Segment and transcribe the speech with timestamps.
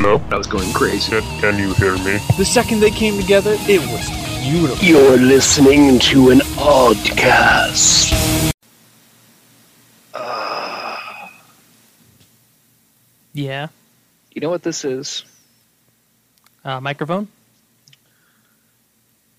[0.00, 0.22] No?
[0.30, 1.10] I was going crazy.
[1.10, 2.18] Can, can you hear me?
[2.38, 4.08] The second they came together, it was
[4.42, 4.82] beautiful.
[4.86, 8.10] You're listening to an oddcast.
[13.32, 13.68] Yeah.
[14.32, 15.24] You know what this is?
[16.64, 17.28] Uh, microphone?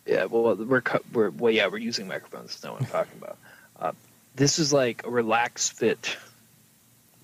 [0.05, 2.49] Yeah, well, we're cu- we're well, yeah, we're using microphones.
[2.49, 3.37] That's not what I'm talking about.
[3.79, 3.91] Uh,
[4.35, 6.17] this is like a relax fit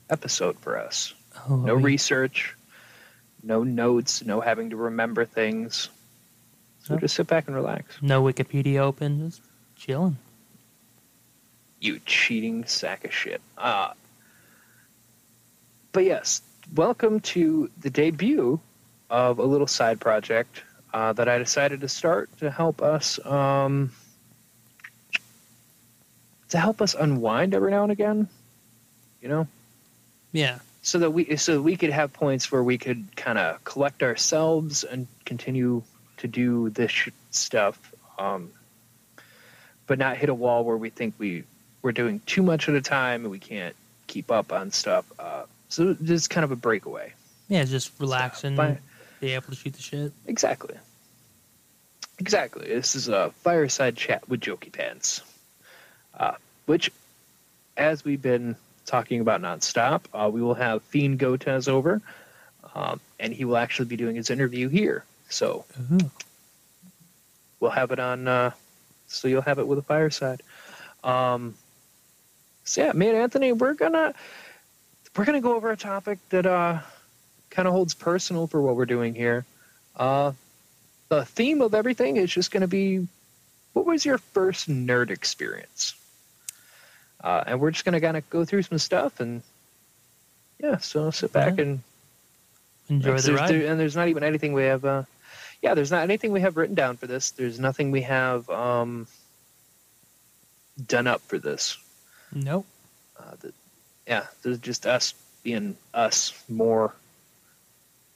[0.10, 1.14] episode for us.
[1.50, 2.56] Oh, No we- research,
[3.44, 5.90] no notes, no having to remember things.
[6.84, 7.00] So No.
[7.00, 8.02] just sit back and relax.
[8.02, 9.42] No Wikipedia open, just
[9.76, 10.18] chilling.
[11.80, 13.42] You cheating sack of shit.
[13.58, 13.92] Uh,
[15.92, 16.42] but yes,
[16.76, 18.60] welcome to the debut
[19.10, 23.92] of a little side project uh, that I decided to start to help us um,
[26.50, 28.28] to help us unwind every now and again.
[29.22, 29.48] You know,
[30.32, 30.60] Yeah.
[30.88, 34.04] So that we so that we could have points where we could kind of collect
[34.04, 35.84] ourselves and continue
[36.16, 38.52] to do this sh- stuff, um,
[39.86, 41.44] but not hit a wall where we think we
[41.82, 43.76] we're doing too much at a time and we can't
[44.08, 45.04] keep up on stuff.
[45.20, 47.12] Uh, so this is kind of a breakaway.
[47.50, 48.78] Yeah, just relaxing, Fine.
[49.20, 50.14] be able to shoot the shit.
[50.26, 50.78] Exactly.
[52.18, 52.66] Exactly.
[52.66, 55.22] This is a fireside chat with Jokey Pants,
[56.18, 56.94] uh, which,
[57.76, 58.56] as we've been
[58.88, 62.02] talking about nonstop, uh, we will have Fiend Gotez over,
[62.74, 65.04] um, and he will actually be doing his interview here.
[65.30, 66.10] So Ooh.
[67.60, 68.28] we'll have it on.
[68.28, 68.52] Uh,
[69.08, 70.42] so you'll have it with a fireside.
[71.04, 71.56] Um,
[72.64, 74.14] so yeah, me and Anthony, we're gonna
[75.16, 76.80] we're gonna go over a topic that uh,
[77.50, 79.46] kind of holds personal for what we're doing here.
[79.96, 80.32] Uh,
[81.10, 83.08] the theme of everything is just gonna be,
[83.74, 85.96] what was your first nerd experience?
[87.28, 89.42] Uh, and we're just gonna kind of go through some stuff and
[90.64, 91.82] yeah, so sit back and
[92.90, 93.50] Enjoy the ride.
[93.50, 94.86] there- and there's not even anything we have.
[94.86, 95.04] Uh,
[95.62, 97.32] yeah, there's not anything we have written down for this.
[97.32, 99.08] There's nothing we have um,
[100.88, 101.78] done up for this.
[102.32, 102.66] Nope.
[103.20, 103.54] Uh, the,
[104.08, 105.14] yeah, there's just us
[105.44, 106.94] being us more.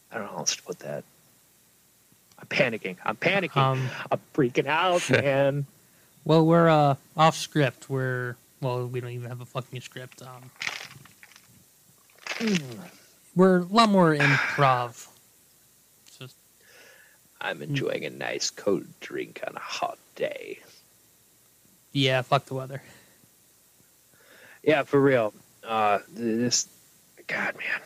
[0.10, 1.04] I don't know how else to put that.
[2.40, 2.96] I'm panicking.
[3.04, 3.58] I'm panicking.
[3.58, 5.66] Um, I'm freaking out, man.
[6.24, 7.90] well, we're uh, off script.
[7.90, 10.22] We're well, we don't even have a fucking script.
[10.22, 10.52] Um,
[13.36, 15.08] we're a lot more improv.
[16.20, 16.36] Just
[17.40, 20.60] I'm enjoying a nice cold drink on a hot day.
[21.92, 22.82] yeah, fuck the weather.
[24.64, 25.34] Yeah, for real.
[25.64, 26.68] Uh, this,
[27.28, 27.82] God, man.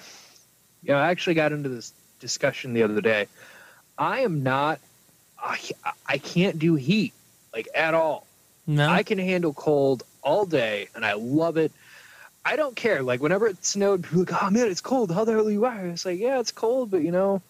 [0.83, 3.27] You know, I actually got into this discussion the other day.
[3.97, 4.79] I am not.
[5.41, 5.57] I,
[6.05, 7.13] I can't do heat
[7.53, 8.25] like at all.
[8.67, 11.71] No, I can handle cold all day, and I love it.
[12.43, 13.01] I don't care.
[13.01, 15.11] Like whenever it snowed, people like, "Oh man, it's cold.
[15.11, 17.41] How the hell are you are?" It's like, yeah, it's cold, but you know,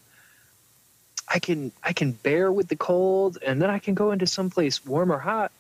[1.28, 4.86] I can I can bear with the cold, and then I can go into someplace
[4.86, 5.52] warm or hot,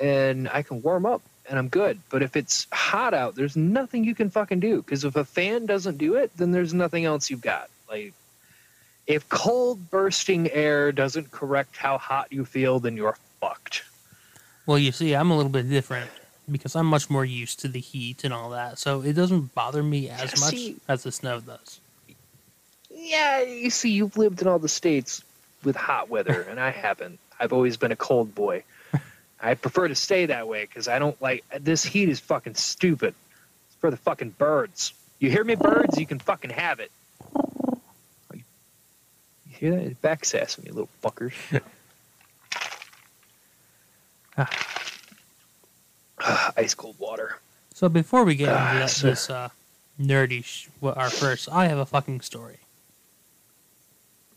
[0.00, 2.00] and I can warm up, and I'm good.
[2.10, 5.66] But if it's hot out, there's nothing you can fucking do because if a fan
[5.66, 7.70] doesn't do it, then there's nothing else you've got.
[7.88, 8.12] Like.
[9.06, 13.84] If cold bursting air doesn't correct how hot you feel, then you're fucked.
[14.64, 16.08] Well, you see, I'm a little bit different
[16.50, 19.82] because I'm much more used to the heat and all that, so it doesn't bother
[19.82, 21.80] me as Yeah, much see- as the snow does.
[22.90, 25.22] Yeah, you see, you've lived in all the states
[25.62, 27.18] with hot weather, and I haven't.
[27.40, 28.62] I've always been a cold boy.
[29.40, 33.14] I prefer to stay that way because I don't like this heat is fucking stupid.
[33.66, 34.92] It's for the fucking birds.
[35.18, 35.98] You hear me, birds?
[35.98, 36.90] You can fucking have it.
[38.32, 38.42] You
[39.48, 40.00] hear that?
[40.00, 41.34] Back sassing me, little fuckers.
[46.56, 47.38] Ice cold water.
[47.74, 49.48] So before we get into Ah, that, so- this uh,
[50.00, 52.58] nerdy, sh- what our first, I have a fucking story.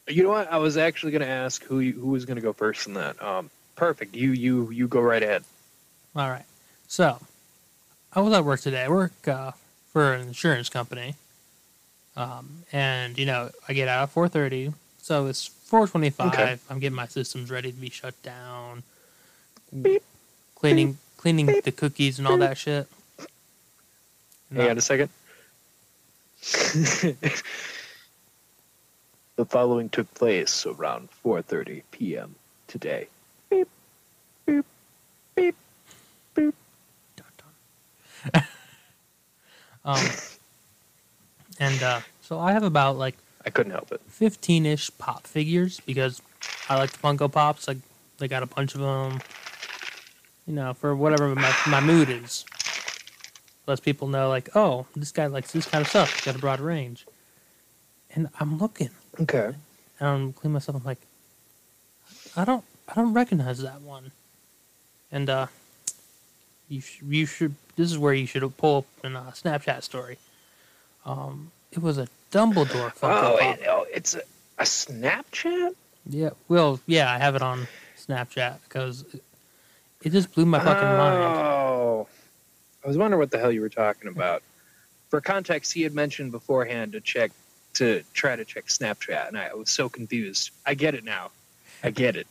[0.07, 0.51] You know what?
[0.51, 2.93] I was actually going to ask who you, who was going to go first in
[2.93, 3.21] that.
[3.21, 4.15] Um, perfect.
[4.15, 5.43] You you you go right ahead.
[6.15, 6.45] All right.
[6.87, 7.19] So,
[8.13, 8.85] I was at work today.
[8.85, 9.51] I work uh,
[9.91, 11.15] for an insurance company,
[12.15, 14.71] um, and you know I get out at four thirty.
[15.01, 16.33] So it's four twenty-five.
[16.33, 16.57] Okay.
[16.69, 18.83] I'm getting my systems ready to be shut down,
[19.81, 20.03] Beep.
[20.55, 22.87] cleaning cleaning the cookies and all that shit.
[24.49, 25.09] And Hang on a second.
[29.35, 32.35] the following took place around 4:30 p.m.
[32.67, 33.07] today.
[33.49, 33.67] Beep,
[34.45, 34.65] beep,
[35.35, 35.55] beep,
[36.35, 36.55] beep.
[39.85, 40.05] um,
[41.59, 43.15] and uh, so I have about like
[43.45, 44.01] I couldn't help it.
[44.11, 46.21] 15-ish pop figures because
[46.67, 47.67] I like the Funko Pops.
[47.67, 47.77] Like
[48.17, 49.19] they got a bunch of them.
[50.47, 52.45] You know, for whatever my, my mood is.
[53.67, 56.13] Lets people know, like, oh, this guy likes this kind of stuff.
[56.13, 57.05] He's got a broad range.
[58.15, 59.53] and I'm looking, Okay.
[59.99, 60.77] and I'm cleaning myself.
[60.77, 61.01] I'm like,
[62.37, 64.11] I don't, I don't recognize that one.
[65.11, 65.47] And uh,
[66.69, 67.55] you, sh- you should.
[67.75, 70.17] This is where you should pull up a Snapchat story.
[71.05, 74.21] Um, it was a Dumbledore Oh, it, oh, it's a,
[74.57, 75.75] a Snapchat.
[76.09, 77.67] Yeah, well, yeah, I have it on
[77.97, 79.03] Snapchat because
[80.01, 81.23] it, just blew my fucking mind.
[81.23, 82.07] Oh,
[82.83, 84.43] I was wondering what the hell you were talking about.
[85.09, 87.31] For context, he had mentioned beforehand to check
[87.75, 90.51] to try to check Snapchat, and I was so confused.
[90.65, 91.31] I get it now.
[91.83, 92.27] I get it.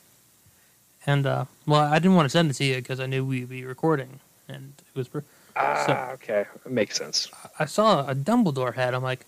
[1.07, 3.49] And uh, well, I didn't want to send it to you because I knew we'd
[3.49, 5.09] be recording, and it was.
[5.55, 7.29] Ah, okay, it makes sense.
[7.59, 8.95] I saw a Dumbledore hat.
[8.95, 9.25] I'm like,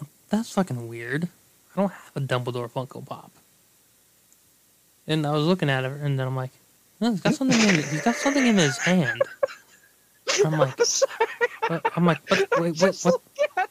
[0.00, 1.28] "Oh, that's fucking weird.
[1.74, 3.30] I don't have a Dumbledore Funko Pop.
[5.06, 6.50] And I was looking at it, and then I'm like,
[7.00, 9.22] no, he's got something in he's got something in his hand.
[10.44, 10.78] I'm like,
[11.68, 13.20] what- I'm like, what, wait, what, what?
[13.56, 13.66] I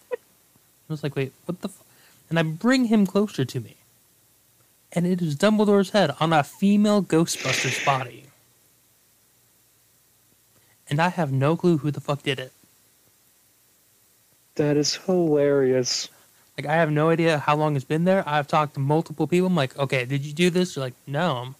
[0.87, 1.67] was like, wait, what the?
[1.69, 1.83] F-?
[2.29, 3.75] And I bring him closer to me,
[4.91, 8.25] and it is Dumbledore's head on a female Ghostbusters body.
[10.89, 12.51] And I have no clue who the fuck did it.
[14.55, 16.09] That is hilarious.
[16.57, 18.23] Like I have no idea how long it's been there.
[18.27, 19.47] I've talked to multiple people.
[19.47, 20.73] I'm like, okay, did you do this?
[20.75, 21.35] They're like, no.
[21.37, 21.55] I'm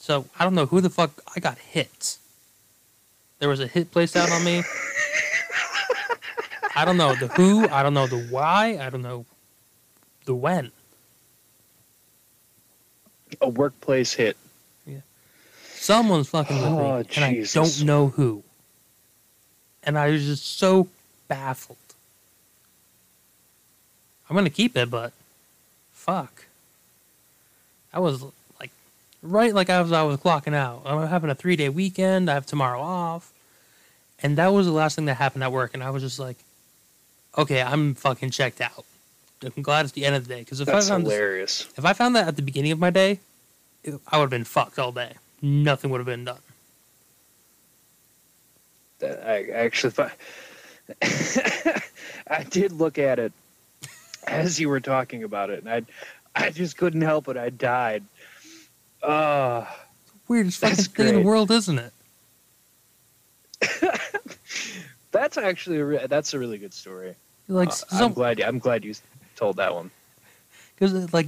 [0.00, 2.16] so I don't know who the fuck I got hit.
[3.38, 4.62] There was a hit placed out on me.
[6.74, 7.68] I don't know the who.
[7.68, 8.78] I don't know the why.
[8.80, 9.26] I don't know
[10.24, 10.72] the when.
[13.40, 14.36] A workplace hit.
[14.86, 14.98] Yeah.
[15.74, 18.42] Someone's fucking with Oh, me, and I don't know who.
[19.82, 20.88] And I was just so
[21.28, 21.76] baffled.
[24.28, 25.12] I'm gonna keep it, but
[25.92, 26.46] fuck.
[27.92, 28.24] I was
[29.22, 30.82] right like I was I was clocking out.
[30.84, 32.30] I'm having a three day weekend.
[32.30, 33.32] I have tomorrow off,
[34.22, 35.74] and that was the last thing that happened at work.
[35.74, 36.36] And I was just like,
[37.36, 38.84] okay, I'm fucking checked out.
[39.42, 41.84] I'm glad it's the end of the day because if I That's found this, if
[41.84, 43.20] I found that at the beginning of my day,
[43.82, 45.14] it, I would have been fucked all day.
[45.40, 46.40] Nothing would have been done.
[48.98, 50.12] That I I actually thought.
[52.30, 53.32] I did look at it
[54.26, 55.82] as you were talking about it, and I,
[56.34, 57.36] I just couldn't help it.
[57.36, 58.04] I died.
[59.02, 59.64] Uh,
[60.28, 61.92] Weirdest fucking thing in the world, isn't it?
[65.12, 67.14] that's actually a re- that's a really good story.
[67.48, 68.40] Like Uh, some, I'm glad.
[68.40, 68.94] I'm glad you
[69.36, 69.90] told that one.
[70.74, 71.26] because like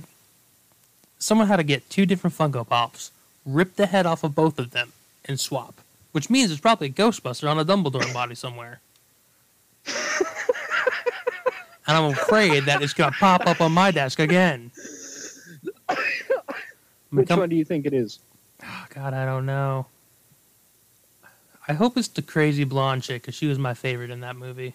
[1.18, 3.10] someone had to get two different Funko Pops,
[3.44, 4.92] rip the head off of both of them,
[5.24, 5.74] and swap.
[6.12, 8.80] Which means it's probably a Ghostbuster on a Dumbledore body somewhere.
[9.86, 9.96] and
[11.96, 14.70] I'm afraid that it's gonna pop up on my desk again.
[17.12, 18.18] I'm Which come- one do you think it is?
[18.64, 19.86] Oh, God, I don't know.
[21.68, 24.74] I hope it's the crazy blonde chick because she was my favorite in that movie.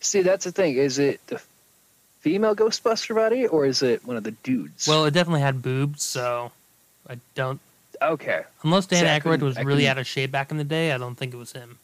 [0.00, 0.76] See, that's the thing.
[0.76, 1.40] Is it the
[2.20, 4.88] female Ghostbuster body, or is it one of the dudes?
[4.88, 6.52] Well, it definitely had boobs, so
[7.08, 7.60] I don't.
[8.00, 8.42] okay.
[8.62, 11.16] Unless Dan See, Aykroyd was really out of shape back in the day, I don't
[11.16, 11.78] think it was him.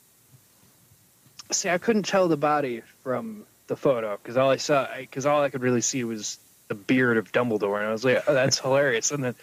[1.50, 5.42] See, I couldn't tell the body from the photo because all I saw, because all
[5.42, 6.38] I could really see was
[6.68, 9.34] the beard of Dumbledore, and I was like, "Oh, that's hilarious." And then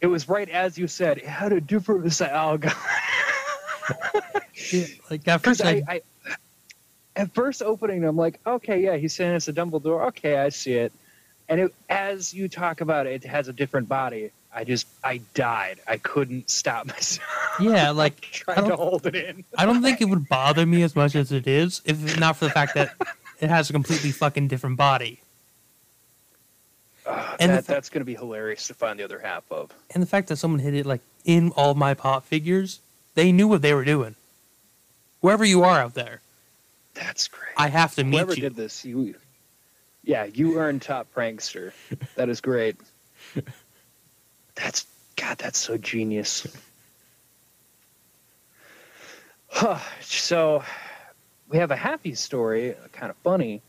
[0.00, 2.02] it was right as you said, it had a different.
[2.02, 2.74] It was like, oh god.
[4.72, 6.34] Yeah, like at first, I, I, I,
[7.14, 10.06] at first opening, I'm like, okay, yeah, he's saying it's a Dumbledore.
[10.08, 10.92] Okay, I see it.
[11.48, 14.30] And it, as you talk about it, it has a different body.
[14.52, 15.78] I just, I died.
[15.86, 17.28] I couldn't stop myself.
[17.60, 19.44] yeah, like trying to hold it in.
[19.56, 22.46] I don't think it would bother me as much as it is if not for
[22.46, 22.94] the fact that
[23.40, 25.20] it has a completely fucking different body,
[27.06, 29.70] Uh, And that, fa- that's going to be hilarious to find the other half of.
[29.94, 32.80] and the fact that someone hit it like in all my pop figures,
[33.14, 34.16] they knew what they were doing.
[35.22, 36.20] Whoever you are out there,
[36.94, 37.52] That's great.
[37.56, 38.40] I have to meet Whoever you.
[38.42, 39.14] did this, you,
[40.02, 41.72] yeah, you earned top prankster.
[42.16, 42.76] That is great.
[44.54, 44.86] That's
[45.16, 45.38] God.
[45.38, 46.46] That's so genius.
[49.48, 50.62] Huh, so,
[51.48, 53.62] we have a happy story, kind of funny.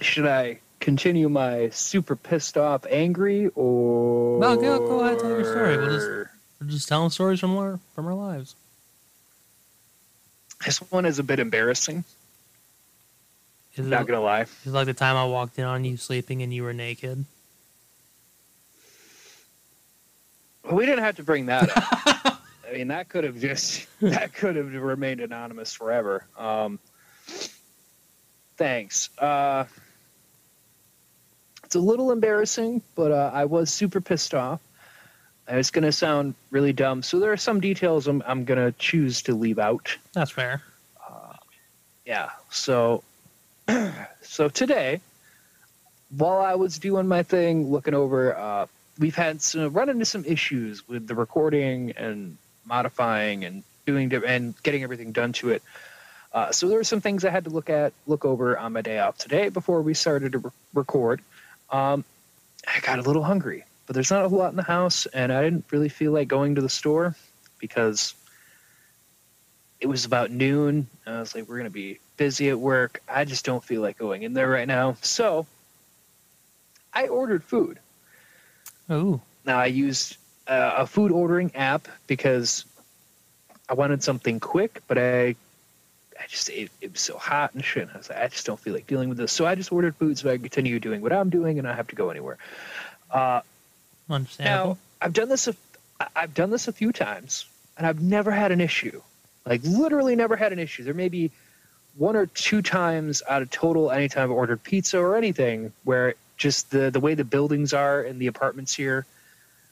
[0.00, 5.42] Should I continue my super pissed off, angry, or No, go- go ahead, tell your
[5.44, 5.76] story.
[5.76, 8.54] We'll just- We're just telling stories from our from our lives.
[10.64, 12.04] This one is a bit embarrassing.
[13.74, 14.42] Is it, Not gonna lie.
[14.42, 17.24] It's like the time I walked in on you sleeping and you were naked?
[20.64, 22.40] Well, we didn't have to bring that up.
[22.68, 26.24] I mean, that could have just that could have remained anonymous forever.
[26.38, 26.78] Um,
[28.56, 29.10] thanks.
[29.18, 29.64] Uh,
[31.66, 34.60] it's a little embarrassing, but uh, I was super pissed off.
[35.48, 38.58] And It's going to sound really dumb, so there are some details I'm, I'm going
[38.58, 39.96] to choose to leave out.
[40.12, 40.62] That's fair.
[42.04, 42.30] Yeah.
[42.50, 43.02] So
[44.22, 45.00] so today,
[46.16, 48.66] while I was doing my thing, looking over, uh,
[48.98, 54.54] we've had some run into some issues with the recording and modifying and doing and
[54.62, 55.62] getting everything done to it.
[56.32, 58.82] Uh, so there were some things I had to look at, look over on my
[58.82, 61.20] day off today before we started to re- record.
[61.70, 62.04] Um,
[62.66, 65.32] I got a little hungry, but there's not a whole lot in the house, and
[65.32, 67.14] I didn't really feel like going to the store
[67.58, 68.14] because
[69.80, 70.86] it was about noon.
[71.06, 73.02] I was like, we're gonna be busy at work.
[73.08, 74.96] I just don't feel like going in there right now.
[75.02, 75.46] So
[76.92, 77.78] I ordered food.
[78.90, 79.20] Ooh.
[79.44, 82.64] Now I used uh, a food ordering app because
[83.68, 85.36] I wanted something quick, but I
[86.20, 87.88] I just it, it was so hot and shit.
[87.92, 89.32] I was like, I just don't feel like dealing with this.
[89.32, 91.76] So I just ordered food so I can continue doing what I'm doing and not
[91.76, 92.38] have to go anywhere.
[93.10, 93.40] Uh,
[94.46, 95.48] now I've done this.
[95.48, 95.54] A,
[96.00, 97.46] I- I've done this a few times,
[97.76, 99.00] and I've never had an issue.
[99.44, 100.82] Like literally, never had an issue.
[100.84, 101.30] There may be
[101.96, 106.70] one or two times out of total anytime I've ordered pizza or anything where just
[106.70, 109.06] the the way the buildings are and the apartments here.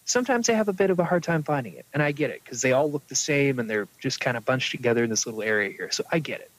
[0.05, 2.43] Sometimes they have a bit of a hard time finding it, and I get it
[2.45, 5.27] because they all look the same and they're just kind of bunched together in this
[5.27, 5.91] little area here.
[5.91, 6.51] So I get it.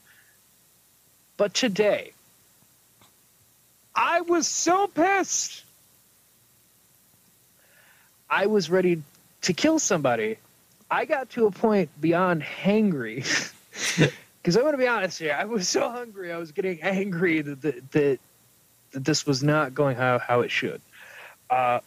[1.38, 2.14] But today,
[3.94, 5.64] I was so pissed.
[8.30, 9.04] I was ready
[9.44, 10.38] to kill somebody.
[10.90, 13.26] I got to a point beyond hangry.
[14.46, 17.42] Because I'm going to be honest here, I was so hungry, I was getting angry
[17.42, 18.20] that, that, that,
[18.92, 20.82] that this was not going how, how it should.
[21.50, 21.80] Uh,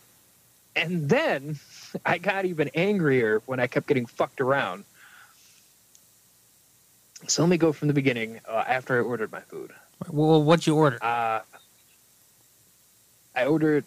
[0.79, 1.59] and then
[2.07, 4.85] I got even angrier when I kept getting fucked around.
[7.27, 9.73] So let me go from the beginning uh, after I ordered my food.
[10.09, 10.99] Well, what'd you order?
[11.03, 11.41] Uh,
[13.35, 13.85] I ordered.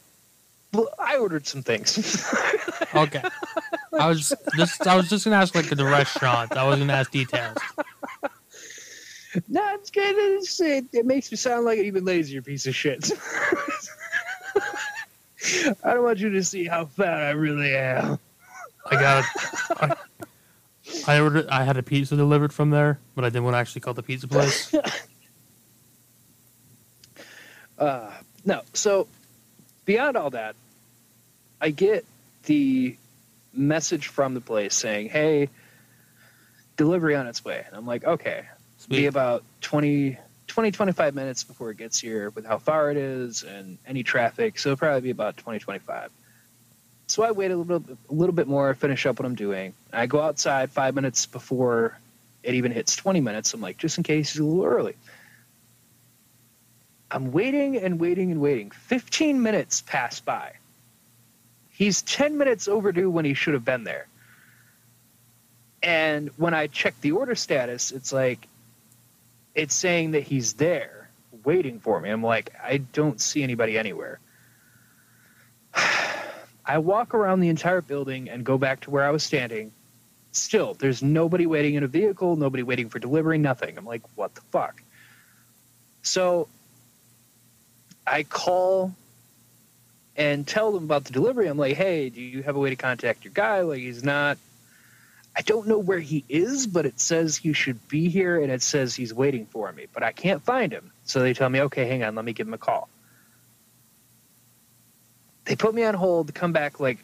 [0.73, 2.25] Well, I ordered some things.
[2.93, 3.21] Okay.
[3.97, 6.57] I was just I was just gonna ask like the restaurant.
[6.57, 7.57] I was gonna ask details.
[9.47, 10.13] no, it's good.
[10.17, 13.09] It's, it, it makes me sound like an even lazier piece of shit.
[15.83, 18.19] I don't want you to see how fat I really am.
[18.89, 19.25] I got
[19.81, 19.95] I,
[21.07, 23.81] I ordered I had a pizza delivered from there, but I didn't want to actually
[23.81, 24.73] call the pizza place.
[27.77, 28.11] Uh,
[28.45, 29.07] no, so
[29.85, 30.55] beyond all that,
[31.59, 32.05] I get
[32.43, 32.95] the
[33.53, 35.49] message from the place saying, "Hey,
[36.77, 38.45] delivery on its way." And I'm like, "Okay."
[38.75, 40.17] It's be about 20,
[40.51, 44.59] 20, 25 minutes before it gets here with how far it is and any traffic.
[44.59, 46.11] So it'll probably be about 20, 25.
[47.07, 49.73] So I wait a little bit, a little bit more, finish up what I'm doing.
[49.93, 51.97] I go outside five minutes before
[52.43, 53.53] it even hits 20 minutes.
[53.53, 54.95] I'm like, just in case it's a little early.
[57.09, 58.71] I'm waiting and waiting and waiting.
[58.71, 60.53] 15 minutes pass by.
[61.69, 64.07] He's 10 minutes overdue when he should have been there.
[65.83, 68.47] And when I check the order status, it's like,
[69.55, 71.09] it's saying that he's there
[71.43, 72.09] waiting for me.
[72.09, 74.19] I'm like, I don't see anybody anywhere.
[76.65, 79.71] I walk around the entire building and go back to where I was standing.
[80.31, 83.77] Still, there's nobody waiting in a vehicle, nobody waiting for delivery, nothing.
[83.77, 84.81] I'm like, what the fuck?
[86.03, 86.47] So
[88.07, 88.93] I call
[90.15, 91.47] and tell them about the delivery.
[91.47, 93.61] I'm like, hey, do you have a way to contact your guy?
[93.61, 94.37] Like, he's not.
[95.35, 98.61] I don't know where he is, but it says he should be here and it
[98.61, 100.91] says he's waiting for me, but I can't find him.
[101.05, 102.89] So they tell me, okay, hang on, let me give him a call.
[105.45, 106.99] They put me on hold, come back like,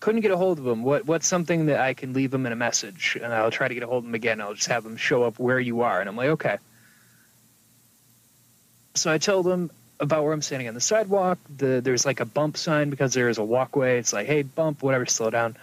[0.00, 0.82] couldn't get a hold of him.
[0.82, 3.74] What what's something that I can leave him in a message and I'll try to
[3.74, 4.40] get a hold of him again.
[4.40, 5.98] I'll just have him show up where you are.
[5.98, 6.58] And I'm like, okay.
[8.94, 11.38] So I tell them about where I'm standing on the sidewalk.
[11.56, 13.98] The there's like a bump sign because there is a walkway.
[13.98, 15.56] It's like, hey, bump, whatever, slow down.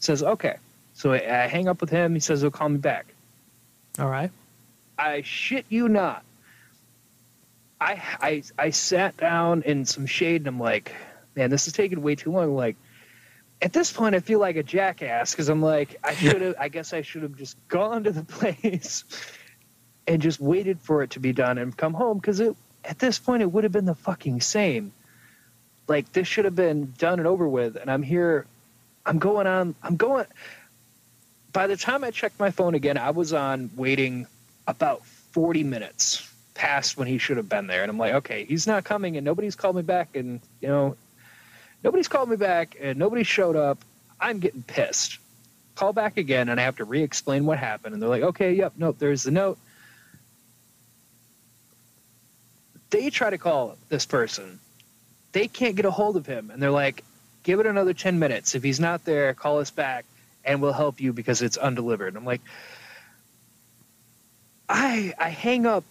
[0.00, 0.56] Says, okay.
[0.94, 2.14] So I, I hang up with him.
[2.14, 3.06] He says he'll call me back.
[3.98, 4.30] All right.
[4.98, 6.24] I shit you not.
[7.80, 10.92] I I I sat down in some shade and I'm like,
[11.34, 12.54] man, this is taking way too long.
[12.54, 12.76] Like,
[13.62, 16.54] at this point, I feel like a jackass because I'm like, I should have.
[16.58, 19.04] I guess I should have just gone to the place
[20.06, 22.54] and just waited for it to be done and come home because it
[22.84, 24.92] at this point it would have been the fucking same.
[25.88, 28.46] Like this should have been done and over with, and I'm here.
[29.06, 29.74] I'm going on.
[29.82, 30.26] I'm going.
[31.52, 34.26] By the time I checked my phone again, I was on waiting
[34.66, 37.82] about 40 minutes past when he should have been there.
[37.82, 40.14] And I'm like, okay, he's not coming and nobody's called me back.
[40.14, 40.96] And, you know,
[41.82, 43.78] nobody's called me back and nobody showed up.
[44.20, 45.18] I'm getting pissed.
[45.74, 47.94] Call back again and I have to re explain what happened.
[47.94, 49.58] And they're like, okay, yep, nope, there's the note.
[52.90, 54.58] They try to call this person.
[55.32, 56.50] They can't get a hold of him.
[56.50, 57.04] And they're like,
[57.50, 58.54] give it another 10 minutes.
[58.54, 60.04] If he's not there, call us back
[60.44, 62.16] and we'll help you because it's undelivered.
[62.16, 62.40] I'm like,
[64.68, 65.84] I I hang up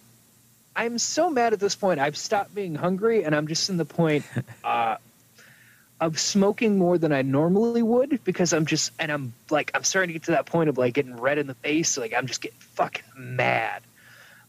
[0.74, 2.00] I'm so mad at this point.
[2.00, 4.24] I've stopped being hungry, and I'm just in the point
[4.64, 4.96] uh,
[6.00, 10.08] of smoking more than I normally would because I'm just, and I'm like, I'm starting
[10.08, 11.98] to get to that point of like getting red in the face.
[11.98, 13.82] Like I'm just getting fucking mad.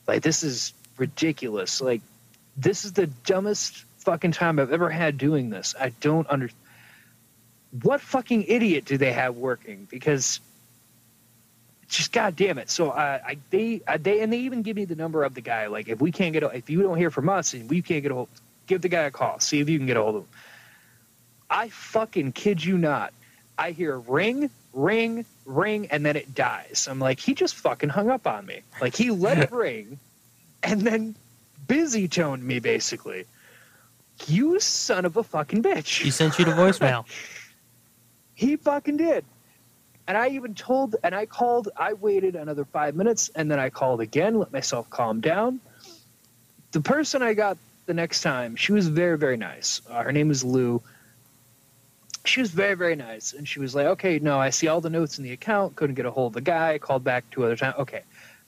[0.08, 1.82] Like this is ridiculous.
[1.82, 2.02] Like
[2.56, 5.76] this is the dumbest fucking time I've ever had doing this.
[5.80, 6.50] I don't under.
[7.84, 9.88] What fucking idiot do they have working?
[9.90, 10.40] Because
[11.88, 12.70] just god damn it.
[12.70, 15.42] So uh, I they uh, they and they even give me the number of the
[15.42, 15.68] guy.
[15.68, 18.02] Like if we can't get a, if you don't hear from us and we can't
[18.02, 18.30] get a hold,
[18.68, 19.40] give the guy a call.
[19.40, 20.30] See if you can get a hold of him.
[21.50, 23.14] I fucking kid you not.
[23.58, 26.88] I hear ring, ring, ring, and then it dies.
[26.90, 28.62] I'm like, he just fucking hung up on me.
[28.80, 30.00] Like he let it ring,
[30.64, 31.16] and then
[31.68, 33.26] busy toned me basically.
[34.28, 36.02] You son of a fucking bitch.
[36.02, 37.06] He sent you to voicemail.
[38.42, 39.24] He fucking did.
[40.08, 43.70] And I even told, and I called, I waited another five minutes, and then I
[43.70, 45.60] called again, let myself calm down.
[46.72, 49.84] The person I got the next time, she was very, very nice.
[49.88, 50.82] Uh, her name is Lou.
[52.26, 53.34] She was very, very nice.
[53.34, 55.94] And she was like, okay, no, I see all the notes in the account, couldn't
[55.94, 57.76] get a hold of the guy, called back two other times.
[57.78, 58.02] Okay,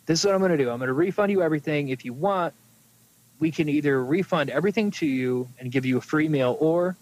[0.08, 0.72] this is what I'm going to do.
[0.72, 1.90] I'm going to refund you everything.
[1.90, 2.56] If you want,
[3.40, 6.98] we can either refund everything to you and give you a free meal, or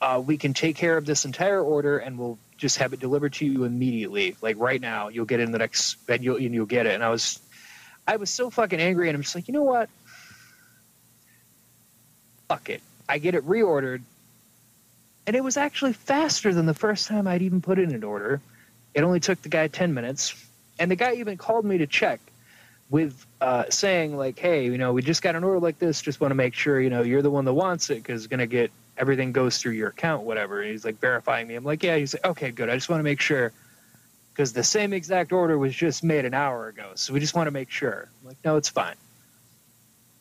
[0.00, 3.32] uh, we can take care of this entire order and we'll just have it delivered
[3.34, 4.36] to you immediately.
[4.40, 6.94] Like right now, you'll get in the next, and you'll and you'll get it.
[6.94, 7.40] And I was,
[8.06, 9.88] I was so fucking angry, and I'm just like, you know what?
[12.48, 12.82] Fuck it.
[13.08, 14.02] I get it reordered,
[15.26, 18.40] and it was actually faster than the first time I'd even put in an order.
[18.94, 20.34] It only took the guy ten minutes,
[20.78, 22.20] and the guy even called me to check
[22.90, 26.02] with uh, saying like, hey, you know, we just got an order like this.
[26.02, 28.30] Just want to make sure you know you're the one that wants it because it's
[28.30, 30.60] gonna get everything goes through your account, whatever.
[30.60, 31.54] And he's like verifying me.
[31.54, 31.96] I'm like, yeah.
[31.96, 32.68] He's like, okay, good.
[32.68, 33.52] I just want to make sure
[34.32, 36.90] because the same exact order was just made an hour ago.
[36.94, 38.08] So we just want to make sure.
[38.22, 38.94] I'm like, no, it's fine.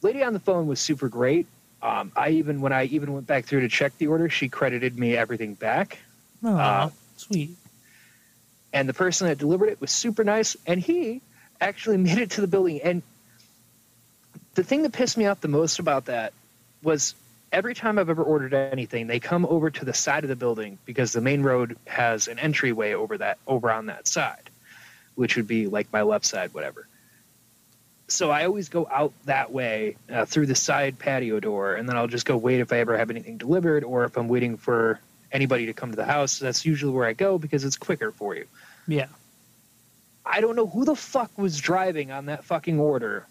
[0.02, 1.46] Lady on the phone was super great.
[1.82, 4.98] Um, I even when I even went back through to check the order, she credited
[4.98, 5.98] me everything back.
[6.44, 7.52] Oh, Uh, sweet.
[8.72, 11.22] And the person that delivered it was super nice, and he
[11.60, 12.82] actually made it to the building.
[12.82, 13.02] And
[14.56, 16.34] the thing that pissed me off the most about that
[16.82, 17.14] was
[17.52, 20.78] every time I've ever ordered anything, they come over to the side of the building
[20.86, 24.50] because the main road has an entryway over that over on that side,
[25.16, 26.88] which would be like my left side, whatever.
[28.08, 31.96] So I always go out that way uh, through the side patio door, and then
[31.96, 35.00] I'll just go wait if I ever have anything delivered, or if I'm waiting for
[35.32, 36.40] anybody to come to the house.
[36.40, 38.46] That's usually where I go because it's quicker for you.
[38.88, 39.08] Yeah.
[40.26, 43.26] I don't know who the fuck was driving on that fucking order,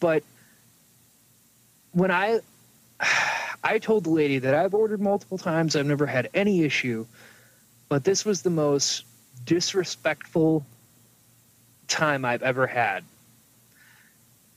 [0.00, 0.22] but
[1.96, 2.40] when I
[3.64, 7.06] I told the lady that I've ordered multiple times, I've never had any issue,
[7.88, 9.04] but this was the most
[9.44, 10.64] disrespectful
[11.88, 13.02] time I've ever had.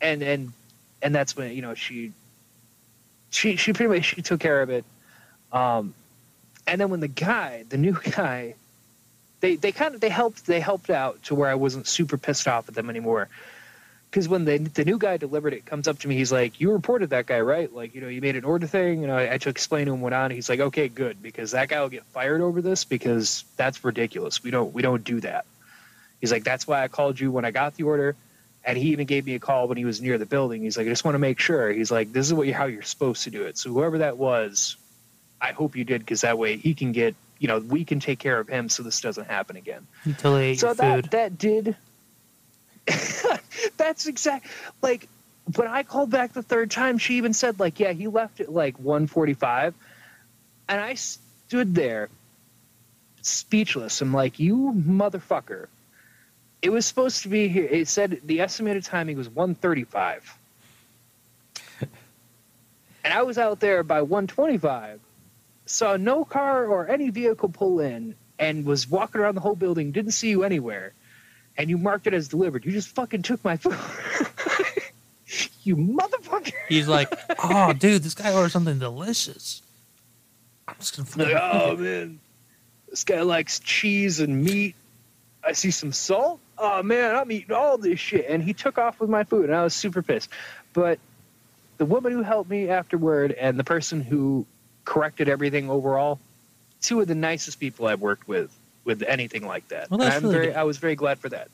[0.02, 0.54] And and
[1.02, 2.12] and that's when you know she
[3.30, 4.84] she she pretty much she took care of it.
[5.52, 5.94] Um,
[6.68, 8.56] and then when the guy, the new guy,
[9.40, 12.48] they they kind of they helped they helped out to where I wasn't super pissed
[12.50, 13.30] off at them anymore
[14.10, 16.72] because when the the new guy delivered it, comes up to me, he's like, "You
[16.72, 17.72] reported that guy, right?
[17.72, 19.86] Like, you know, you made an order thing." You know, I, I had to explain
[19.86, 20.32] to him what on.
[20.32, 24.44] He's like, "Okay, good, because that guy will get fired over this because that's ridiculous.
[24.44, 25.46] We don't we don't do that."
[26.20, 28.16] He's like, "That's why I called you when I got the order."
[28.66, 30.64] And he even gave me a call when he was near the building.
[30.64, 32.66] He's like, "I just want to make sure." He's like, "This is what you how
[32.66, 34.76] you're supposed to do it." So whoever that was,
[35.40, 38.20] I hope you did because that way he can get, you know, we can take
[38.20, 41.12] care of him so this doesn't happen again You totally ate so that food.
[41.12, 41.78] that did
[43.78, 44.48] that's exact
[44.82, 45.08] like
[45.56, 48.52] when i called back the third time she even said like yeah he left at
[48.52, 49.74] like 145
[50.68, 52.10] and i stood there
[53.22, 54.02] speechless.
[54.02, 55.68] I'm like you motherfucker.
[56.62, 60.38] It was supposed to be here it said the estimated timing was 135
[63.04, 65.00] and i was out there by 125
[65.66, 69.94] saw no car or any vehicle pull in and was walking around the whole building
[69.94, 70.92] didn't see you anywhere
[71.60, 72.66] and you marked it as delivered.
[72.66, 73.78] You just fucking took my food
[75.64, 76.54] you motherfucker.
[76.68, 79.62] He's like, oh, dude, this guy ordered something delicious.
[80.68, 82.20] I'm just gonna like, oh man.
[82.90, 84.76] This guy likes cheese and meat.
[85.44, 86.40] I see some salt.
[86.58, 88.26] Oh man i'm eating all this shit.
[88.28, 90.30] And he took off with my food and i was super pissed.
[90.74, 91.00] But
[91.78, 94.46] the woman who helped me afterward and the person who
[94.86, 96.20] corrected everything overall
[96.82, 98.58] two of the nicest people i've worked with
[98.90, 100.56] with anything like that Well, i'm really very good.
[100.58, 101.48] i was very glad for that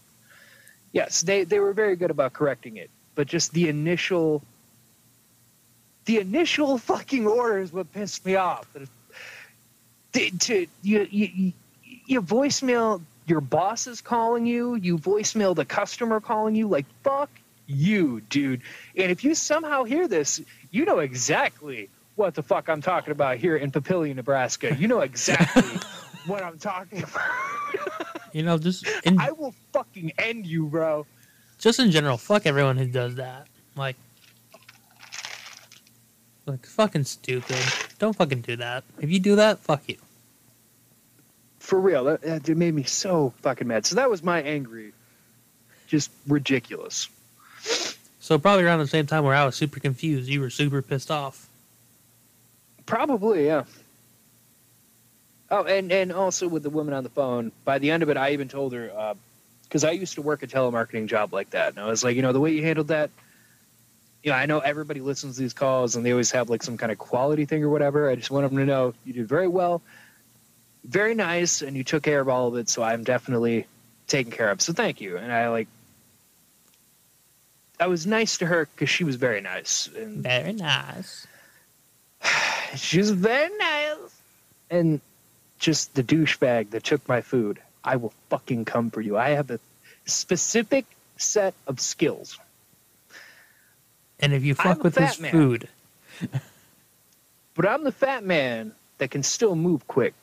[0.93, 4.41] yes they they were very good about correcting it but just the initial
[6.05, 8.67] the initial fucking order is what pissed me off
[10.13, 11.53] to, to you, you,
[12.05, 17.29] you voicemail your boss is calling you you voicemail the customer calling you like fuck
[17.67, 18.61] you, dude.
[18.95, 23.37] And if you somehow hear this, you know exactly what the fuck I'm talking about
[23.37, 24.75] here in Papillion, Nebraska.
[24.75, 25.63] You know exactly
[26.27, 27.21] what I'm talking about.
[28.33, 31.05] You know, just in I will fucking end you, bro.
[31.57, 33.47] just in general, fuck everyone who does that.
[33.77, 33.95] Like,
[36.45, 37.55] like fucking stupid.
[37.97, 38.83] Don't fucking do that.
[38.99, 39.95] If you do that, fuck you.
[41.59, 43.85] For real, that, that made me so fucking mad.
[43.85, 44.91] So that was my angry,
[45.88, 47.07] just ridiculous.
[48.19, 51.09] So probably around the same time where I was super confused, you were super pissed
[51.09, 51.47] off.
[52.85, 53.63] Probably, yeah.
[55.51, 57.51] Oh, and and also with the woman on the phone.
[57.63, 59.13] By the end of it, I even told her uh,
[59.63, 62.21] because I used to work a telemarketing job like that, and I was like, you
[62.21, 63.10] know, the way you handled that.
[64.23, 66.77] You know, I know everybody listens to these calls, and they always have like some
[66.77, 68.10] kind of quality thing or whatever.
[68.10, 69.84] I just want them to know you did very well,
[70.84, 72.67] very nice, and you took care of all of it.
[72.67, 73.67] So I'm definitely
[74.08, 74.62] taken care of.
[74.62, 75.17] So thank you.
[75.17, 75.67] And I like,
[77.79, 81.27] I was nice to her because she was very nice, and Very nice.
[82.75, 83.97] she was very nice.
[84.71, 85.01] And
[85.59, 87.59] just the douchebag that took my food.
[87.83, 89.17] I will fucking come for you.
[89.17, 89.59] I have a
[90.05, 90.85] specific
[91.17, 92.39] set of skills.
[94.19, 95.31] And if you fuck with fat his man.
[95.31, 95.69] food,
[97.55, 100.13] But I'm the fat man that can still move quick.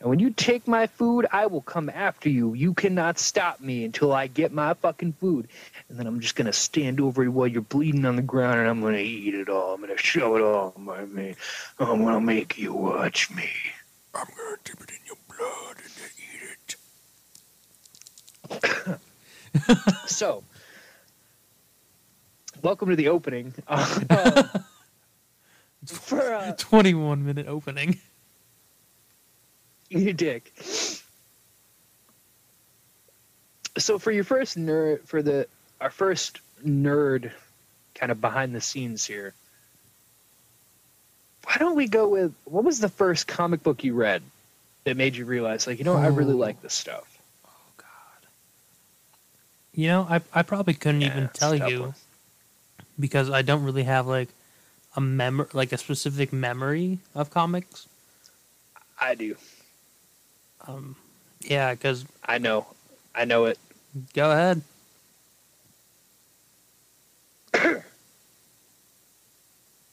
[0.00, 2.54] And when you take my food, I will come after you.
[2.54, 5.46] You cannot stop me until I get my fucking food.
[5.88, 8.58] And then I'm just going to stand over you while you're bleeding on the ground
[8.58, 9.74] and I'm going to eat it all.
[9.74, 11.36] I'm going to show it all, my man.
[11.78, 13.48] I'm going to make you watch me.
[14.14, 16.42] I'm going to dip it in your blood and then eat
[19.68, 20.06] it.
[20.06, 20.44] so,
[22.62, 23.54] welcome to the opening.
[24.08, 24.44] Uh,
[25.84, 27.98] for uh, 21 minute opening.
[29.90, 30.52] eat a dick.
[33.78, 35.48] So for your first nerd, for the
[35.80, 37.32] our first nerd,
[37.94, 39.34] kind of behind the scenes here.
[41.44, 44.22] Why don't we go with what was the first comic book you read
[44.84, 46.36] that made you realize, like, you know, I really Oh.
[46.36, 47.04] like this stuff.
[47.44, 47.86] Oh God.
[49.74, 51.94] You know, I I probably couldn't Yeah, even tell you one.
[52.98, 54.28] because I don't really have like
[54.96, 57.86] a mem like a specific memory of comics.
[59.00, 59.36] I do.
[60.68, 60.94] Um,
[61.40, 62.66] yeah, because I know.
[63.14, 63.58] I know it.
[64.14, 64.62] go ahead.
[67.52, 67.84] that's,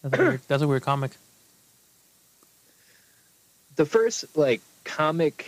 [0.04, 1.12] a weird, that's a weird comic.
[3.80, 5.46] The first like comic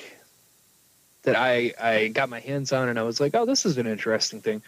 [1.23, 3.87] that I I got my hands on and I was like, oh, this is an
[3.87, 4.61] interesting thing.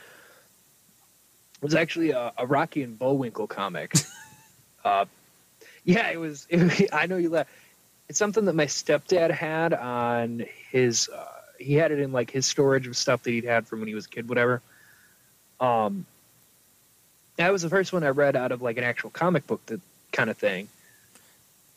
[1.62, 3.93] Was actually a, a Rocky and Bullwinkle comic.
[4.84, 5.06] uh,
[5.86, 6.45] yeah, it was.
[6.49, 7.47] It, I know you laugh.
[8.10, 11.08] It's something that my stepdad had on his.
[11.08, 11.26] Uh,
[11.58, 13.95] he had it in like his storage of stuff that he'd had from when he
[13.95, 14.62] was a kid, whatever.
[15.62, 16.06] Um,
[17.38, 19.80] that was the first one I read out of like an actual comic book, that
[20.12, 20.67] kind of thing.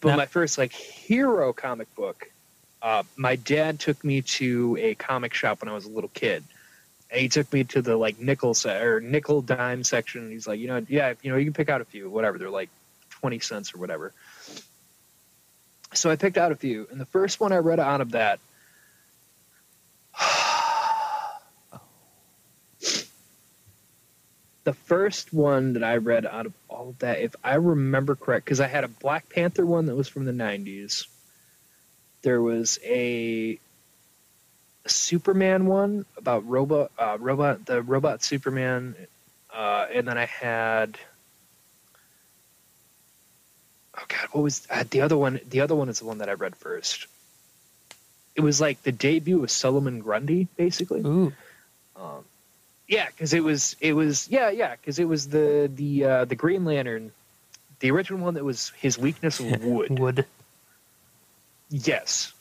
[0.00, 2.30] But Now- my first like hero comic book,
[2.82, 6.44] uh, my dad took me to a comic shop when I was a little kid.
[7.11, 10.22] And he took me to the like nickel se- or nickel dime section.
[10.22, 12.37] And he's like, you know, yeah, you know, you can pick out a few, whatever.
[12.38, 12.68] They're like
[13.11, 14.12] twenty cents or whatever.
[15.94, 18.40] So I picked out a few, and the first one I read out of that.
[24.66, 28.46] The first one that I read out of all of that, if I remember correct,
[28.46, 31.07] because I had a Black Panther one that was from the '90s.
[32.22, 33.61] There was a
[34.85, 38.96] Superman one about robot, uh, robot, the robot Superman,
[39.55, 40.98] uh, and then I had.
[43.96, 45.38] Oh God, what was uh, the other one?
[45.48, 47.07] The other one is the one that I read first.
[48.35, 51.02] It was like the debut of Solomon Grundy, basically.
[51.02, 51.33] Ooh,
[51.94, 52.24] Um,
[52.88, 56.35] yeah, because it was it was yeah yeah because it was the the uh, the
[56.37, 57.12] Green Lantern,
[57.81, 59.99] the original one that was his weakness was wood.
[59.99, 60.25] wood.
[61.70, 62.33] Yes.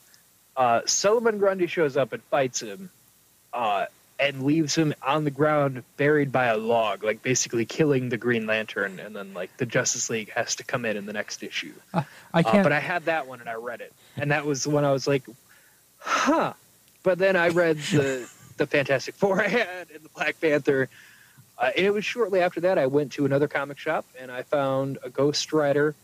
[0.56, 2.90] Uh, Solomon Grundy shows up and fights him,
[3.52, 3.86] uh,
[4.18, 8.46] and leaves him on the ground buried by a log, like basically killing the Green
[8.46, 11.74] Lantern, and then like the Justice League has to come in in the next issue.
[11.92, 12.62] I Uh, can't.
[12.62, 15.06] but I had that one and I read it, and that was when I was
[15.06, 15.24] like,
[15.98, 16.54] "Huh."
[17.02, 20.88] But then I read the the Fantastic Four I had and the Black Panther,
[21.58, 24.42] uh, and it was shortly after that I went to another comic shop and I
[24.42, 25.94] found a Ghost Rider.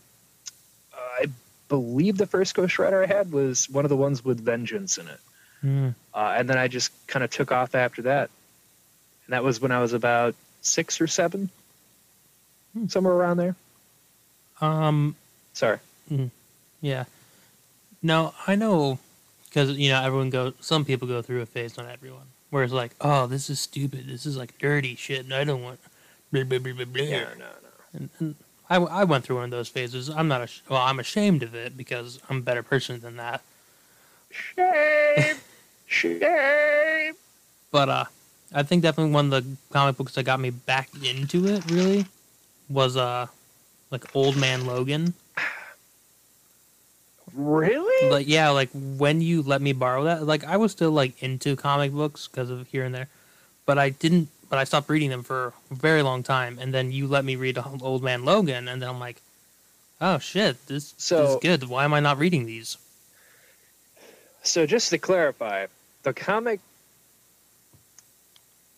[0.93, 1.25] Uh, I
[1.69, 5.07] believe the first Ghost Rider I had was one of the ones with Vengeance in
[5.07, 5.19] it,
[5.61, 5.89] Hmm.
[6.13, 8.29] uh, and then I just kind of took off after that,
[9.25, 11.49] and that was when I was about six or seven,
[12.73, 12.87] Hmm.
[12.87, 13.55] somewhere around there.
[14.61, 15.15] Um.
[15.53, 15.79] Sorry.
[16.81, 17.05] Yeah.
[18.01, 18.99] No, I know
[19.45, 20.53] because you know everyone goes.
[20.59, 24.07] Some people go through a phase, not everyone, where it's like, "Oh, this is stupid.
[24.07, 25.79] This is like dirty shit, and I don't want
[26.31, 27.03] blah, blah, blah, blah, blah.
[27.03, 27.69] Yeah, no, no.
[27.95, 28.35] And, and
[28.69, 30.07] I, I went through one of those phases.
[30.07, 30.79] I'm not ash- well.
[30.79, 33.41] I'm ashamed of it because I'm a better person than that.
[34.29, 35.37] Shame,
[35.87, 37.15] shame.
[37.71, 38.05] But uh,
[38.53, 42.05] I think definitely one of the comic books that got me back into it really
[42.69, 43.25] was uh,
[43.89, 45.15] like Old Man Logan.
[47.35, 48.09] Really?
[48.09, 51.55] Like yeah, like when you let me borrow that, like I was still like into
[51.55, 53.09] comic books because of here and there,
[53.65, 54.29] but I didn't.
[54.49, 57.35] But I stopped reading them for a very long time, and then you let me
[57.35, 59.19] read Old Man Logan, and then I'm like,
[59.99, 61.67] oh shit, this, this is good.
[61.67, 62.77] Why am I not reading these?
[64.43, 65.67] So just to clarify,
[66.03, 66.59] the comic,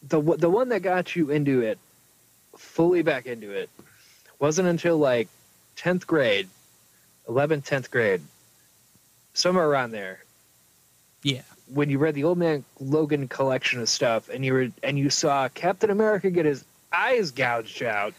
[0.08, 1.78] the the one that got you into it,
[2.58, 3.70] fully back into it,
[4.40, 5.28] wasn't until like
[5.76, 6.48] tenth grade,
[7.28, 8.22] 11th, 10th grade,
[9.36, 10.24] somewhere around there,
[11.22, 14.98] Yeah, when you read the Old Man Logan collection of stuff, and you were and
[14.98, 18.14] you saw Captain America get his eyes gouged out,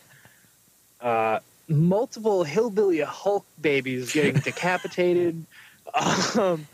[1.01, 5.45] uh, multiple hillbilly Hulk babies getting decapitated.
[6.39, 6.67] Um,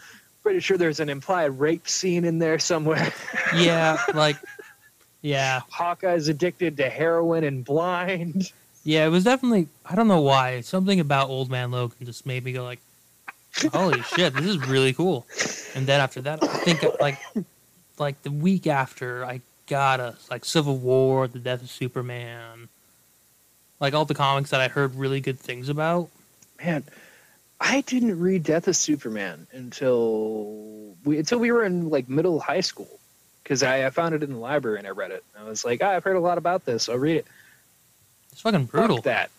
[0.42, 3.12] pretty sure there's an implied rape scene in there somewhere.
[3.56, 4.36] yeah, like
[5.20, 8.50] yeah, Hawkeye's addicted to heroin and blind.
[8.82, 9.06] yeah.
[9.06, 12.52] It was definitely I don't know why something about Old Man Logan just made me
[12.52, 12.80] go like,
[13.72, 15.26] holy shit, this is really cool.
[15.74, 17.18] And then after that, I think like
[17.98, 22.68] like the week after, I got a like Civil War, The Death of Superman,
[23.80, 26.08] like all the comics that I heard really good things about.
[26.62, 26.84] Man,
[27.60, 32.60] I didn't read Death of Superman until we until we were in like middle high
[32.60, 32.98] school
[33.42, 35.24] because I, I found it in the library and I read it.
[35.38, 36.88] I was like, oh, I've heard a lot about this.
[36.88, 37.26] I'll read it.
[38.32, 38.96] It's fucking brutal.
[38.96, 39.30] Fuck that.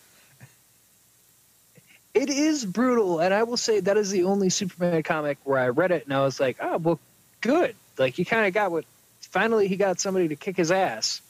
[2.14, 5.68] It is brutal, and I will say that is the only Superman comic where I
[5.68, 7.00] read it and I was like, oh well,
[7.40, 7.74] good.
[7.98, 8.84] Like he kind of got what.
[9.20, 11.20] Finally, he got somebody to kick his ass,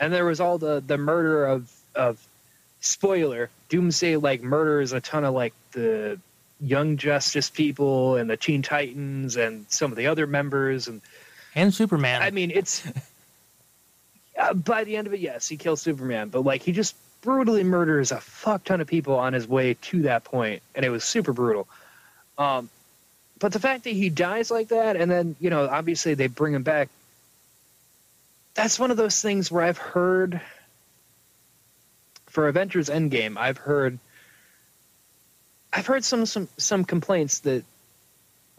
[0.00, 2.26] and there was all the the murder of of
[2.80, 6.18] spoiler Doomsday like murders a ton of like the
[6.60, 11.02] Young Justice people and the Teen Titans and some of the other members and
[11.54, 12.22] And Superman.
[12.22, 12.82] I mean, it's
[14.38, 16.96] uh, by the end of it, yes, he kills Superman, but like he just
[17.28, 20.88] brutally murders a fuck ton of people on his way to that point, and it
[20.88, 21.68] was super brutal.
[22.38, 22.70] Um,
[23.38, 26.54] but the fact that he dies like that, and then you know, obviously they bring
[26.54, 26.88] him back.
[28.54, 30.40] That's one of those things where I've heard
[32.28, 33.98] for Avengers Endgame, I've heard
[35.70, 37.62] I've heard some some some complaints that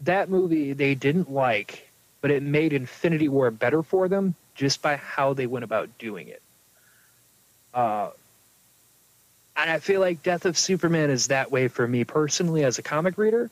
[0.02, 4.94] that movie they didn't like, but it made Infinity War better for them just by
[4.94, 6.42] how they went about doing it.
[7.74, 8.10] Uh,
[9.62, 12.82] and I feel like Death of Superman is that way for me personally as a
[12.82, 13.50] comic reader,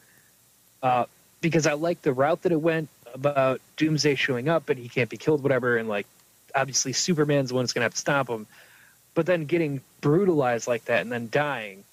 [0.82, 1.04] uh,
[1.40, 5.10] because I like the route that it went about Doomsday showing up and he can't
[5.10, 6.06] be killed, whatever, and like
[6.54, 8.46] obviously Superman's the one that's gonna have to stop him,
[9.14, 11.84] but then getting brutalized like that and then dying.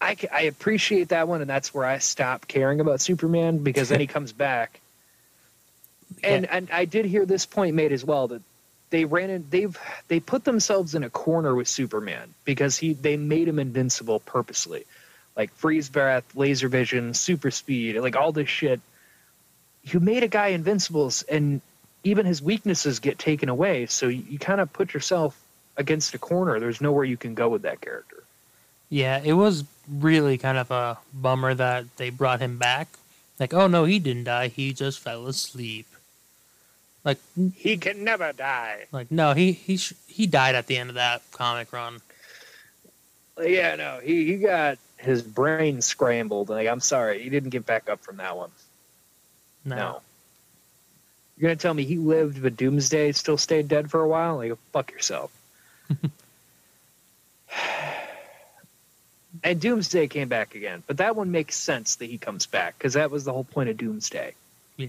[0.00, 4.00] I, I appreciate that one, and that's where I stop caring about Superman because then
[4.00, 4.80] he comes back.
[6.22, 8.42] And and I did hear this point made as well that
[8.90, 13.16] they ran in they've they put themselves in a corner with Superman because he they
[13.16, 14.84] made him invincible purposely.
[15.36, 18.80] Like freeze breath, laser vision, super speed, like all this shit.
[19.84, 21.60] You made a guy invincible and
[22.04, 25.40] even his weaknesses get taken away, so you, you kind of put yourself
[25.76, 26.58] against a corner.
[26.58, 28.22] There's nowhere you can go with that character.
[28.90, 32.88] Yeah, it was really kind of a bummer that they brought him back.
[33.38, 34.48] Like, oh no, he didn't die.
[34.48, 35.86] He just fell asleep.
[37.08, 37.18] Like,
[37.56, 38.84] He can never die.
[38.92, 42.02] like no, he he sh- he died at the end of that comic run.
[43.42, 46.50] Yeah, no, he, he got his brain scrambled.
[46.50, 48.50] Like, I'm sorry, he didn't get back up from that one.
[49.64, 49.76] No.
[49.76, 50.00] No.
[51.38, 54.36] You're gonna tell me he lived, but Doomsday still stayed dead for a while?
[54.36, 55.30] Like, fuck yourself.
[59.42, 62.92] and Doomsday came back again, but that one makes sense that he comes back because
[62.92, 64.34] that was the whole point of Doomsday.
[64.76, 64.88] Yeah.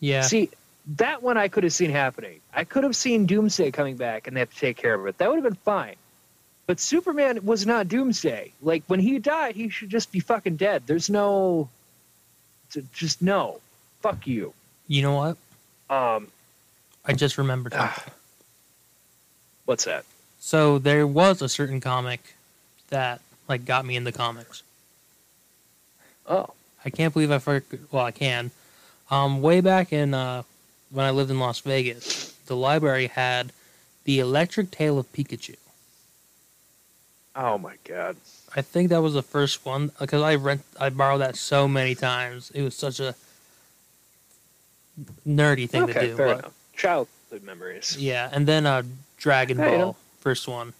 [0.00, 0.20] Yeah.
[0.22, 0.50] See,
[0.96, 2.40] that one I could have seen happening.
[2.54, 5.18] I could have seen Doomsday coming back and they have to take care of it.
[5.18, 5.96] That would have been fine.
[6.66, 8.52] But Superman was not Doomsday.
[8.62, 10.82] Like when he died, he should just be fucking dead.
[10.86, 11.68] There's no,
[12.92, 13.60] just no,
[14.00, 14.52] fuck you.
[14.86, 15.36] You know what?
[15.94, 16.28] Um,
[17.04, 18.04] I just remembered ah,
[19.64, 20.04] what's that?
[20.40, 22.34] So there was a certain comic
[22.88, 24.62] that like got me into comics.
[26.26, 26.50] Oh,
[26.84, 27.80] I can't believe I forgot.
[27.90, 28.50] Well, I can.
[29.10, 30.42] Um, way back in uh,
[30.90, 33.52] when I lived in Las Vegas, the library had
[34.04, 35.56] the Electric Tale of Pikachu.
[37.36, 38.16] oh my god.
[38.56, 41.94] I think that was the first one because I rent I borrowed that so many
[41.94, 42.50] times.
[42.54, 43.14] It was such a
[45.26, 46.16] nerdy thing to do.
[46.16, 46.52] fair but- enough.
[46.76, 47.96] Childhood memories.
[47.98, 48.82] Yeah, and then uh,
[49.18, 49.96] Dragon you Ball, know.
[50.20, 50.72] first one.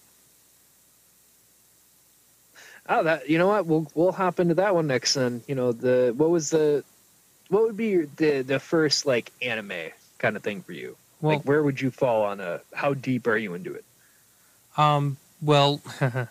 [2.88, 3.66] Oh, that you know what?
[3.66, 5.14] We'll we'll hop into that one next.
[5.14, 6.82] Then you know the what was the
[7.48, 10.96] what would be your, the the first like anime kind of thing for you?
[11.20, 13.84] Well, like where would you fall on a how deep are you into it?
[14.76, 15.80] um, well,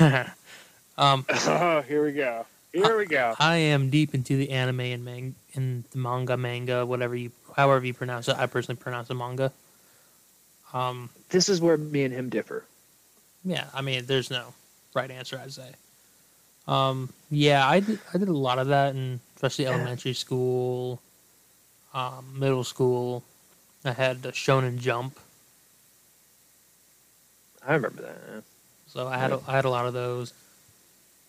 [0.00, 2.46] um, Oh, here we go.
[2.72, 3.34] Here we go.
[3.38, 7.86] I am deep into the anime and man and the manga, manga, whatever you, however
[7.86, 8.36] you pronounce it.
[8.36, 9.50] I personally pronounce it manga.
[10.74, 12.64] Um, This is where me and him differ.
[13.44, 14.52] yeah, I mean, there's no
[14.94, 15.70] right answer, I'd say.
[16.68, 21.00] Um, yeah, I did, I did a lot of that, in especially elementary school,
[21.96, 23.24] um, middle school.
[23.84, 25.18] I had the Shonen Jump,
[27.66, 28.42] I remember that.
[28.86, 30.32] so I had a, I had a lot of those.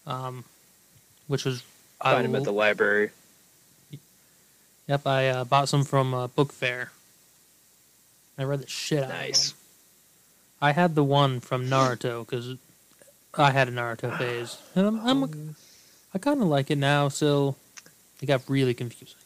[0.06, 0.44] Um,
[1.28, 1.64] which was
[2.00, 3.10] I Find him at the library.
[4.88, 6.92] Yep, I uh, bought some from uh, Book Fair.
[8.38, 9.48] I read the shit out Nice.
[9.48, 9.58] of them.
[10.62, 12.56] I had the one from Naruto because
[13.34, 15.56] I had a Naruto phase, and I'm, I'm
[16.14, 17.10] I kind of like it now.
[17.10, 17.56] So
[18.22, 19.18] it got really confusing.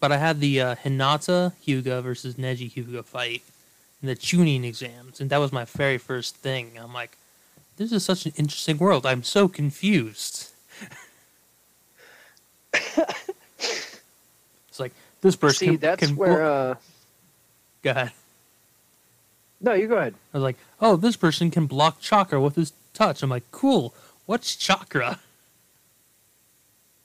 [0.00, 3.42] But I had the uh, Hinata Hyuga versus Neji Hyuga fight
[4.00, 6.78] in the Chunin exams, and that was my very first thing.
[6.80, 7.16] I'm like,
[7.78, 9.04] this is such an interesting world.
[9.06, 10.50] I'm so confused.
[12.74, 14.00] it's
[14.78, 16.36] like this person See, can, that's can where.
[16.36, 16.74] blo- Uh,
[17.82, 18.12] Go ahead.
[19.60, 20.14] no, you go ahead.
[20.34, 23.22] I was like, oh, this person can block chakra with his touch.
[23.22, 23.94] I'm like, cool.
[24.26, 25.20] What's chakra?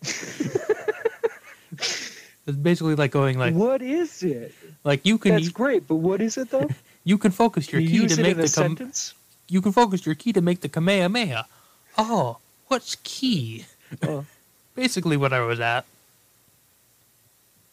[2.45, 4.53] it's basically like going like what is it?
[4.83, 6.69] like you can That's great, but what is it though?
[7.03, 9.13] you can focus your Can ki you use to make the com- sentence?
[9.47, 11.45] you can focus your ki to make the kamehameha.
[11.97, 13.65] Oh, what's ki?
[14.01, 14.25] Oh.
[14.75, 15.85] Basically, what I was at.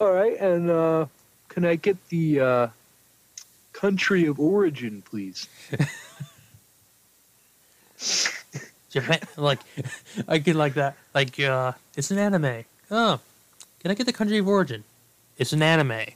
[0.00, 1.06] All right, and uh,
[1.48, 2.66] can I get the uh,
[3.72, 5.48] country of origin, please?
[8.90, 9.60] Japan, like
[10.28, 10.96] I get like that.
[11.14, 12.64] Like uh, it's an anime.
[12.90, 13.20] Oh,
[13.80, 14.84] can I get the country of origin?
[15.36, 16.00] It's an anime.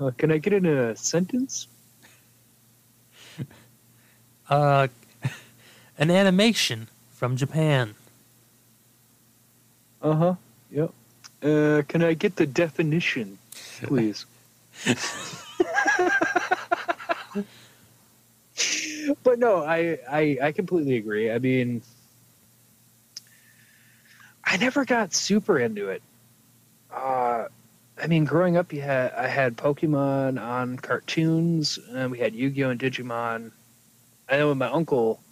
[0.00, 1.68] Uh, can I get it in a sentence?
[4.48, 4.88] Uh,
[5.98, 7.94] an animation from Japan.
[10.02, 10.34] Uh huh.
[10.72, 10.92] Yep.
[11.42, 13.38] Uh, can I get the definition,
[13.82, 14.26] please?
[19.22, 21.30] but no, I, I I completely agree.
[21.30, 21.80] I mean,
[24.52, 26.02] I never got super into it.
[26.94, 27.46] Uh,
[28.00, 32.68] I mean, growing up, you had I had Pokemon on cartoons, and we had Yu-Gi-Oh
[32.68, 33.50] and Digimon.
[34.28, 35.22] I know with my uncle,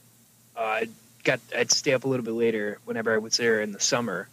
[0.56, 0.88] uh, I
[1.22, 4.26] got I'd stay up a little bit later whenever I was there in the summer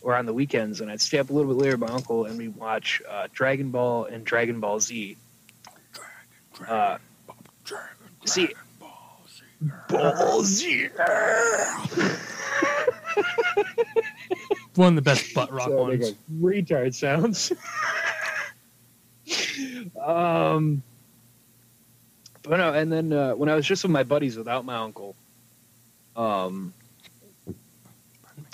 [0.00, 2.24] or on the weekends, and I'd stay up a little bit later with my uncle,
[2.24, 5.18] and we'd watch uh, Dragon Ball and Dragon Ball Z.
[6.66, 6.96] Uh,
[8.24, 8.48] see,
[9.90, 10.88] Ball Z.
[14.74, 16.14] One of the best butt rock So ones.
[16.40, 17.52] retard sounds.
[20.02, 20.82] um,
[22.42, 25.14] but no, and then uh, when I was just with my buddies without my uncle,
[26.16, 26.72] um,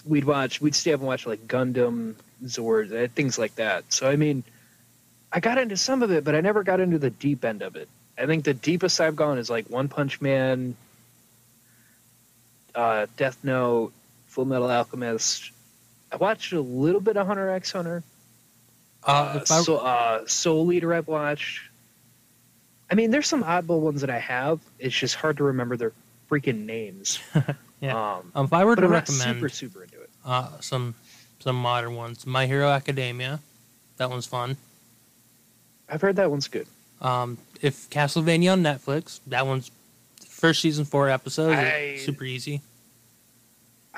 [0.04, 3.92] we'd watch, we'd stay up and watch like Gundam, Zord, uh, things like that.
[3.92, 4.42] So I mean,
[5.32, 7.76] I got into some of it, but I never got into the deep end of
[7.76, 7.88] it.
[8.18, 10.74] I think the deepest I've gone is like One Punch Man,
[12.74, 13.92] uh, Death Note,
[14.26, 15.52] Full Metal Alchemist.
[16.12, 18.02] I watched a little bit of Hunter X Hunter.
[19.06, 21.60] Uh, Uh, I, so, uh, Soul Eater I've watched.
[22.90, 24.60] I mean, there's some oddball ones that I have.
[24.78, 25.92] It's just hard to remember their
[26.30, 27.18] freaking names.
[27.80, 27.94] Yeah.
[28.16, 30.10] Um, um, if I were to I'm recommend super super into it.
[30.24, 30.96] uh, some
[31.38, 33.38] some modern ones, My Hero Academia,
[33.98, 34.56] that one's fun.
[35.88, 36.66] I've heard that one's good.
[37.00, 39.70] Um, if Castlevania on Netflix, that one's
[40.26, 42.62] first season four episodes, I- super easy.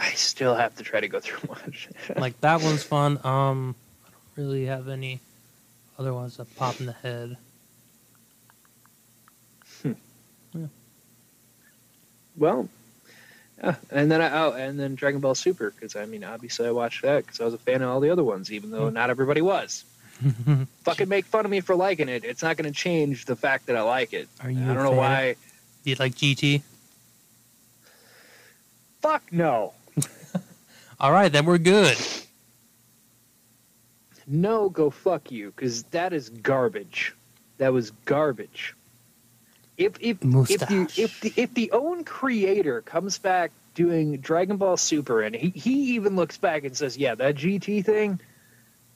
[0.01, 1.55] I still have to try to go through
[2.09, 2.19] it.
[2.19, 3.21] Like that one's fun.
[3.23, 3.75] Um,
[4.07, 5.21] I don't really have any
[5.99, 7.37] other ones that pop in the head.
[9.83, 9.93] Hmm.
[10.55, 10.67] Yeah.
[12.37, 12.69] well,
[13.63, 13.75] yeah.
[13.91, 17.03] and then I oh, and then Dragon Ball Super because I mean obviously I watched
[17.03, 19.43] that because I was a fan of all the other ones, even though not everybody
[19.43, 19.85] was.
[20.85, 22.25] Fucking make fun of me for liking it.
[22.25, 24.29] It's not going to change the fact that I like it.
[24.43, 24.63] Are you?
[24.63, 24.97] I don't know fan?
[24.97, 25.37] why.
[25.83, 26.63] Do you like GT?
[29.01, 29.73] Fuck no.
[31.01, 31.97] All right, then we're good.
[34.27, 37.15] No, go fuck you, because that is garbage.
[37.59, 38.77] That was garbage.
[39.77, 44.77] If if if the if the if the own creator comes back doing Dragon Ball
[44.77, 48.21] Super and he, he even looks back and says, "Yeah, that GT thing,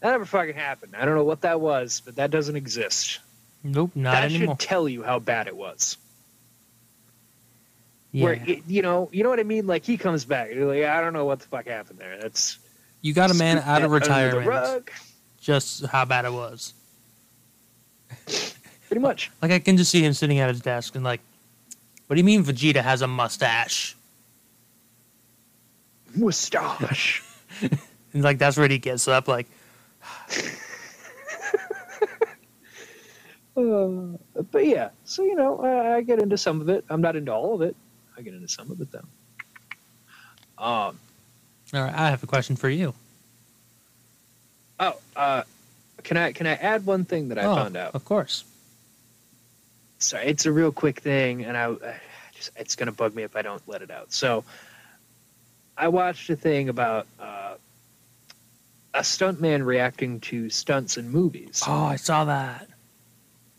[0.00, 0.94] that never fucking happened.
[0.94, 3.20] I don't know what that was, but that doesn't exist."
[3.62, 4.54] Nope, not that anymore.
[4.54, 5.96] That should tell you how bad it was.
[8.14, 9.66] Yeah, Where y- you know, you know what I mean?
[9.66, 12.16] Like he comes back, you're like, I don't know what the fuck happened there.
[12.20, 12.58] That's
[13.02, 14.88] you got a man out of retirement.
[15.40, 16.74] Just how bad it was.
[18.86, 19.32] Pretty much.
[19.42, 21.20] Like I can just see him sitting at his desk and like,
[22.06, 23.96] what do you mean Vegeta has a mustache?
[26.14, 27.22] Mustache.
[28.14, 29.26] And like that's where he gets up.
[29.26, 29.48] Like,
[33.56, 34.16] Uh,
[34.50, 36.84] but yeah, so you know, I, I get into some of it.
[36.90, 37.76] I'm not into all of it.
[38.16, 38.98] I get into some of it though.
[40.56, 40.98] Um.
[41.74, 42.94] all right, I have a question for you.
[44.78, 44.94] Oh.
[45.16, 45.42] Uh.
[46.02, 47.94] Can I can I add one thing that I oh, found out?
[47.94, 48.44] Of course.
[49.98, 52.00] Sorry, it's a real quick thing, and I, I
[52.34, 54.12] just it's gonna bug me if I don't let it out.
[54.12, 54.44] So,
[55.78, 57.54] I watched a thing about uh,
[58.92, 61.62] a stuntman reacting to stunts in movies.
[61.66, 62.68] Oh, I saw that.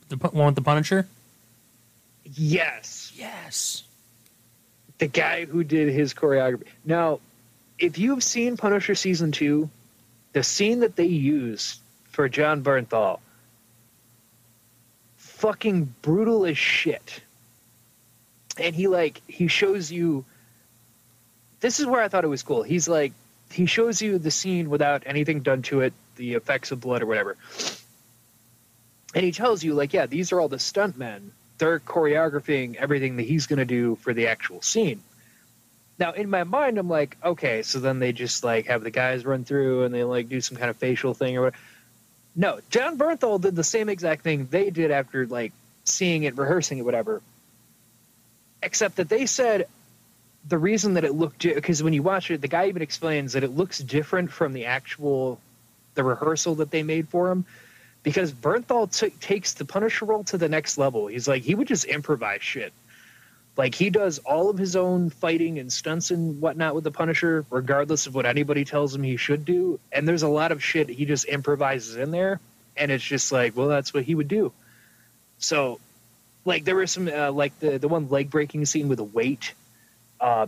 [0.09, 1.07] The one with the Punisher.
[2.25, 3.83] Yes, Yes.
[4.97, 6.67] The guy who did his choreography.
[6.85, 7.19] Now,
[7.77, 9.69] if you've seen Punisher season two,
[10.33, 11.79] the scene that they use
[12.11, 13.19] for Jon Bernthal,
[15.17, 17.21] fucking brutal as shit.
[18.57, 20.23] And he like he shows you.
[21.59, 22.63] This is where I thought it was cool.
[22.63, 23.11] He's like
[23.51, 27.05] he shows you the scene without anything done to it, the effects of blood or
[27.05, 27.37] whatever.
[29.13, 33.23] And he tells you like, yeah, these are all the stuntmen they're choreographing everything that
[33.23, 35.01] he's going to do for the actual scene.
[35.97, 39.25] Now, in my mind, I'm like, okay, so then they just like have the guys
[39.25, 41.63] run through and they like do some kind of facial thing or whatever.
[42.35, 45.53] No, Jon Bernthal did the same exact thing they did after like
[45.85, 47.21] seeing it, rehearsing it, whatever.
[48.61, 49.67] Except that they said
[50.47, 53.45] the reason that it looked because when you watch it, the guy even explains that
[53.45, 55.39] it looks different from the actual
[55.93, 57.45] the rehearsal that they made for him
[58.05, 61.07] because Bernthal t- takes the Punisher role to the next level.
[61.07, 62.71] He's like he would just improvise shit.
[63.57, 67.45] Like he does all of his own fighting and stunts and whatnot with the Punisher,
[67.49, 69.79] regardless of what anybody tells him he should do.
[69.91, 72.39] And there's a lot of shit he just improvises in there,
[72.77, 74.53] and it's just like, well, that's what he would do.
[75.39, 75.79] So,
[76.45, 79.55] like there were some uh, like the the one leg breaking scene with a weight.
[80.21, 80.45] Uh,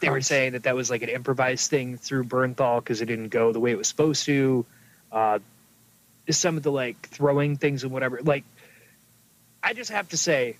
[0.00, 3.28] they were saying that that was like an improvised thing through Bernthal because it didn't
[3.28, 4.66] go the way it was supposed to.
[5.12, 5.38] Uh,
[6.28, 8.20] some of the like throwing things and whatever.
[8.22, 8.44] Like,
[9.62, 10.56] I just have to say,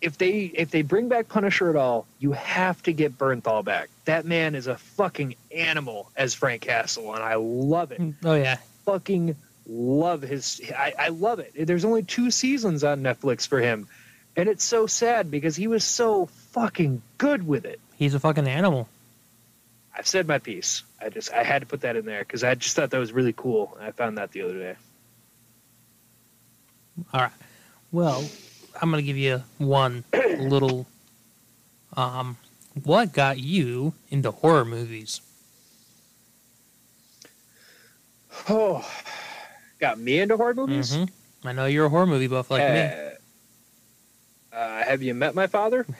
[0.00, 3.88] if they if they bring back Punisher at all, you have to get Bernthal back.
[4.04, 8.00] That man is a fucking animal as Frank Castle, and I love it.
[8.00, 8.56] Mm, oh yeah.
[8.84, 9.36] Fucking
[9.66, 10.60] love his.
[10.76, 11.52] I, I love it.
[11.54, 13.86] There's only two seasons on Netflix for him,
[14.36, 17.80] and it's so sad because he was so fucking good with it.
[17.96, 18.88] He's a fucking animal.
[19.96, 20.82] I've said my piece.
[21.00, 23.12] I just I had to put that in there because I just thought that was
[23.12, 23.76] really cool.
[23.80, 24.76] I found that the other day.
[27.12, 27.32] All right.
[27.90, 28.24] Well,
[28.80, 30.04] I'm gonna give you one
[30.38, 30.86] little.
[31.96, 32.36] Um,
[32.84, 35.20] what got you into horror movies?
[38.48, 38.88] Oh,
[39.78, 40.96] got me into horror movies.
[40.96, 41.10] Mhm.
[41.44, 42.80] I know you're a horror movie buff like me.
[42.80, 45.86] Uh, uh, have you met my father?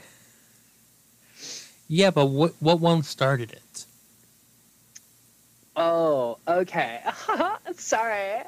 [1.88, 3.84] Yeah, but what what one started it?
[5.76, 7.02] Oh, okay.
[7.76, 8.40] Sorry.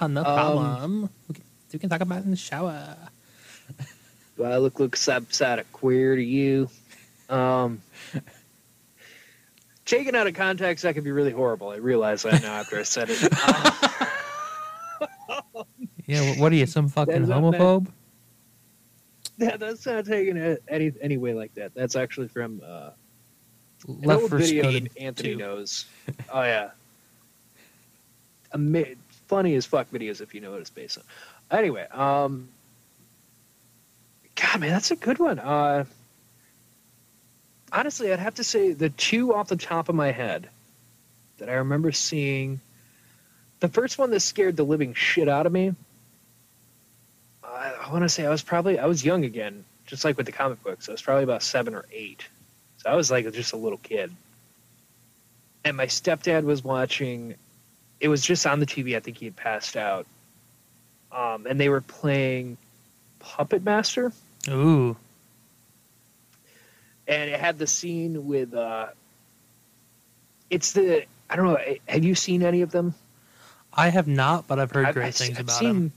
[0.00, 1.10] Oh, no Um, problem.
[1.34, 1.42] can,
[1.72, 2.96] we can talk about it in the shower.
[4.36, 6.70] Do I look look upside of queer to you?
[7.28, 7.82] Um,
[9.84, 11.70] taken out of context, that could be really horrible.
[11.70, 13.22] I realize that now after I said it.
[13.48, 13.72] Um,
[16.06, 17.86] Yeah, what are you, some fucking is not homophobe?
[19.36, 21.74] yeah, that's not taken it any any way like that.
[21.74, 22.90] That's actually from uh,
[23.86, 24.84] an old for video Speed.
[24.94, 25.36] that Anthony 2.
[25.36, 25.84] knows.
[26.32, 26.70] Oh yeah,
[28.54, 28.94] Ama-
[29.26, 31.04] funny as fuck videos if you know what it's based on.
[31.50, 32.48] Anyway, um,
[34.34, 35.38] God, man, that's a good one.
[35.38, 35.84] Uh,
[37.72, 40.48] honestly, I'd have to say the two off the top of my head
[41.38, 42.60] that I remember seeing.
[43.60, 45.74] The first one that scared the living shit out of me.
[47.42, 50.26] I, I want to say I was probably I was young again, just like with
[50.26, 50.88] the comic books.
[50.88, 52.24] I was probably about seven or eight,
[52.76, 54.12] so I was like just a little kid.
[55.64, 57.34] And my stepdad was watching.
[58.00, 58.96] It was just on the TV.
[58.96, 60.06] I think he had passed out.
[61.10, 62.56] Um, and they were playing
[63.18, 64.12] Puppet Master,
[64.48, 64.96] Ooh.
[67.06, 68.54] and it had the scene with.
[68.54, 68.88] Uh,
[70.50, 71.58] it's the I don't know.
[71.86, 72.94] Have you seen any of them?
[73.72, 75.92] I have not, but I've heard I've- great I've- things I've about seen, him.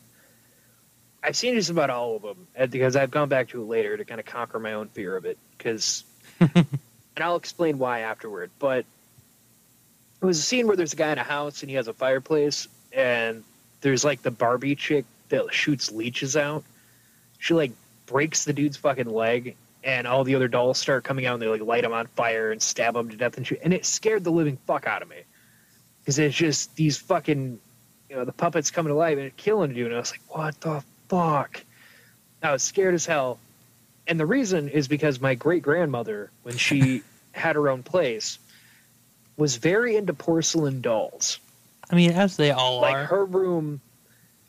[1.23, 4.05] I've seen just about all of them because I've gone back to it later to
[4.05, 5.37] kind of conquer my own fear of it.
[5.57, 6.03] Because,
[6.39, 6.65] and
[7.17, 8.49] I'll explain why afterward.
[8.59, 8.85] But
[10.21, 11.93] it was a scene where there's a guy in a house and he has a
[11.93, 13.43] fireplace, and
[13.81, 16.63] there's like the Barbie chick that shoots leeches out.
[17.39, 17.71] She like
[18.05, 21.47] breaks the dude's fucking leg, and all the other dolls start coming out and they
[21.47, 23.59] like light him on fire and stab him to death and shoot.
[23.63, 25.23] And it scared the living fuck out of me
[25.99, 27.59] because it's just these fucking
[28.09, 29.87] you know the puppets coming to life and killing dude.
[29.87, 31.63] And I was like, what the fuck?
[32.43, 33.39] I was scared as hell.
[34.07, 38.39] And the reason is because my great grandmother, when she had her own place,
[39.37, 41.39] was very into porcelain dolls.
[41.91, 43.05] I mean, as they all are Like are.
[43.05, 43.81] her room,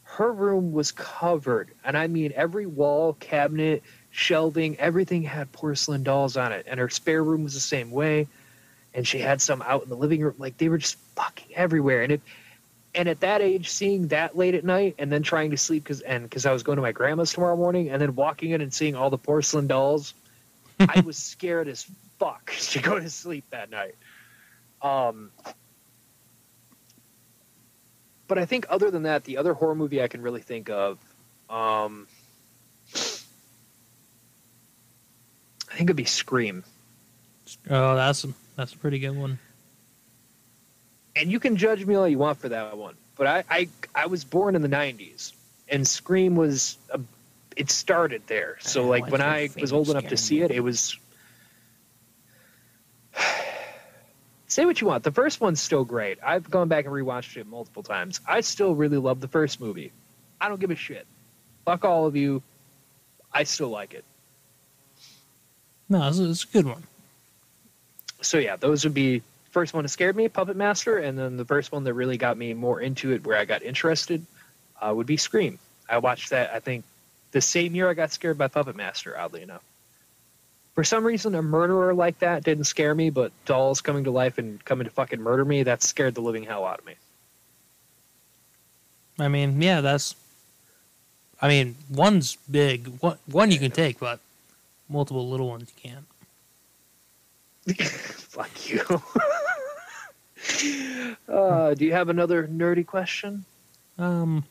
[0.04, 6.36] her room was covered, and I mean every wall, cabinet, shelving, everything had porcelain dolls
[6.36, 6.66] on it.
[6.68, 8.28] And her spare room was the same way.
[8.94, 10.34] And she had some out in the living room.
[10.38, 12.02] Like they were just fucking everywhere.
[12.02, 12.20] And it,
[12.94, 16.02] and at that age, seeing that late at night, and then trying to sleep because
[16.02, 18.72] and because I was going to my grandma's tomorrow morning, and then walking in and
[18.72, 20.12] seeing all the porcelain dolls,
[20.78, 21.86] I was scared as
[22.18, 23.94] fuck to go to sleep that night.
[24.82, 25.30] Um,
[28.28, 30.98] but I think other than that, the other horror movie I can really think of,
[31.50, 32.06] um,
[32.94, 32.96] I
[35.76, 36.64] think it'd be Scream.
[37.70, 39.38] Oh, that's a, that's a pretty good one.
[41.16, 44.06] and you can judge me all you want for that one, but I I, I
[44.06, 45.32] was born in the '90s,
[45.68, 47.00] and Scream was a,
[47.56, 48.56] it started there.
[48.60, 50.98] So like when I was old enough to see it, it was.
[54.52, 55.02] Say what you want.
[55.02, 56.18] The first one's still great.
[56.22, 58.20] I've gone back and rewatched it multiple times.
[58.28, 59.92] I still really love the first movie.
[60.42, 61.06] I don't give a shit.
[61.64, 62.42] Fuck all of you.
[63.32, 64.04] I still like it.
[65.88, 66.82] No, it's, it's a good one.
[68.20, 69.22] so yeah, those would be
[69.52, 72.36] first one that scared me, Puppet Master, and then the first one that really got
[72.36, 74.22] me more into it, where I got interested,
[74.82, 75.58] uh, would be Scream.
[75.88, 76.52] I watched that.
[76.52, 76.84] I think
[77.30, 79.18] the same year I got scared by Puppet Master.
[79.18, 79.62] Oddly enough,
[80.74, 84.38] for some reason, a murderer like that didn't scare me, but dolls coming to life
[84.38, 86.94] and coming to fucking murder me that scared the living hell out of me.
[89.18, 90.16] I mean, yeah, that's.
[91.40, 92.86] I mean, one's big.
[93.00, 94.20] One, one you can take, but
[94.88, 96.06] multiple little ones you can't.
[97.82, 98.80] Fuck you.
[101.28, 103.44] uh, do you have another nerdy question?
[103.98, 104.44] Um,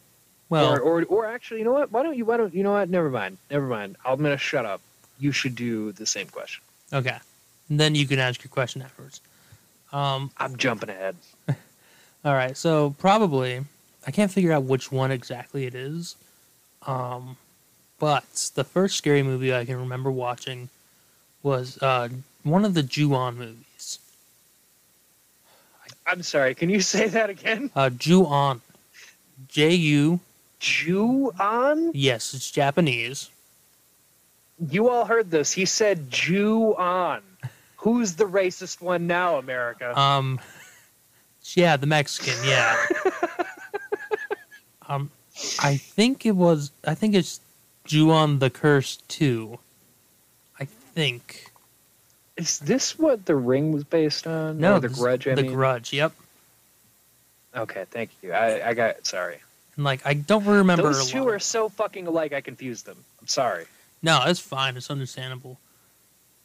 [0.50, 1.92] well, or, or or actually, you know what?
[1.92, 2.26] Why don't you?
[2.26, 2.90] Why don't you know what?
[2.90, 3.38] Never mind.
[3.50, 3.98] Never mind.
[4.06, 4.82] I'm gonna shut up.
[5.22, 6.62] You should do the same question.
[6.92, 7.18] okay.
[7.70, 9.22] And then you can ask your question afterwards.
[9.94, 11.16] Um, I'm jumping ahead.
[12.26, 12.58] all right.
[12.58, 13.62] So probably,
[14.06, 16.18] I can't figure out which one exactly it is.
[16.86, 17.38] Um,
[17.98, 20.68] but the first scary movie I can remember watching
[21.44, 22.10] was uh,
[22.44, 24.00] one of the Ju-on movies.
[26.06, 26.54] I'm sorry.
[26.56, 27.72] Can you say that again?
[27.76, 28.62] Uh, Ju-on.
[29.48, 30.20] J U.
[30.60, 31.92] Jew on?
[31.94, 33.31] Yes, it's Japanese.
[34.70, 35.52] You all heard this.
[35.52, 37.22] He said Jew on.
[37.78, 39.98] Who's the racist one now, America?
[40.00, 40.40] Um,
[41.56, 42.36] yeah, the Mexican.
[42.46, 42.78] Yeah.
[44.88, 45.10] um,
[45.60, 46.72] I think it was.
[46.86, 47.40] I think it's
[47.86, 49.58] Ju-on the Curse Two.
[50.60, 51.52] I think.
[52.38, 54.60] Is this what The Ring was based on?
[54.60, 55.28] No, Or The Grudge.
[55.28, 55.54] I the mean.
[55.54, 55.92] Grudge.
[55.92, 56.14] Yep.
[57.56, 58.32] Okay, thank you.
[58.32, 59.40] I, I got sorry.
[59.76, 60.84] And like, I don't remember.
[60.84, 62.34] Those two are so fucking alike.
[62.34, 62.98] I confused them.
[63.20, 63.66] I'm sorry.
[64.02, 64.78] No, it's fine.
[64.78, 65.60] It's understandable.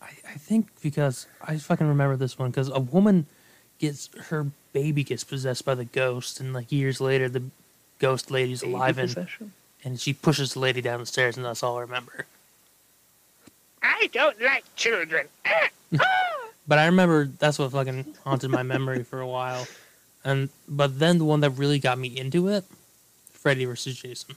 [0.01, 3.27] I, I think because I fucking remember this one because a woman
[3.79, 7.43] gets her baby gets possessed by the ghost, and like years later, the
[7.99, 9.27] ghost lady's alive and
[9.85, 12.27] and she pushes the lady down the stairs, and that's all I remember.
[13.83, 15.29] I don't like children.
[16.69, 19.67] But I remember that's what fucking haunted my memory for a while.
[20.25, 22.65] And but then the one that really got me into it,
[23.31, 24.35] Freddy versus Jason.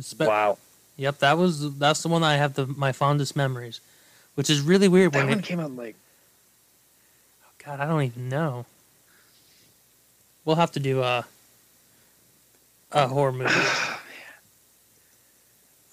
[0.00, 0.58] Spe- wow.
[0.96, 3.80] Yep, that was that's the one I have the my fondest memories,
[4.34, 5.94] which is really weird That when one it, came out like
[7.44, 8.64] Oh God, I don't even know.
[10.44, 11.24] We'll have to do a
[12.92, 13.52] a horror movie.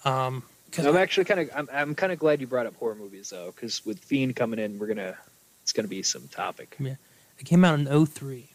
[0.04, 0.42] um,
[0.72, 3.30] 'cause I'm actually kind of I'm, I'm kind of glad you brought up horror movies
[3.30, 5.16] though, because with Fiend coming in, we're gonna
[5.62, 6.76] it's gonna be some topic.
[6.78, 6.94] Yeah,
[7.38, 8.48] it came out in 03.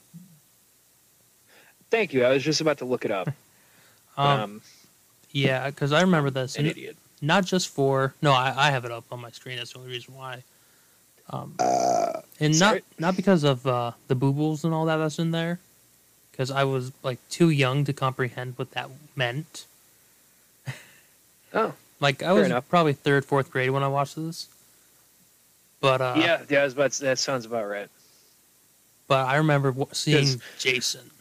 [1.91, 2.23] Thank you.
[2.23, 3.29] I was just about to look it up.
[4.17, 4.61] Um, Um,
[5.31, 6.55] yeah, because I remember this.
[6.55, 6.97] an and idiot.
[7.21, 9.57] not just for no, I, I have it up on my screen.
[9.57, 10.43] That's the only reason why.
[11.31, 11.53] Um,
[12.39, 12.81] and not sorry.
[12.97, 15.59] not because of uh, the boobles and all that that's in there,
[16.31, 19.65] because I was like too young to comprehend what that meant.
[21.53, 22.67] Oh, Like I was enough.
[22.69, 24.47] probably third, fourth grade when I watched this.
[25.81, 26.61] But uh, yeah, yeah.
[26.61, 27.89] I was about to, that sounds about right.
[29.07, 31.11] but I remember w- seeing 'Cause- Jason.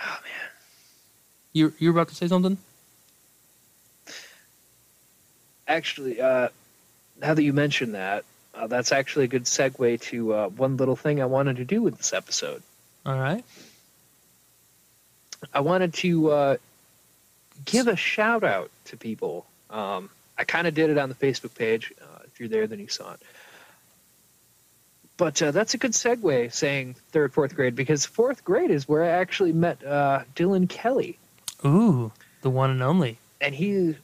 [0.00, 0.50] Oh man.
[1.52, 2.58] You you were about to say something?
[5.68, 6.48] Actually, uh,
[7.20, 8.24] now that you mention that,
[8.54, 11.80] uh, that's actually a good segue to uh, one little thing I wanted to do
[11.82, 12.62] with this episode.
[13.06, 13.44] All right.
[15.52, 16.56] I wanted to uh,
[17.64, 19.46] give a shout out to people.
[19.70, 21.92] Um, I kind of did it on the Facebook page.
[22.00, 23.20] Uh, if you're there, then you saw it.
[25.16, 29.04] But uh, that's a good segue saying third, fourth grade because fourth grade is where
[29.04, 31.18] I actually met uh, Dylan Kelly.
[31.64, 33.18] Ooh, the one and only.
[33.40, 33.96] And he,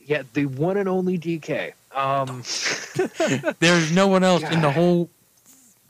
[0.00, 1.72] yeah, the one and only DK.
[1.94, 2.42] Um,
[3.60, 5.10] There's no one else in the whole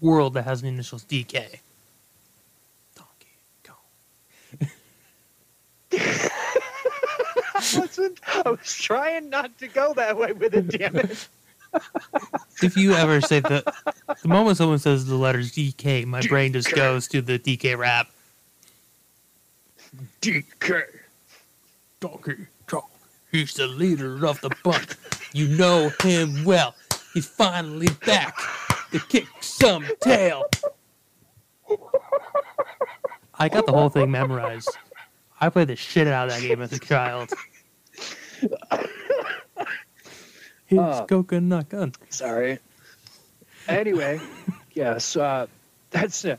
[0.01, 1.61] world that has the initials DK.
[2.95, 3.77] Donkey Kong.
[7.57, 11.29] I, wasn't, I was trying not to go that way with it, damn it.
[12.63, 13.65] If you ever say the
[14.23, 18.09] the moment someone says the letters DK, my brain just goes to the DK rap.
[20.21, 20.85] DK.
[22.05, 22.83] Donkey Kong.
[23.33, 24.91] He's the leader of the bunch.
[25.33, 26.75] You know him well.
[27.15, 28.37] He's finally back
[28.93, 30.45] to kick some tail.
[33.39, 34.71] I got the whole thing memorized.
[35.41, 37.31] I played the shit out of that game as a child.
[40.67, 41.07] His Uh.
[41.07, 41.93] coconut gun.
[42.11, 42.59] Sorry.
[43.67, 44.21] Anyway,
[44.75, 45.47] yes, uh,
[45.91, 46.37] that's uh,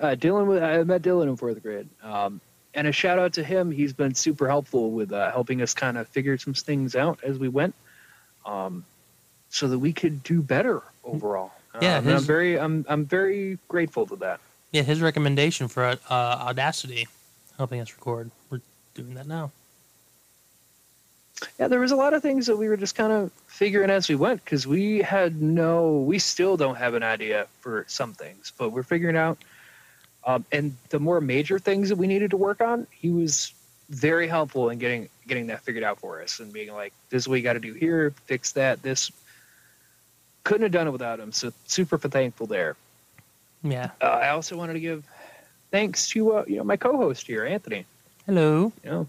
[0.00, 0.60] uh, Dylan.
[0.60, 2.40] I met Dylan in fourth grade, um,
[2.74, 3.70] and a shout out to him.
[3.70, 7.38] He's been super helpful with uh, helping us kind of figure some things out as
[7.38, 7.74] we went,
[8.44, 8.84] um,
[9.50, 11.52] so that we could do better overall.
[11.80, 14.40] Yeah, Um, and I'm very, I'm, I'm very grateful to that.
[14.72, 17.06] Yeah, his recommendation for uh, Audacity
[17.56, 18.30] helping us record.
[18.50, 18.60] We're
[18.94, 19.50] doing that now.
[21.58, 24.08] Yeah, there was a lot of things that we were just kind of figuring as
[24.08, 28.52] we went because we had no, we still don't have an idea for some things,
[28.56, 29.38] but we're figuring out.
[30.26, 33.52] Um, and the more major things that we needed to work on, he was
[33.90, 37.28] very helpful in getting getting that figured out for us and being like, "This is
[37.28, 39.10] what you got to do here, fix that." This
[40.44, 41.32] couldn't have done it without him.
[41.32, 42.76] So super thankful there.
[43.62, 43.90] Yeah.
[44.00, 45.04] Uh, I also wanted to give
[45.70, 47.84] thanks to uh, you know my co-host here, Anthony.
[48.26, 48.72] Hello.
[48.82, 49.08] You know,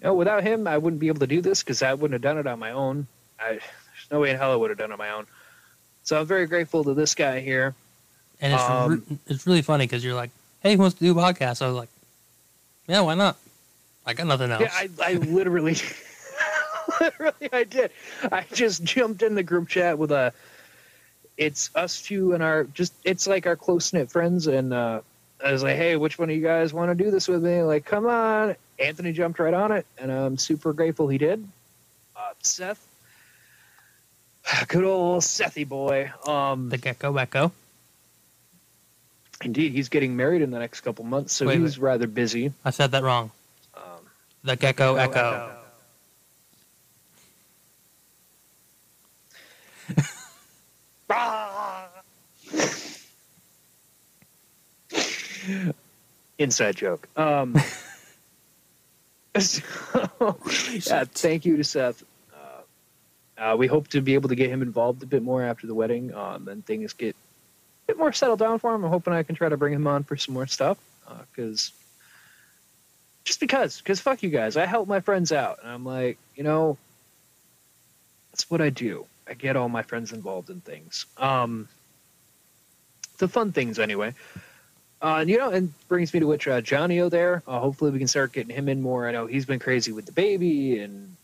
[0.00, 2.22] you know, without him, I wouldn't be able to do this because I wouldn't have
[2.22, 3.06] done it on my own.
[3.40, 5.26] I, there's no way in hell I would have done it on my own.
[6.02, 7.74] So I'm very grateful to this guy here.
[8.40, 10.30] And it's Um, re- it's really funny because you're like,
[10.60, 11.62] hey, who wants to do a podcast?
[11.62, 11.88] I was like,
[12.86, 13.36] yeah, why not?
[14.04, 14.62] I got nothing else.
[14.62, 15.76] Yeah, I, I literally,
[17.00, 17.90] literally, I did.
[18.30, 20.32] I just jumped in the group chat with a.
[21.36, 22.92] It's us two and our just.
[23.04, 25.00] It's like our close knit friends, and uh,
[25.44, 27.62] I was like, "Hey, which one of you guys want to do this with me?"
[27.62, 28.54] Like, come on!
[28.78, 31.46] Anthony jumped right on it, and I'm super grateful he did.
[32.16, 32.86] Uh, Seth,
[34.68, 36.10] good old Sethy boy.
[36.26, 37.52] Um, the gecko echo.
[39.42, 42.52] Indeed, he's getting married in the next couple months, so Wait, he's rather busy.
[42.64, 43.30] I said that wrong.
[43.76, 43.82] Um,
[44.44, 45.52] The gecko Gecko echo.
[56.38, 57.08] Inside joke.
[57.16, 57.54] Um,
[59.38, 59.62] so,
[60.72, 62.02] yeah, thank you to Seth.
[62.34, 65.66] Uh, uh, we hope to be able to get him involved a bit more after
[65.66, 67.16] the wedding, um, and things get
[67.86, 68.84] bit more settled down for him.
[68.84, 70.78] I'm hoping I can try to bring him on for some more stuff,
[71.30, 71.72] because
[73.24, 76.44] just because, because fuck you guys, I help my friends out, and I'm like, you
[76.44, 76.78] know,
[78.32, 79.06] that's what I do.
[79.28, 81.06] I get all my friends involved in things.
[81.16, 81.68] Um,
[83.18, 84.14] the fun things, anyway.
[85.02, 87.42] Uh, and you know, and brings me to which uh, Johnny O there.
[87.46, 89.08] Uh, hopefully, we can start getting him in more.
[89.08, 91.16] I know he's been crazy with the baby, and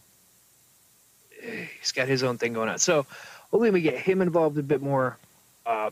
[1.43, 2.79] eh, he's got his own thing going on.
[2.79, 3.07] So,
[3.51, 5.17] hopefully, we get him involved a bit more.
[5.65, 5.91] Uh,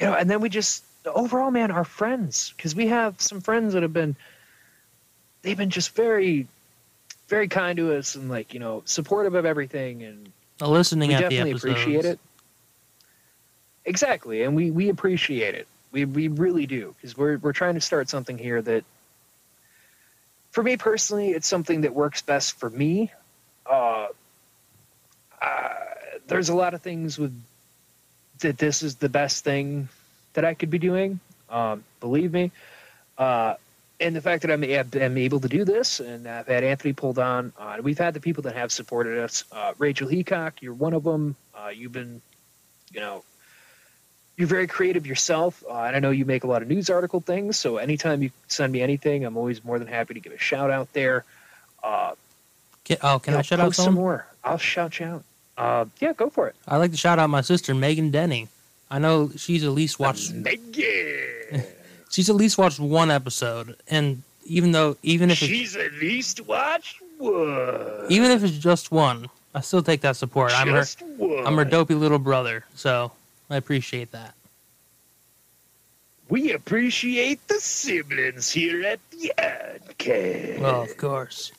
[0.00, 3.74] you know, and then we just overall, man, our friends, because we have some friends
[3.74, 4.16] that have been,
[5.42, 6.46] they've been just very,
[7.28, 11.14] very kind to us and like you know supportive of everything, and The listening we
[11.14, 12.18] at the definitely appreciate it.
[13.84, 15.68] Exactly, and we we appreciate it.
[15.92, 18.84] We we really do because we're we're trying to start something here that,
[20.50, 23.12] for me personally, it's something that works best for me.
[23.66, 24.08] Uh,
[25.42, 25.68] uh,
[26.26, 27.34] there's a lot of things with
[28.40, 28.58] that.
[28.58, 29.88] This is the best thing
[30.34, 31.20] that I could be doing.
[31.48, 32.52] Um, believe me.
[33.18, 33.54] Uh,
[34.00, 34.64] and the fact that I'm,
[35.02, 37.52] I'm able to do this, and I've had Anthony pulled on.
[37.58, 39.44] Uh, we've had the people that have supported us.
[39.52, 41.36] Uh, Rachel Heacock, you're one of them.
[41.54, 42.22] Uh, you've been,
[42.92, 43.22] you know,
[44.38, 47.20] you're very creative yourself, uh, and I know you make a lot of news article
[47.20, 47.58] things.
[47.58, 50.70] So anytime you send me anything, I'm always more than happy to give a shout
[50.70, 51.24] out there.
[51.82, 52.14] Uh,
[52.86, 54.26] Ca- oh, can I shout out some more?
[54.42, 55.24] I'll shout you out.
[55.60, 56.56] Uh, yeah, go for it.
[56.66, 58.48] I'd like to shout out my sister Megan Denny.
[58.90, 60.32] I know she's at least watched.
[60.34, 61.62] Megan.
[62.10, 66.40] She's at least watched one episode, and even though even if it's, She's at least
[66.40, 68.06] watched one.
[68.08, 70.50] even if it's just one, I still take that support.
[70.52, 70.84] I'm her
[71.18, 71.46] one.
[71.46, 73.12] I'm her dopey little brother, so
[73.48, 74.34] I appreciate that.
[76.28, 80.58] We appreciate the siblings here at the Oddcast.
[80.60, 81.52] Well, of course.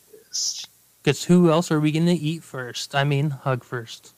[1.01, 2.93] Because who else are we going to eat first?
[2.93, 4.13] I mean, hug first.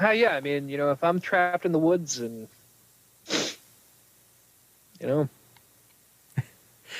[0.00, 2.48] Uh, yeah, I mean, you know, if I'm trapped in the woods and,
[5.00, 5.28] you know,
[6.36, 6.44] I'm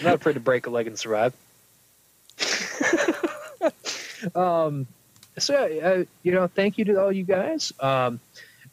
[0.04, 1.34] not afraid to break a leg and survive.
[4.34, 4.86] um,
[5.38, 8.20] so, uh, you know, thank you to all you guys, um,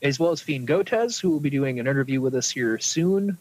[0.01, 3.37] as well as Fiend Gotez, who will be doing an interview with us here soon.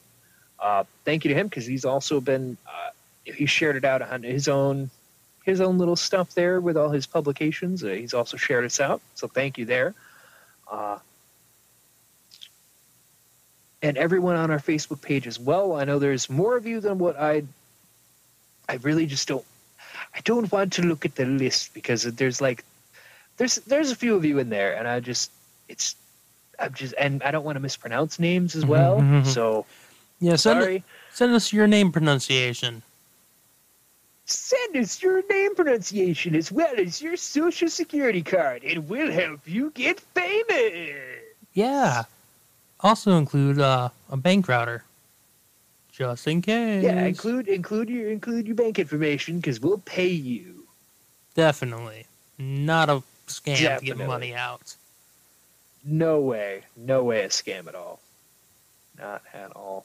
[0.58, 2.90] Uh, thank you to him because he's also been, uh,
[3.24, 4.90] he shared it out on his own
[5.44, 7.82] his own little stuff there with all his publications.
[7.82, 9.94] Uh, he's also shared us out, so thank you there.
[10.70, 10.98] Uh,
[13.82, 15.74] and everyone on our Facebook page as well.
[15.74, 17.42] I know there's more of you than what I.
[18.68, 19.44] I really just don't.
[20.14, 22.64] I don't want to look at the list because there's like,
[23.38, 25.30] there's there's a few of you in there, and I just
[25.68, 25.96] it's,
[26.60, 29.00] I'm just and I don't want to mispronounce names as well.
[29.00, 29.26] Mhm.
[29.26, 29.66] So
[30.20, 30.84] Yeah, send, sorry.
[31.12, 32.82] send us your name pronunciation.
[34.24, 39.40] Send us your name pronunciation as well as your social security card, and we'll help
[39.46, 40.96] you get famous.
[41.52, 42.04] Yeah.
[42.80, 44.84] Also include uh, a bank router.
[45.92, 46.82] Just in case.
[46.82, 50.66] Yeah, include include your include your bank information because we'll pay you.
[51.34, 52.06] Definitely.
[52.38, 53.98] Not a scam to Definitely.
[53.98, 54.74] get money out.
[55.84, 58.00] No way, no way a scam at all,
[58.98, 59.84] not at all.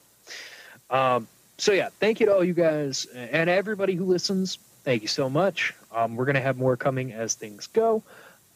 [0.89, 1.27] Um,
[1.57, 4.57] so yeah, thank you to all you guys and everybody who listens.
[4.83, 5.73] Thank you so much.
[5.91, 8.03] Um, we're gonna have more coming as things go.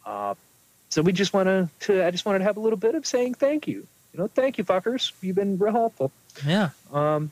[0.05, 0.35] Uh,
[0.89, 3.05] so we just want to, to, I just wanted to have a little bit of
[3.05, 3.85] saying thank you.
[4.13, 5.11] You know, thank you, fuckers.
[5.21, 6.11] You've been real helpful.
[6.45, 6.69] Yeah.
[6.91, 7.31] Um,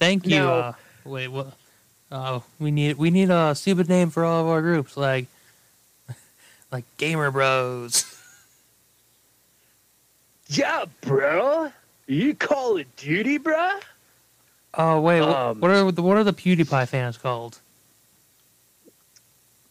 [0.00, 0.36] Thank you.
[0.36, 0.72] Now- uh,
[1.04, 1.52] wait, what?
[2.10, 5.26] Uh, we need we need a stupid name for all of our groups, like
[6.72, 8.04] like Gamer Bros.
[10.48, 11.70] yeah, bro.
[12.08, 13.80] You Call of Duty, bruh?
[14.74, 17.58] Oh wait, what, Um, what are the what are the PewDiePie fans called?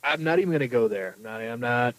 [0.03, 1.15] I'm not even gonna go there.
[1.17, 1.41] I'm not.
[1.41, 1.95] I'm not.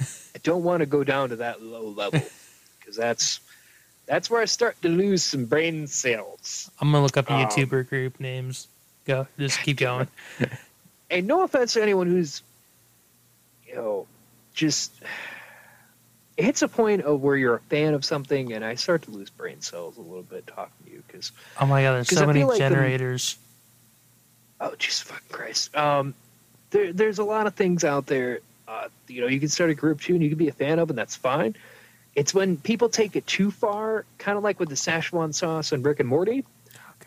[0.00, 2.20] I don't want to go down to that low level
[2.78, 3.40] because that's
[4.06, 6.70] that's where I start to lose some brain cells.
[6.80, 8.68] I'm gonna look up Um, YouTuber group names.
[9.06, 10.08] Go, just keep going.
[11.10, 12.42] And no offense to anyone who's,
[13.66, 14.06] you know,
[14.54, 14.92] just
[16.40, 19.10] it hits a point of where you're a fan of something, and I start to
[19.10, 22.26] lose brain cells a little bit talking to you because Oh my god, there's so
[22.26, 23.36] many like the- generators.
[24.60, 25.74] oh Jesus fucking Christ.
[25.76, 26.14] Um,
[26.70, 28.40] there, there's a lot of things out there.
[28.68, 30.78] Uh, you know, you can start a group too, and you can be a fan
[30.78, 31.56] of, and that's fine.
[32.14, 35.84] It's when people take it too far, kind of like with the Szechuan sauce and
[35.84, 36.44] Rick and Morty.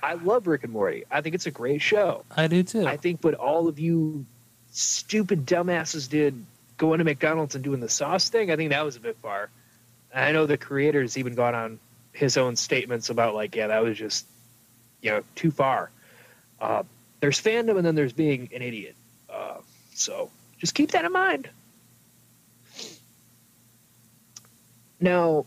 [0.01, 1.05] I love Rick and Morty.
[1.11, 2.25] I think it's a great show.
[2.35, 2.85] I do too.
[2.85, 4.25] I think what all of you
[4.71, 6.45] stupid dumbasses did
[6.83, 9.49] going to McDonald's and doing the sauce thing, I think that was a bit far.
[10.13, 11.79] I know the creator's even gone on
[12.11, 14.25] his own statements about like, yeah, that was just
[15.01, 15.89] you know too far.
[16.59, 16.83] Uh,
[17.21, 18.95] there's fandom and then there's being an idiot.
[19.29, 19.59] Uh,
[19.93, 21.49] so just keep that in mind.
[24.99, 25.45] Now,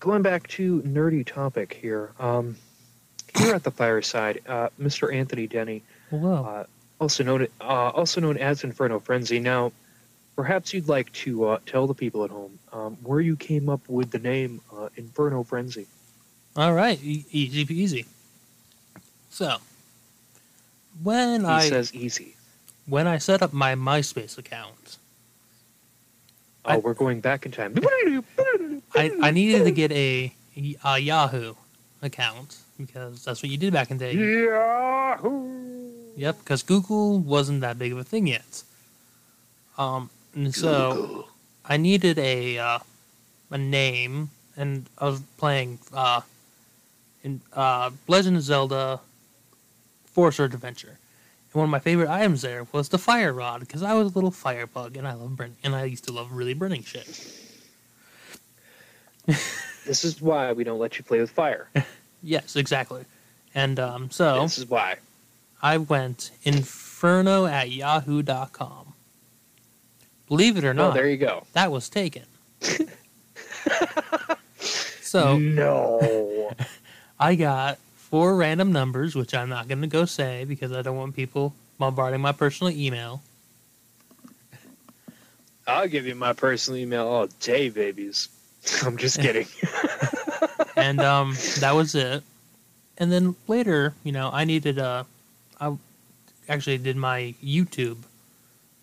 [0.00, 2.10] going back to nerdy topic here.
[2.18, 2.56] Um,
[3.36, 5.14] here at the fireside, uh, Mr.
[5.14, 6.44] Anthony Denny Whoa.
[6.44, 6.64] uh,
[7.00, 9.38] also known uh, also known as Inferno Frenzy.
[9.38, 9.72] Now,
[10.36, 13.80] perhaps you'd like to uh, tell the people at home um, where you came up
[13.88, 15.86] with the name uh, Inferno Frenzy.
[16.56, 18.06] All right, e- easy peasy.
[19.30, 19.56] So,
[21.02, 22.36] when He I says easy.
[22.86, 24.98] when I set up my MySpace account,
[26.64, 27.74] Oh, I- we're going back in time.
[28.94, 30.32] I, I needed to get a,
[30.84, 31.54] a Yahoo
[32.02, 34.44] account because that's what you did back in the day.
[34.44, 35.92] Yahoo!
[36.16, 38.62] Yep, because Google wasn't that big of a thing yet.
[39.76, 41.28] Um, and so Google.
[41.64, 42.78] I needed a uh,
[43.50, 46.20] a name, and I was playing uh,
[47.24, 49.00] in uh, Legend of Zelda:
[50.04, 50.98] Four Swords Adventure,
[51.52, 54.14] and one of my favorite items there was the fire rod because I was a
[54.14, 57.08] little firebug, and I love burning, and I used to love really burning shit.
[59.86, 61.68] This is why we don't let you play with fire.
[62.22, 63.04] Yes, exactly.
[63.54, 64.96] And um, so This is why.
[65.62, 68.85] I went inferno at yahoo.com.
[70.28, 71.44] Believe it or Oh, not, there you go.
[71.52, 72.24] that was taken.
[75.00, 76.52] so no.
[77.20, 80.96] I got four random numbers, which I'm not going to go say because I don't
[80.96, 83.22] want people bombarding my personal email.
[85.66, 88.28] I'll give you my personal email all day, babies.
[88.84, 89.46] I'm just kidding.
[90.76, 92.22] and um, that was it.
[92.98, 95.06] And then later, you know, I needed a.
[95.60, 95.74] I
[96.48, 97.98] actually did my YouTube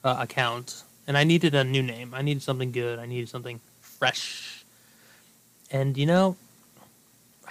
[0.04, 2.14] uh, account, and I needed a new name.
[2.14, 2.99] I needed something good.
[2.99, 4.66] I needed something fresh.
[5.72, 6.38] And you know,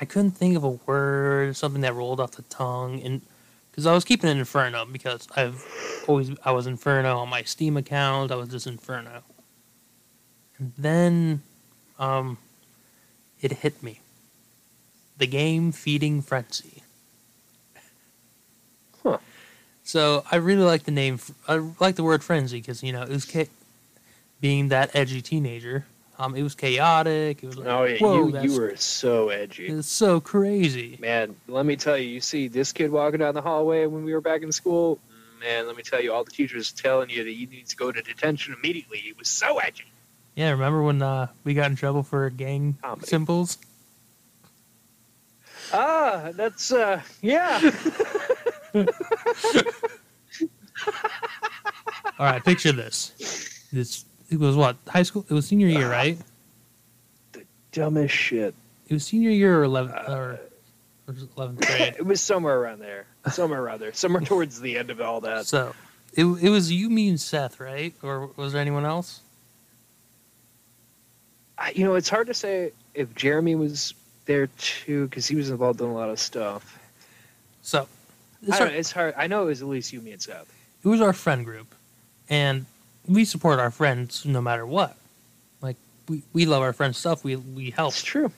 [0.00, 3.22] I couldn't think of a word, something that rolled off the tongue, and
[3.70, 5.64] because I was keeping it Inferno because I've
[6.09, 8.30] always I was Inferno on my Steam account.
[8.30, 9.22] I was just Inferno,
[10.59, 11.42] and then,
[11.98, 12.38] um,
[13.40, 14.00] it hit me.
[15.18, 16.82] The game Feeding Frenzy.
[19.03, 19.18] Huh.
[19.84, 21.18] So I really like the name.
[21.48, 23.44] I like the word frenzy because you know it was cha-
[24.40, 25.84] being that edgy teenager.
[26.18, 27.42] Um, it was chaotic.
[27.42, 29.66] It was like, Oh yeah, whoa, you you were so edgy.
[29.66, 30.98] it's so crazy.
[31.00, 34.12] Man, let me tell you, you see this kid walking down the hallway when we
[34.12, 34.98] were back in school.
[35.40, 37.90] Man, let me tell you, all the teachers telling you that you need to go
[37.90, 38.98] to detention immediately.
[38.98, 39.84] He was so edgy.
[40.36, 43.06] Yeah, remember when uh, we got in trouble for gang Comedy.
[43.08, 43.58] symbols?
[45.72, 47.58] Ah, that's uh, yeah.
[52.18, 53.12] All right, picture this.
[53.72, 55.24] This it was what high school?
[55.28, 55.90] It was senior year, Ah.
[55.96, 56.18] right?
[57.72, 58.54] Dumbest shit.
[58.88, 60.40] It was senior year or eleventh or
[61.08, 61.94] or eleventh grade.
[61.98, 63.06] It was somewhere around there.
[63.30, 63.92] Somewhere around there.
[63.92, 65.46] Somewhere towards the end of all that.
[65.46, 65.74] so
[66.14, 67.94] it it was you, me, and Seth, right?
[68.02, 69.20] Or was there anyone else?
[71.58, 73.94] I, you know, it's hard to say if Jeremy was
[74.26, 76.78] there too because he was involved in a lot of stuff.
[77.62, 77.86] So
[78.43, 79.14] it's our- know, it's hard.
[79.16, 80.53] I know it was at least you, me, and Seth.
[80.84, 81.74] it was our friend group,
[82.28, 82.66] and
[83.07, 84.97] we support our friends no matter what.
[85.61, 85.76] Like
[86.09, 87.24] we, we love our friends' stuff.
[87.24, 87.93] We we help.
[87.93, 88.30] It's true.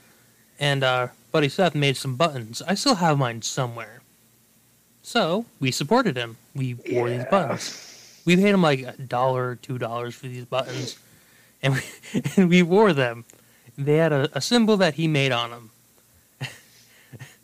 [0.61, 2.63] And uh, buddy Seth made some buttons.
[2.63, 4.01] I still have mine somewhere.
[5.03, 6.37] So we supported him.
[6.55, 8.21] We wore these buttons.
[8.25, 10.99] We paid him like a dollar, two dollars for these buttons,
[11.63, 11.81] and we
[12.37, 13.25] and we wore them.
[13.77, 15.71] They had a, a symbol that he made on them.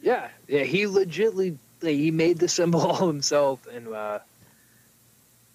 [0.02, 0.62] Yeah, yeah.
[0.62, 4.18] He legitly he made the symbol all himself, and uh,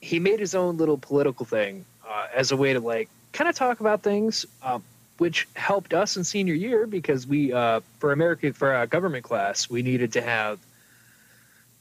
[0.02, 3.56] he made his own little political thing uh, as a way to like kind of
[3.56, 4.80] talk about things, uh,
[5.18, 9.70] which helped us in senior year because we uh, for American for our government class
[9.70, 10.60] we needed to have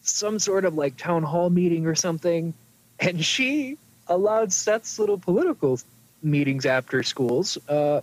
[0.03, 2.55] some sort of like town hall meeting or something,
[3.01, 5.79] and she allowed Seth's little political
[6.23, 8.01] meetings after schools uh,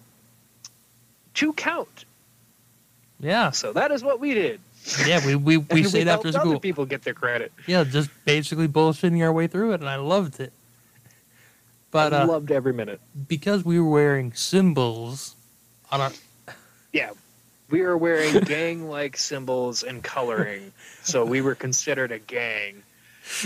[1.35, 2.05] to count.
[3.19, 4.59] Yeah, So that is what we did.
[5.05, 5.25] Yeah.
[5.25, 6.59] We we, we stayed after helped school.
[6.59, 7.51] People get their credit.
[7.67, 10.53] Yeah, just basically bullshitting our way through it, and I loved it.
[11.91, 13.01] But I uh, loved every minute.
[13.27, 15.35] because we were wearing symbols
[15.91, 16.11] on our
[16.93, 17.11] Yeah,
[17.69, 20.71] we were wearing gang-like symbols and coloring,
[21.03, 22.83] so we were considered a gang.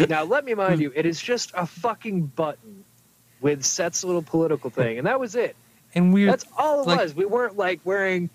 [0.10, 2.84] Now, let me mind you, it is just a fucking button
[3.42, 5.56] with Seth's little political thing, and that was it.
[5.94, 7.14] and we That's all it like- was.
[7.16, 8.30] We weren't like wearing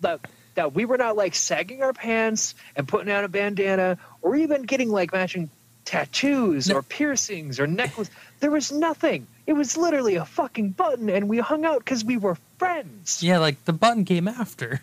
[0.00, 0.18] the
[0.54, 4.62] that we were not like sagging our pants and putting on a bandana or even
[4.62, 5.50] getting like matching
[5.84, 6.76] tattoos No.
[6.76, 8.10] or piercings or necklace.
[8.40, 9.26] There was nothing.
[9.46, 13.22] It was literally a fucking button, and we hung out because we were friends.
[13.22, 14.80] yeah, like the button came after.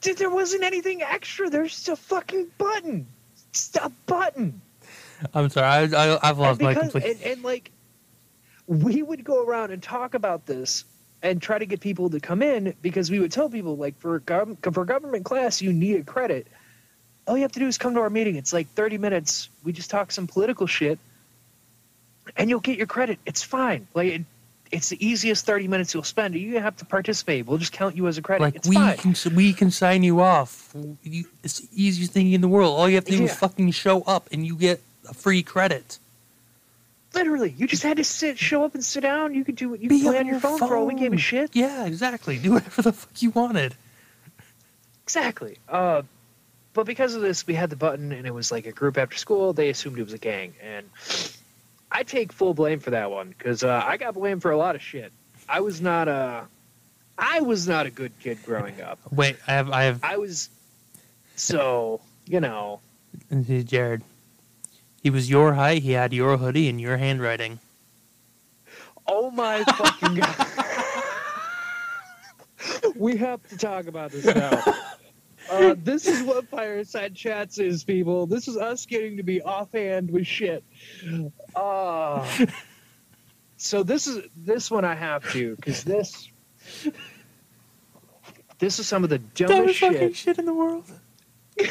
[0.00, 1.50] Dude, there wasn't anything extra.
[1.50, 3.06] There's just a fucking button.
[3.52, 4.60] Just a button.
[5.34, 7.16] I'm sorry, I, I I've lost and my because, complete.
[7.16, 7.72] and, and like,
[8.68, 10.84] we would go around and talk about this
[11.22, 14.20] and try to get people to come in because we would tell people like for
[14.20, 16.46] gov- for government class you need a credit.
[17.26, 18.36] All you have to do is come to our meeting.
[18.36, 19.50] It's like 30 minutes.
[19.62, 20.98] We just talk some political shit,
[22.36, 23.18] and you'll get your credit.
[23.26, 23.86] It's fine.
[23.92, 24.22] Like it,
[24.70, 26.34] it's the easiest 30 minutes you'll spend.
[26.34, 27.46] You have to participate.
[27.46, 28.44] We'll just count you as a credit.
[28.44, 28.96] Like it's we fine.
[28.96, 30.74] can we can sign you off.
[31.42, 32.78] It's the easiest thing in the world.
[32.78, 35.98] All you have to do is fucking show up, and you get a free credit.
[37.14, 39.34] Literally, you just had to sit, show up, and sit down.
[39.34, 40.94] You could do what you Be could play on your your phone, for all we
[40.94, 41.50] gave a shit.
[41.54, 42.38] Yeah, exactly.
[42.38, 43.74] Do whatever the fuck you wanted.
[45.04, 45.58] Exactly.
[45.68, 46.02] Uh,
[46.74, 49.16] but because of this, we had the button, and it was like a group after
[49.16, 49.52] school.
[49.52, 50.86] They assumed it was a gang, and
[51.90, 54.76] I take full blame for that one because uh, I got blamed for a lot
[54.76, 55.10] of shit.
[55.48, 56.46] I was not a,
[57.16, 58.98] I was not a good kid growing up.
[59.10, 60.50] Wait, I have I have I was,
[61.36, 62.80] so you know,
[63.30, 64.02] this is Jared.
[65.02, 65.82] He was your height.
[65.82, 67.60] He had your hoodie and your handwriting.
[69.06, 70.46] oh my fucking god.
[72.96, 74.62] we have to talk about this now.
[75.50, 78.26] Uh, this is what Fireside Chats is, people.
[78.26, 80.62] This is us getting to be offhand with shit.
[81.56, 82.26] Uh,
[83.56, 86.28] so this is this one I have to because this
[88.58, 90.16] this is some of the dumbest fucking shit.
[90.16, 90.84] shit in the world.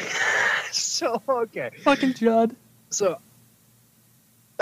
[0.70, 2.54] So okay, Fucking Judd.
[2.90, 3.18] So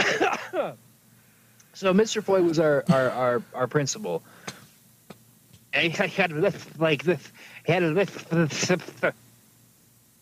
[1.74, 2.22] so Mr.
[2.22, 4.22] Floyd was our our our, our principal.
[5.72, 7.30] And he had a lisp like this.
[7.66, 8.30] He had a lisp,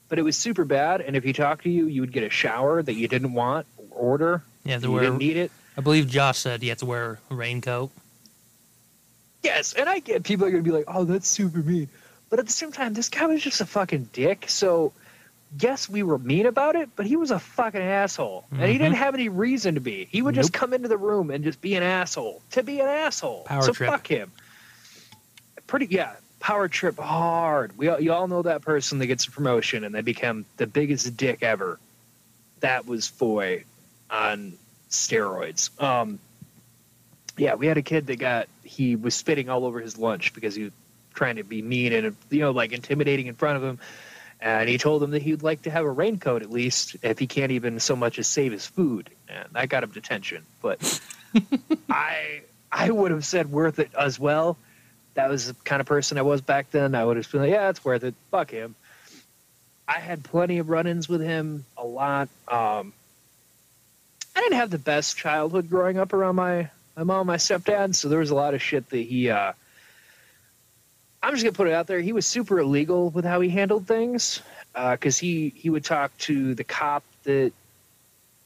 [0.09, 1.01] but it was super bad.
[1.01, 3.67] And if he talked to you, you would get a shower that you didn't want
[3.79, 4.43] or order.
[4.65, 5.03] Yeah, to You wear.
[5.03, 5.53] didn't need it.
[5.77, 7.91] I believe Josh said you have to wear a raincoat.
[9.45, 11.89] Yes, and I get people are gonna be like, "Oh, that's super mean,"
[12.31, 14.47] But at the same time, this guy was just a fucking dick.
[14.49, 14.93] So,
[15.59, 18.45] yes, we were mean about it, but he was a fucking asshole.
[18.51, 18.79] And he Mhm.
[18.79, 20.09] didn't have any reason to be.
[20.11, 22.89] He would just come into the room and just be an asshole to be an
[22.89, 23.45] asshole.
[23.45, 23.91] Power so, trip.
[23.91, 24.33] fuck him.
[25.67, 27.77] Pretty, yeah, power trip hard.
[27.79, 30.67] We all, you all know that person that gets a promotion and they become the
[30.67, 31.79] biggest dick ever.
[32.61, 33.65] That was Foy
[34.11, 34.55] on
[34.91, 35.71] steroids.
[35.83, 36.19] Um,
[37.37, 40.55] yeah, we had a kid that got he was spitting all over his lunch because
[40.55, 40.73] he was
[41.15, 43.79] trying to be mean and you know like intimidating in front of him.
[44.45, 47.27] And he told him that he'd like to have a raincoat at least if he
[47.27, 49.09] can't even so much as save his food.
[49.27, 50.45] And that got him detention.
[50.61, 51.01] But
[51.91, 54.59] I I would have said worth it as well.
[55.15, 56.95] That was the kind of person I was back then.
[56.95, 58.15] I would have been like, yeah, it's worth it.
[58.31, 58.75] Fuck him.
[59.89, 62.29] I had plenty of run-ins with him, a lot.
[62.47, 62.93] Um,
[64.37, 66.69] I didn't have the best childhood growing up around my
[66.99, 69.31] my mom my stepdad, so there was a lot of shit that he.
[69.31, 69.55] Uh,
[71.25, 72.01] I'm just gonna put it out there.
[72.01, 74.43] He was super illegal with how he handled things,
[74.75, 77.51] because he he would talk to the cop that,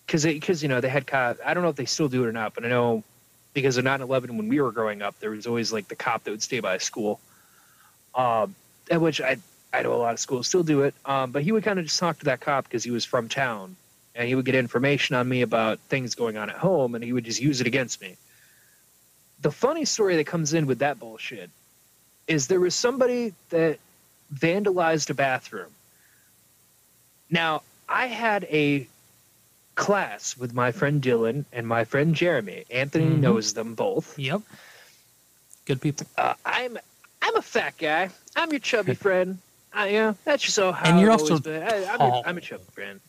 [0.06, 1.38] because because you know they had cop.
[1.44, 3.02] I don't know if they still do it or not, but I know
[3.52, 6.30] because of 9/11 when we were growing up, there was always like the cop that
[6.30, 7.18] would stay by a school,
[8.14, 8.54] um,
[8.88, 9.38] at which I
[9.72, 11.84] I know a lot of schools still do it, um, but he would kind of
[11.84, 13.74] just talk to that cop because he was from town,
[14.14, 17.12] and he would get information on me about things going on at home, and he
[17.12, 18.16] would just use it against me.
[19.40, 21.50] The funny story that comes in with that bullshit
[22.28, 23.78] is there was somebody that
[24.34, 25.70] vandalized a bathroom.
[27.30, 28.86] Now, I had a
[29.74, 32.64] class with my friend Dylan and my friend Jeremy.
[32.70, 33.20] Anthony Mhm.
[33.20, 34.18] knows them both.
[34.18, 34.42] Yep.
[35.64, 36.06] Good people.
[36.16, 36.78] Uh, I'm
[37.20, 38.10] I'm a fat guy.
[38.36, 39.38] I'm your chubby friend.
[39.72, 41.62] I yeah, that's just so how And you're I've also been.
[41.62, 42.22] I, I'm, tall.
[42.24, 43.00] a, I'm a chubby friend.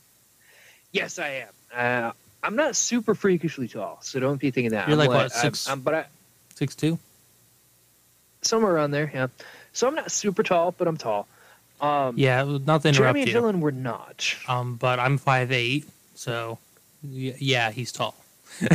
[0.91, 1.47] Yes, I am.
[1.73, 2.11] Uh,
[2.43, 4.87] I'm not super freakishly tall, so don't be thinking that.
[4.87, 6.05] You're I'm like, what, I'm- six- I'm, but I,
[6.55, 6.99] Six two.
[8.41, 9.11] Somewhere around there.
[9.13, 9.27] Yeah.
[9.73, 11.27] So I'm not super tall, but I'm tall.
[11.81, 12.93] Um, Yeah, nothing.
[12.93, 13.31] Jeremy and.
[13.31, 14.35] Dylan were not.
[14.47, 15.85] Um, but I'm five eight,
[16.15, 16.57] so
[17.01, 18.15] yeah, he's tall.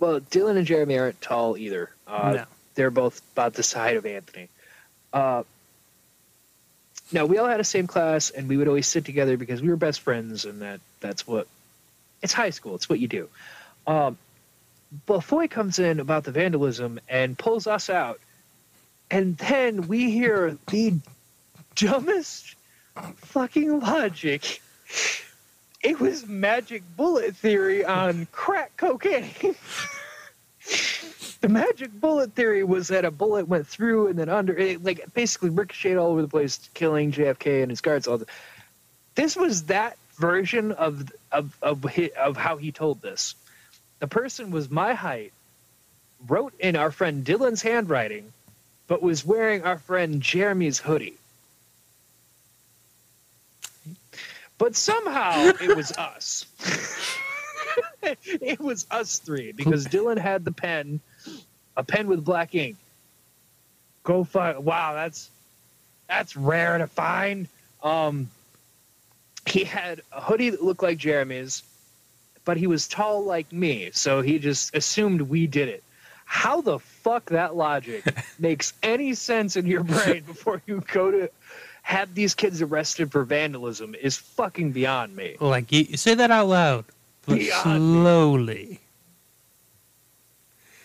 [0.00, 1.90] Well, Dylan and Jeremy aren't tall either.
[2.06, 2.44] Uh, no.
[2.76, 4.48] They're both about the side of Anthony.
[5.12, 5.42] Uh,
[7.10, 9.68] no, we all had the same class, and we would always sit together because we
[9.68, 11.48] were best friends, and that that's what.
[12.22, 12.74] It's high school.
[12.74, 13.28] It's what you do.
[13.86, 14.18] Um,
[15.06, 18.20] but Foy comes in about the vandalism and pulls us out,
[19.10, 20.94] and then we hear the
[21.74, 22.54] dumbest
[23.16, 24.60] fucking logic.
[25.82, 29.54] It was magic bullet theory on crack cocaine.
[31.40, 35.14] the magic bullet theory was that a bullet went through and then under, it, like
[35.14, 38.08] basically ricocheted all over the place, killing JFK and his guards.
[38.08, 38.26] All the,
[39.14, 41.84] this was that version of of of
[42.16, 43.34] of how he told this.
[44.00, 45.32] The person was my height,
[46.26, 48.32] wrote in our friend Dylan's handwriting,
[48.86, 51.16] but was wearing our friend Jeremy's hoodie.
[54.58, 56.46] But somehow it was us.
[58.02, 61.00] it was us three because Dylan had the pen,
[61.76, 62.76] a pen with black ink.
[64.02, 64.64] Go find.
[64.64, 65.30] Wow, that's
[66.08, 67.46] that's rare to find.
[67.82, 68.28] Um,
[69.46, 71.62] he had a hoodie that looked like Jeremy's,
[72.48, 75.84] but he was tall like me, so he just assumed we did it.
[76.24, 78.02] How the fuck that logic
[78.38, 81.30] makes any sense in your brain before you go to
[81.82, 85.36] have these kids arrested for vandalism is fucking beyond me.
[85.40, 86.86] Like you, say that out loud,
[87.26, 88.00] but Beyond me.
[88.00, 88.80] slowly.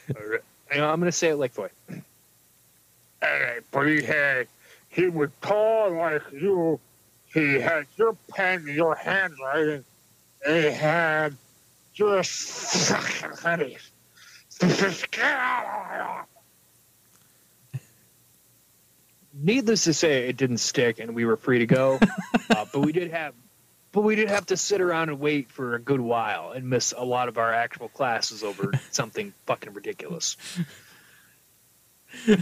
[0.10, 0.42] You
[0.76, 1.70] know, I'm gonna say it like Foy.
[3.22, 4.48] Hey, but he had,
[4.90, 6.78] he was tall like you.
[7.34, 9.86] He had your pen in your handwriting.
[10.46, 11.38] He had
[11.96, 13.78] your fucking hoodie.
[14.60, 15.92] Just get out of
[17.82, 17.82] here.
[19.36, 22.00] Needless to say, it didn't stick, and we were free to go.
[22.52, 23.34] uh, but we did have,
[23.92, 26.94] but we did have to sit around and wait for a good while and miss
[26.96, 30.38] a lot of our actual classes over something fucking ridiculous.
[32.30, 32.36] Uh,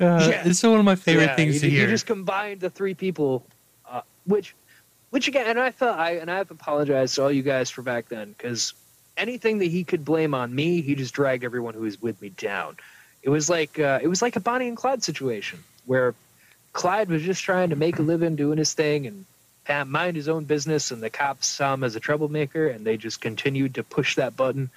[0.00, 0.42] Yeah.
[0.46, 1.88] It's one of my favorite Yeah, things you, to you hear.
[1.88, 3.44] just combined the three people,
[3.88, 4.54] uh, which,
[5.10, 8.08] which again, and I felt I and I've apologized to all you guys for back
[8.08, 8.74] then because
[9.16, 12.28] anything that he could blame on me, he just dragged everyone who was with me
[12.30, 12.76] down.
[13.22, 16.14] It was like uh, it was like a Bonnie and Clyde situation where
[16.72, 19.24] Clyde was just trying to make a living doing his thing and
[19.86, 23.20] mind his own business, and the cops saw him as a troublemaker, and they just
[23.20, 24.70] continued to push that button.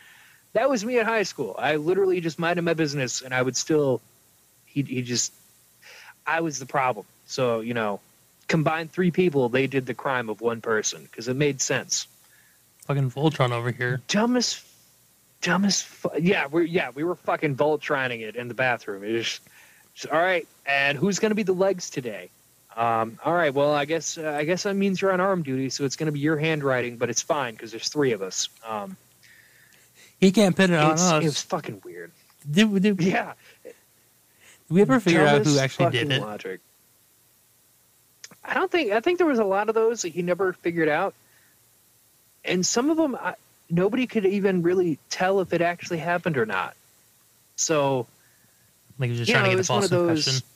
[0.54, 1.56] That was me in high school.
[1.58, 4.02] I literally just minded my business, and I would still.
[4.66, 5.34] He he just.
[6.26, 7.06] I was the problem.
[7.26, 8.00] So you know,
[8.52, 12.08] combine three people, they did the crime of one person because it made sense.
[12.86, 14.02] Fucking Voltron over here.
[14.08, 14.64] Dumbest.
[15.42, 19.04] dumb as fu- yeah, we yeah we were fucking Voltroning it in the bathroom.
[19.04, 19.40] It was
[19.96, 20.48] just, all right.
[20.66, 22.30] And who's gonna be the legs today?
[22.76, 23.54] Um, all right.
[23.54, 26.12] Well, I guess uh, I guess that means you're on arm duty, so it's gonna
[26.12, 28.50] be your handwriting, but it's fine because there's three of us.
[28.68, 28.98] Um,
[30.20, 31.12] He can't pin it on us.
[31.12, 32.12] it was fucking weird.
[32.50, 33.34] Did, did, Yeah.
[33.64, 33.74] did
[34.70, 36.22] we ever figure out who actually did it?
[36.22, 36.60] Logic.
[38.44, 38.92] I don't think.
[38.92, 41.14] I think there was a lot of those that he never figured out,
[42.44, 43.36] and some of them I,
[43.70, 46.76] nobody could even really tell if it actually happened or not.
[47.56, 48.08] So
[48.98, 50.28] Like he was just trying know, to get one false of those.
[50.28, 50.48] impression.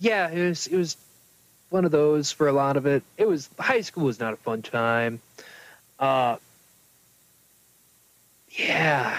[0.00, 0.66] Yeah, it was.
[0.66, 0.96] It was
[1.70, 3.02] one of those for a lot of it.
[3.16, 5.20] It was high school was not a fun time.
[5.98, 6.36] Uh,
[8.50, 9.18] yeah,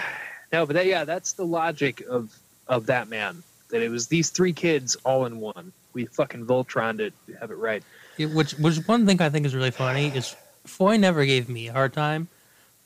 [0.52, 2.34] no, but that, yeah, that's the logic of
[2.66, 3.42] of that man.
[3.70, 5.72] That it was these three kids all in one.
[5.92, 7.12] We fucking Voltroned it.
[7.26, 7.82] We have it right.
[8.16, 10.36] Yeah, which which one thing I think is really funny is
[10.66, 12.28] Foy never gave me a hard time,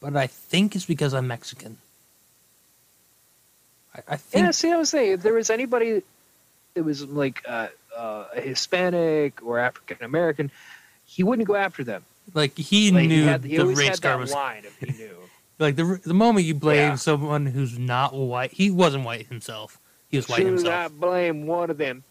[0.01, 1.79] but I think it's because I'm Mexican.
[3.95, 6.03] I, I think Yeah, see, what I was saying if there was anybody
[6.75, 10.51] that was like uh, uh, a Hispanic or African American,
[11.05, 12.05] he wouldn't go after them.
[12.33, 15.17] like he Like, knew he, had, he the race card was line if he knew.
[15.59, 16.95] like the the moment you blame Yeah.
[16.97, 18.53] someone who's not white.
[18.53, 19.79] He wasn't white himself.
[20.11, 20.75] He was white as himself.
[20.75, 22.05] I blame one of them,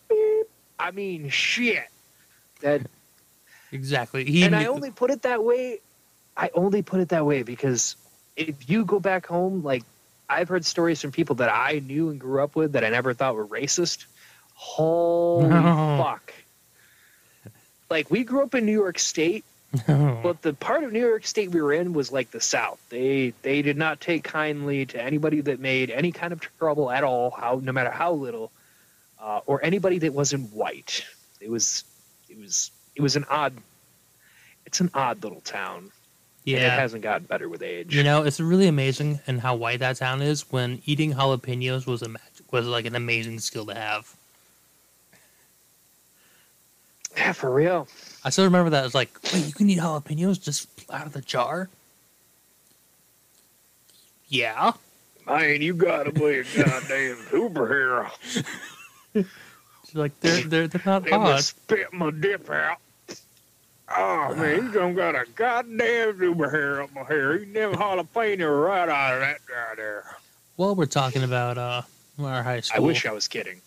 [0.79, 1.87] I mean shit.
[2.61, 2.81] That
[3.73, 4.23] Exactly.
[4.23, 5.79] He and I only put it that way.
[6.37, 7.95] I only put it that way because
[8.35, 9.83] if you go back home, like
[10.29, 13.13] I've heard stories from people that I knew and grew up with that I never
[13.13, 14.05] thought were racist.
[14.53, 15.97] Holy No.
[16.01, 16.33] fuck!
[17.89, 19.43] Like we grew up in New York State,
[19.87, 22.79] but the part of New York State we were in was like the South.
[22.89, 27.03] They they did not take kindly to anybody that made any kind of trouble at
[27.03, 28.51] all, how no matter how little,
[29.23, 31.05] uh, or anybody that wasn't white.
[31.39, 31.85] It was
[32.29, 33.53] it was it was an odd.
[34.65, 35.91] It's an odd little town.
[36.43, 36.57] Yeah.
[36.57, 37.95] And it hasn't gotten better with age.
[37.95, 42.01] You know, it's really amazing and how white that town is when eating jalapenos was
[42.01, 42.09] a
[42.51, 44.13] was like an amazing skill to have.
[47.15, 47.87] yeah, for real.
[48.25, 48.81] I still remember that.
[48.81, 51.69] I was like, wait, you can eat jalapenos just out of the jar?
[54.27, 54.73] Yeah.
[55.25, 58.09] Man, you gotta be a goddamn superhero.
[59.95, 61.43] Like, they're they're they're not They hot.
[61.43, 62.77] spit my dip out.
[63.95, 67.37] Oh man, you done got a goddamn super hair up my hair.
[67.37, 70.03] You never jalapeno right out of that guy there.
[70.57, 71.81] Well, we're talking about uh
[72.19, 72.83] our high school.
[72.83, 73.61] I wish I was kidding.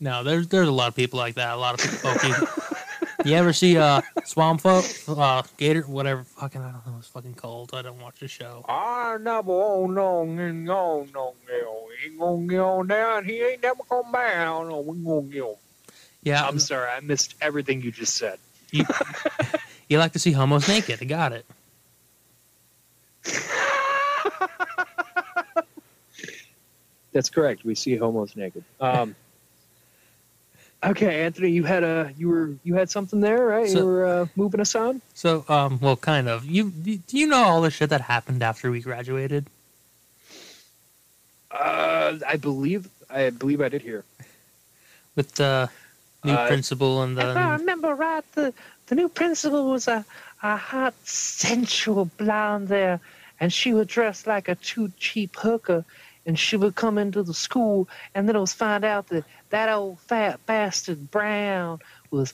[0.00, 1.54] No, there's there's a lot of people like that.
[1.54, 2.46] A lot of people.
[3.24, 6.24] You ever see uh Swamp Folk, uh Gator, whatever?
[6.24, 6.96] Fucking I don't know.
[6.98, 7.70] It's fucking cold.
[7.72, 8.64] I don't watch the show.
[8.68, 13.24] I never on on and on on He ain't gonna get on down.
[13.24, 14.36] He ain't never come back.
[14.36, 14.80] I don't know.
[14.80, 15.56] We gonna get on.
[16.22, 18.38] Yeah, I'm sorry, I missed everything you just said.
[18.70, 18.84] you,
[19.88, 20.98] you like to see homos naked?
[21.00, 21.46] I got it.
[27.12, 27.64] That's correct.
[27.64, 28.64] We see homos naked.
[28.80, 29.14] Um,
[30.86, 33.68] okay, Anthony, you had a you were you had something there, right?
[33.68, 35.00] So- you were uh, moving us on.
[35.14, 36.44] So, um, well, kind of.
[36.44, 39.46] You do you know all the shit that happened after we graduated?
[41.50, 44.04] Uh, I believe I believe I did hear.
[45.14, 45.70] with the
[46.24, 48.52] new Uh, principal and If I remember right, the,
[48.88, 50.04] the new principal was a,
[50.42, 52.98] a hot, sensual blonde there,
[53.38, 55.84] and she would dress like a too cheap hooker,
[56.26, 59.68] and she would come into the school, and then it was find out that that
[59.68, 61.78] old fat bastard Brown
[62.10, 62.32] was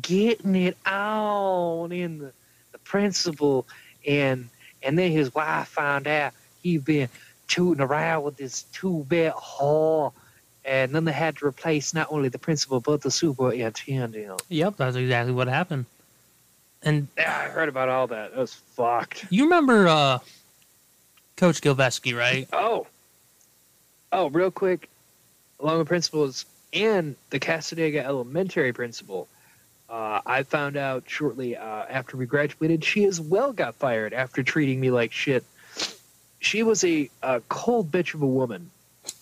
[0.00, 2.32] getting it on in the,
[2.72, 3.66] the principal,
[4.06, 4.48] and
[4.82, 6.32] and then his wife found out
[6.62, 7.08] he'd been
[7.48, 10.12] tooting around with this two-bit whore.
[10.64, 14.42] And then they had to replace not only the principal but the superintendent.
[14.48, 15.86] yep, that's exactly what happened.
[16.82, 18.32] And Yeah, I heard about all that.
[18.32, 19.26] That was fucked.
[19.30, 20.18] you remember uh,
[21.36, 22.48] Coach Gilveski, right?
[22.52, 22.86] Oh,
[24.12, 24.88] oh, real quick,
[25.60, 29.28] along with principals and the Cassadaga Elementary principal,
[29.88, 34.42] uh, I found out shortly uh, after we graduated, she as well got fired after
[34.42, 35.44] treating me like shit.
[36.38, 38.70] She was a, a cold bitch of a woman,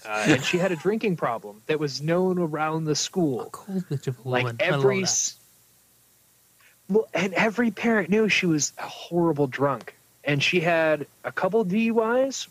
[0.06, 3.48] uh, and she had a drinking problem that was known around the A school.
[3.52, 4.56] cold bitch of a like woman.
[4.60, 5.04] Every
[6.88, 9.94] well and every parent knew she was a horrible drunk
[10.26, 12.48] and she had a couple duis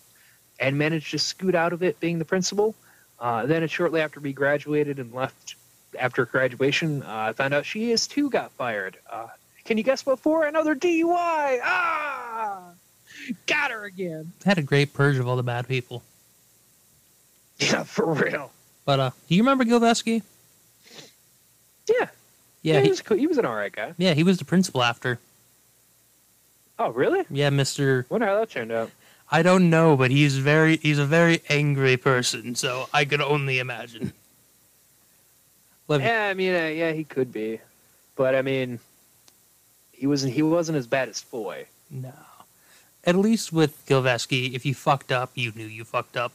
[0.60, 2.76] and managed to scoot out of it being the principal
[3.20, 5.56] uh, then shortly after we graduated and left
[6.00, 9.28] after graduation uh, i found out she is too got fired uh,
[9.66, 12.72] can you guess what for another dui ah
[13.48, 16.04] got her again had a great purge of all the bad people.
[17.60, 18.52] yeah for real
[18.86, 20.22] But uh, do you remember Gilveski?
[21.88, 22.08] yeah
[22.62, 23.18] Yeah, he, he, was cool.
[23.18, 25.20] he was an all right guy yeah, he was the principal after.
[26.80, 28.06] Oh really Yeah, Mister.
[28.10, 28.92] wonder how that turned out
[29.32, 33.58] I don't know, but he's very he's a very angry person, so I could only
[33.58, 34.14] imagine.
[35.90, 37.60] Yeah, I mean, uh, yeah, he could be,
[38.16, 38.80] but I mean,
[39.92, 40.34] he wasn't.
[40.34, 41.66] He wasn't as bad as Foy.
[41.90, 42.14] No.
[43.06, 46.32] At least with Gilveski, if you fucked up, you knew you fucked up.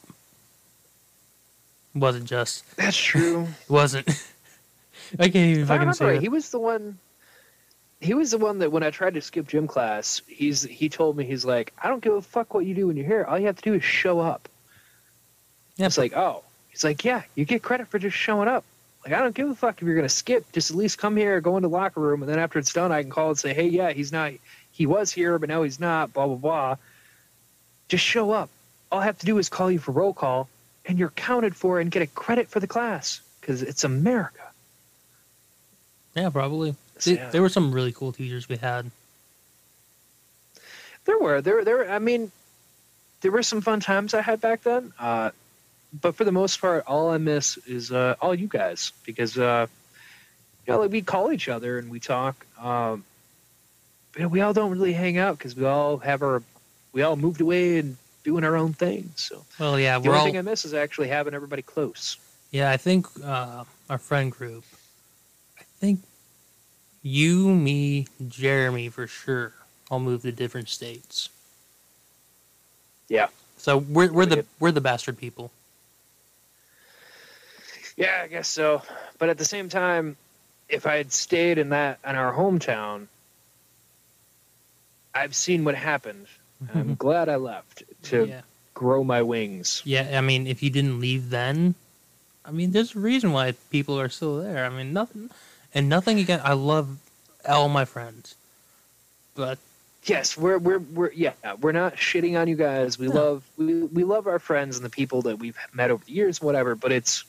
[1.95, 3.47] It wasn't just That's true.
[3.63, 4.07] it wasn't
[5.19, 6.21] I can't even I fucking say right, it.
[6.21, 6.99] he was the one.
[8.01, 11.17] He was the one that when I tried to skip gym class, he's he told
[11.17, 13.25] me he's like, I don't give a fuck what you do when you're here.
[13.25, 14.47] All you have to do is show up.
[15.75, 18.63] Yeah, It's like, oh, he's like, yeah, you get credit for just showing up.
[19.05, 20.49] Like, I don't give a fuck if you're gonna skip.
[20.53, 22.91] Just at least come here, go into the locker room, and then after it's done,
[22.91, 24.33] I can call and say, hey, yeah, he's not.
[24.71, 26.13] He was here, but now he's not.
[26.13, 26.75] Blah blah blah.
[27.89, 28.49] Just show up.
[28.91, 30.47] All I have to do is call you for roll call,
[30.85, 34.43] and you're counted for and get a credit for the class because it's America.
[36.15, 36.75] Yeah, probably.
[36.99, 37.29] So, yeah.
[37.29, 38.91] There were some really cool teachers we had.
[41.05, 41.89] There were there there.
[41.89, 42.31] I mean,
[43.21, 44.93] there were some fun times I had back then.
[44.99, 45.31] Uh,
[46.01, 49.67] but for the most part, all I miss is uh, all you guys because uh,
[50.67, 52.45] you know, like we call each other and we talk.
[52.61, 53.03] Um,
[54.13, 56.43] but we all don't really hang out because we all have our
[56.91, 59.11] we all moved away and doing our own thing.
[59.15, 60.25] So Well, yeah, the only all.
[60.25, 62.17] thing I miss is actually having everybody close.
[62.51, 64.63] Yeah, I think uh, our friend group.
[65.59, 66.01] I think
[67.01, 69.53] you, me, Jeremy, for sure.
[69.91, 71.29] I'll move to different states.
[73.07, 73.27] Yeah.
[73.57, 75.51] So we're we're the we're the bastard people.
[77.97, 78.81] Yeah, I guess so.
[79.17, 80.15] But at the same time,
[80.69, 83.07] if I had stayed in that in our hometown,
[85.13, 86.27] I've seen what happened.
[86.73, 86.93] I'm mm-hmm.
[86.93, 88.41] glad I left to yeah.
[88.73, 89.81] grow my wings.
[89.85, 91.75] Yeah, I mean, if you didn't leave then,
[92.45, 94.65] I mean, there's a reason why people are still there.
[94.65, 95.29] I mean, nothing,
[95.73, 96.41] and nothing again.
[96.43, 96.97] I love
[97.47, 98.35] all my friends,
[99.35, 99.57] but
[100.05, 102.97] Yes, we're we're we're yeah, we're not shitting on you guys.
[102.97, 103.13] We No.
[103.13, 106.41] love we we love our friends and the people that we've met over the years,
[106.41, 106.75] whatever.
[106.75, 107.25] But it's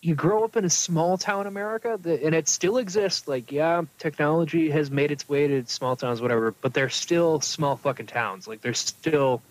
[0.00, 3.26] you grow up in a small town America, that, and it still exists.
[3.26, 6.52] Like, yeah, technology has made its way to small towns, whatever.
[6.52, 8.46] But they're still small fucking towns.
[8.46, 9.42] Like, there's still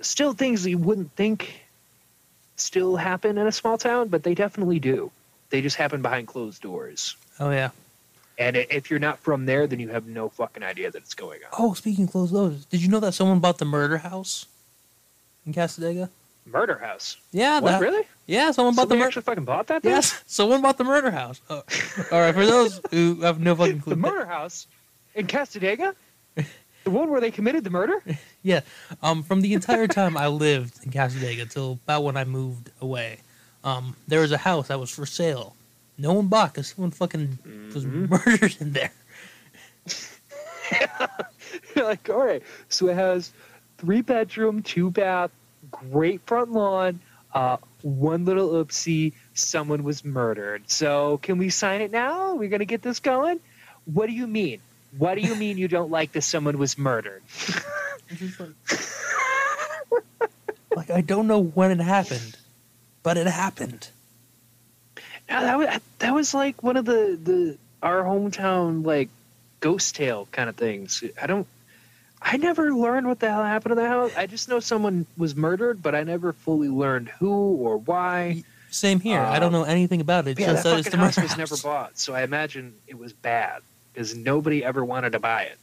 [0.00, 1.62] still things that you wouldn't think
[2.56, 5.10] still happen in a small town, but they definitely do.
[5.50, 7.16] They just happen behind closed doors.
[7.40, 7.70] oh yeah.
[8.38, 11.40] And if you're not from there, then you have no fucking idea that it's going
[11.42, 11.50] on.
[11.58, 14.46] Oh, speaking of closed doors, did you know that someone bought the murder house
[15.44, 16.08] in Cassadaga?
[16.46, 17.16] Murder house.
[17.32, 18.06] Yeah, What, that, really?
[18.26, 19.06] yeah, someone bought the murder.
[19.08, 19.82] actually fucking bought that?
[19.82, 19.90] thing?
[19.90, 21.40] Yes, someone bought the murder house.
[21.50, 21.62] Oh.
[22.12, 24.66] All right, for those who have no fucking clue, The murder house
[25.16, 25.94] in Cassadaga?
[26.36, 28.02] the one where they committed the murder?
[28.44, 28.60] Yeah.
[29.02, 33.18] Um, from the entire time I lived in Cassadaga until about when I moved away,
[33.68, 35.54] um, there was a house that was for sale.
[35.98, 37.38] No one bought because someone fucking
[37.74, 38.08] was Mhm.
[38.14, 38.92] murdered in there.
[41.76, 42.42] Like, all right.
[42.68, 43.32] So it has
[43.78, 45.30] three bedroom, two bath,
[45.70, 47.00] great front lawn,
[47.34, 50.62] uh, one little oopsie, someone was murdered.
[50.70, 52.34] So can we sign it now?
[52.34, 53.38] We're gonna get this going?
[53.86, 54.60] What do you mean?
[54.96, 57.22] What do you mean you don't like that someone was murdered?
[58.40, 58.54] Like,
[60.76, 62.36] like I don't know when it happened,
[63.08, 63.88] but it happened.
[65.30, 69.08] No, that was that was like one of the the our hometown like
[69.60, 71.02] ghost tale kind of things.
[71.18, 71.46] I don't.
[72.20, 74.12] I never learned what the hell happened to that house.
[74.14, 78.44] I just know someone was murdered, but I never fully learned who or why.
[78.68, 79.20] Same here.
[79.20, 80.38] I don't know anything about it.
[80.38, 83.14] Yeah, just that that fucking the house was never bought, so I imagine it was
[83.14, 85.58] bad because nobody ever wanted to buy it.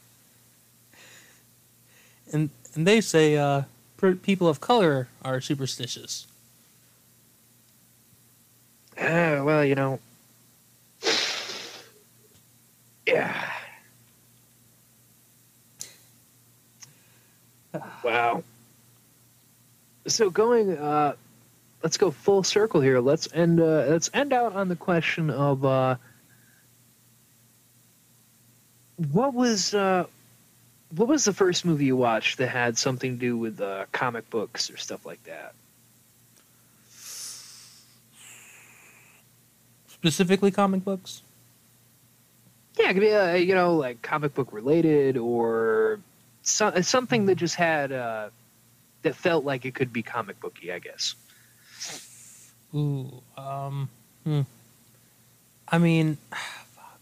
[2.32, 3.62] And and they say uh,
[4.22, 6.26] people of color are superstitious.
[8.98, 9.98] Uh, well, you know,
[13.06, 13.52] yeah.
[18.02, 18.42] Wow.
[20.06, 21.14] So going, uh,
[21.82, 23.00] let's go full circle here.
[23.00, 23.60] Let's end.
[23.60, 25.96] Uh, let's end out on the question of uh,
[29.12, 30.06] what was uh,
[30.94, 34.30] what was the first movie you watched that had something to do with uh, comic
[34.30, 35.54] books or stuff like that?
[40.06, 41.22] Specifically, comic books.
[42.78, 45.98] Yeah, it could be uh, you know like comic book related or
[46.42, 48.28] so, something that just had uh,
[49.02, 50.70] that felt like it could be comic booky.
[50.70, 51.16] I guess.
[52.72, 53.88] Ooh, um,
[54.22, 54.42] hmm.
[55.66, 57.00] I mean, fuck.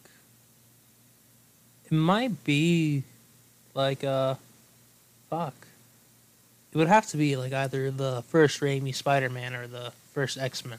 [1.84, 3.02] It might be
[3.74, 4.36] like uh,
[5.28, 5.66] fuck.
[6.72, 10.78] It would have to be like either the first Raimi Spider-Man or the first X-Men.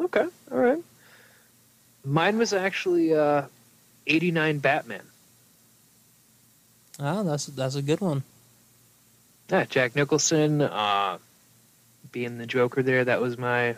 [0.00, 0.82] Okay, all right.
[2.04, 3.42] Mine was actually uh,
[4.06, 5.02] '89 Batman.
[7.00, 8.22] Oh, that's that's a good one.
[9.50, 11.18] Yeah, Jack Nicholson, uh,
[12.12, 13.04] being the Joker there.
[13.04, 13.76] That was my.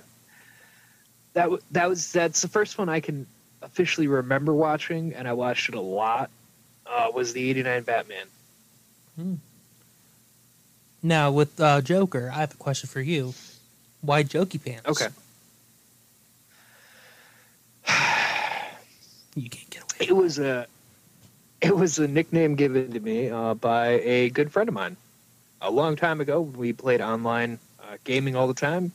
[1.35, 3.27] That w- that was that's the first one I can
[3.63, 6.31] officially remember watching, and I watched it a lot.
[6.87, 8.27] Uh, was the '89 Batman?
[9.17, 9.35] Hmm.
[11.03, 13.35] Now with uh, Joker, I have a question for you.
[14.01, 14.87] Why Jokey Pants?
[14.89, 15.09] Okay.
[19.37, 20.09] You can't get away.
[20.09, 20.67] It was a.
[21.61, 24.97] It was a nickname given to me uh, by a good friend of mine.
[25.61, 28.93] A long time ago, we played online uh, gaming all the time,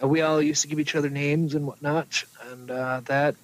[0.00, 2.24] and we all used to give each other names and whatnot.
[2.50, 3.36] And uh, that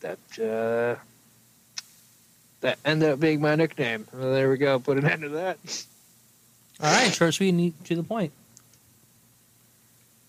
[0.00, 1.00] that uh,
[2.60, 4.06] that ended up being my nickname.
[4.12, 4.78] Well, there we go.
[4.78, 5.58] Put an end to that.
[6.80, 8.32] All right, short, sweet, and to the point.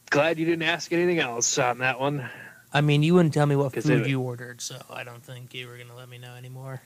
[0.09, 2.29] Glad you didn't ask anything else on that one.
[2.73, 5.53] I mean, you wouldn't tell me what food it- you ordered, so I don't think
[5.53, 6.81] you were gonna let me know anymore.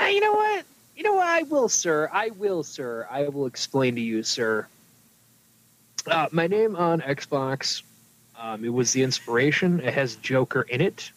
[0.00, 0.64] Uh, you know what?
[0.96, 1.26] You know what?
[1.26, 2.08] I will, sir.
[2.12, 3.06] I will, sir.
[3.10, 4.66] I will explain to you, sir.
[6.06, 7.82] Uh, my name on Xbox,
[8.38, 9.80] um, it was the inspiration.
[9.80, 11.10] It has Joker in it.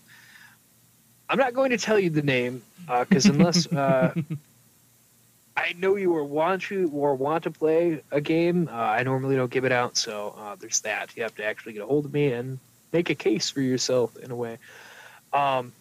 [1.29, 2.61] I'm not going to tell you the name
[2.99, 4.13] because unless uh,
[5.57, 9.35] I know you or want to or want to play a game, uh, I normally
[9.37, 9.95] don't give it out.
[9.95, 11.15] So uh, there's that.
[11.15, 12.59] You have to actually get a hold of me and
[12.93, 14.57] make a case for yourself in a way.
[15.33, 15.73] Um,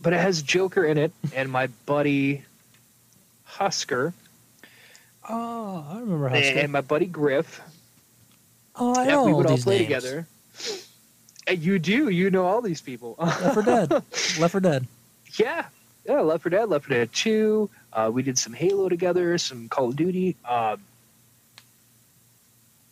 [0.00, 2.44] but it has Joker in it, and my buddy
[3.44, 4.12] Husker,
[5.26, 6.58] Oh, I remember Husker.
[6.58, 7.60] and my buddy Griff.
[8.76, 9.86] Oh, I yeah, know we would all these play names.
[9.86, 10.26] together.
[11.46, 13.14] And you do, you know all these people.
[13.18, 13.90] Left 4 Dead.
[14.38, 14.86] Left 4 Dead.
[15.38, 15.66] yeah,
[16.04, 17.70] yeah, Left 4 Dead, Left 4 Dead 2.
[17.92, 20.36] Uh, we did some Halo together, some Call of Duty.
[20.46, 20.80] Um,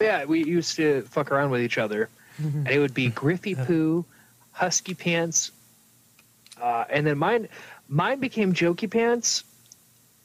[0.03, 2.09] yeah, we used to fuck around with each other.
[2.39, 4.05] and it would be Griffy Poo,
[4.53, 5.51] Husky Pants,
[6.61, 7.49] uh, and then mine,
[7.89, 9.45] mine became Jokey Pants,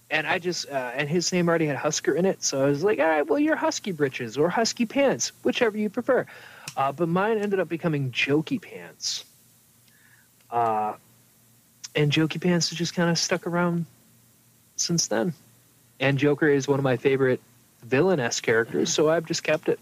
[0.09, 2.83] and I just uh, and his name already had Husker in it, so I was
[2.83, 6.25] like, all right, well, you're Husky Britches or Husky Pants, whichever you prefer.
[6.75, 9.25] Uh, but mine ended up becoming Jokey Pants,
[10.51, 10.93] uh,
[11.95, 13.85] and Jokey Pants has just kind of stuck around
[14.75, 15.33] since then.
[15.99, 17.41] And Joker is one of my favorite
[17.83, 19.79] villainous characters, so I've just kept it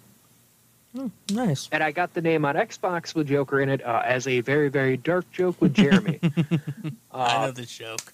[0.97, 1.67] Oh, nice.
[1.71, 4.69] and I got the name on Xbox with Joker in it uh, as a very,
[4.69, 6.19] very dark joke with Jeremy.
[6.23, 8.13] I know uh, this joke.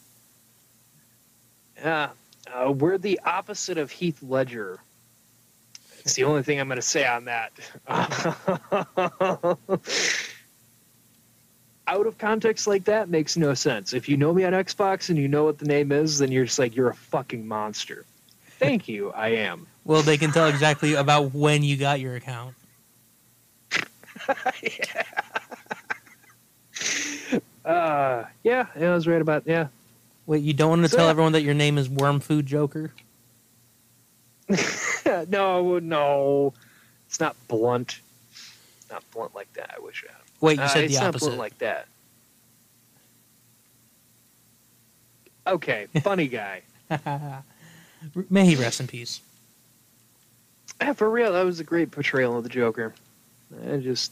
[1.83, 2.07] uh,
[2.51, 4.79] uh, we're the opposite of Heath Ledger.
[5.99, 7.51] It's the only thing I'm going to say on that.
[11.87, 13.93] Out of context like that makes no sense.
[13.93, 16.45] If you know me on Xbox and you know what the name is, then you're
[16.45, 18.05] just like, you're a fucking monster.
[18.59, 19.67] Thank you, I am.
[19.83, 22.55] Well, they can tell exactly about when you got your account.
[24.61, 25.03] yeah.
[27.63, 29.67] Uh, yeah, yeah, I was right about, yeah.
[30.25, 31.11] Wait, you don't want to So, tell yeah.
[31.11, 32.91] everyone that your name is Worm Food Joker?
[35.29, 36.53] no, no,
[37.07, 37.99] it's not blunt.
[38.89, 39.75] Not blunt like that.
[39.77, 40.21] I wish I had.
[40.41, 41.25] Wait, you Uh, said it's the not opposite.
[41.27, 41.87] blunt like that.
[45.45, 46.63] Okay, funny guy.
[48.29, 49.21] May he rest in peace.
[50.81, 52.93] Yeah, for real, that was a great portrayal of the Joker.
[53.69, 54.11] I just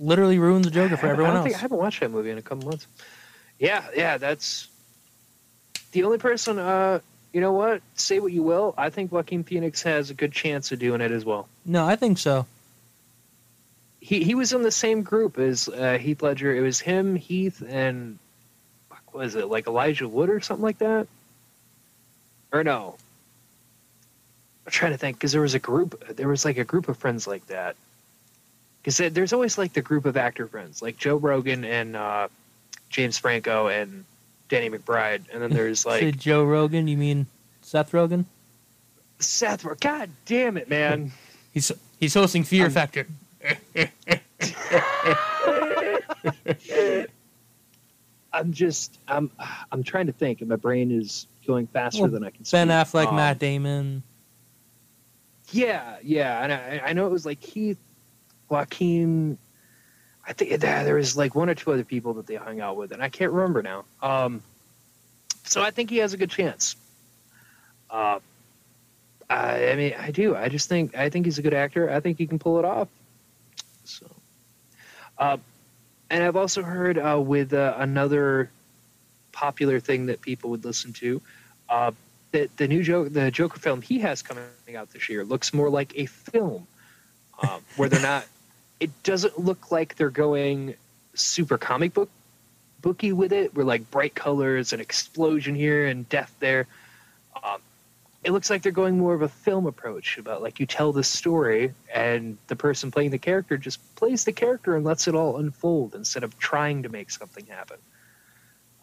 [0.00, 1.44] Literally ruins the Joker for everyone I else.
[1.44, 2.86] Think, I haven't watched that movie in a couple months.
[3.58, 4.68] Yeah, yeah, that's
[5.90, 6.58] the only person.
[6.58, 7.00] Uh,
[7.32, 7.82] you know what?
[7.96, 8.74] Say what you will.
[8.78, 11.48] I think Joaquin Phoenix has a good chance of doing it as well.
[11.66, 12.46] No, I think so.
[14.00, 16.54] he he was in the same group as uh, Heath Ledger.
[16.54, 18.20] It was him, Heath, and
[18.88, 21.08] what was it like Elijah Wood or something like that?
[22.52, 22.94] Or no?
[24.68, 26.14] I'm trying to think because there was a group.
[26.14, 27.74] There was like a group of friends like that.
[28.82, 32.28] Because there's always like the group of actor friends, like Joe Rogan and uh,
[32.90, 34.04] James Franco and
[34.50, 37.24] Danny McBride, and then there's like Said Joe Rogan, you mean
[37.62, 38.26] Seth Rogen?
[39.20, 39.64] Seth.
[39.64, 41.12] Ro- God damn it, man!
[41.54, 43.06] He's he's hosting Fear Um, Factor.
[48.32, 49.30] I'm just I'm
[49.72, 52.44] I'm trying to think, and my brain is going faster Well, than I can.
[52.50, 53.02] Ben speak.
[53.02, 54.02] Affleck, Um, Matt Damon.
[55.50, 57.78] Yeah, yeah, and I, I know it was like Keith,
[58.48, 59.38] Joaquin.
[60.26, 62.92] I think there was like one or two other people that they hung out with,
[62.92, 63.84] and I can't remember now.
[64.02, 64.42] Um,
[65.44, 66.76] so I think he has a good chance.
[67.88, 68.18] Uh,
[69.30, 70.36] I, I mean, I do.
[70.36, 71.90] I just think I think he's a good actor.
[71.90, 72.88] I think he can pull it off.
[73.84, 74.06] So,
[75.16, 75.38] uh,
[76.10, 78.50] and I've also heard uh, with uh, another
[79.32, 81.22] popular thing that people would listen to.
[82.34, 84.44] Uh, the new Joker, the Joker film he has coming
[84.76, 86.66] out this year looks more like a film,
[87.42, 88.26] um, where they're not.
[88.80, 90.76] It doesn't look like they're going
[91.12, 92.08] super comic book
[92.80, 93.54] booky with it.
[93.54, 96.66] We're like bright colors and explosion here and death there.
[97.42, 97.60] Um,
[98.24, 101.04] it looks like they're going more of a film approach about like you tell the
[101.04, 105.38] story and the person playing the character just plays the character and lets it all
[105.38, 107.78] unfold instead of trying to make something happen.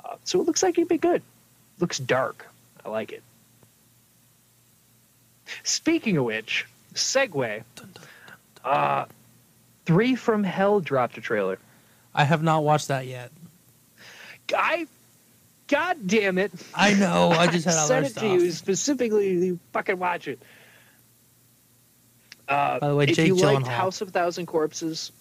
[0.03, 1.21] Uh, so it looks like it'd be good.
[1.79, 2.45] Looks dark.
[2.85, 3.23] I like it.
[5.63, 7.63] Speaking of which, segue.
[8.63, 9.05] Uh,
[9.85, 11.59] Three from Hell dropped a trailer.
[12.13, 13.31] I have not watched that yet.
[14.55, 14.87] I,
[15.67, 16.51] God damn it!
[16.73, 17.29] I know.
[17.29, 18.23] I just had sent it stuff.
[18.23, 19.33] to you specifically.
[19.33, 20.39] You fucking watch it.
[22.47, 23.67] Uh, By the way, if you liked Gyllenhaal.
[23.67, 25.11] House of Thousand Corpses,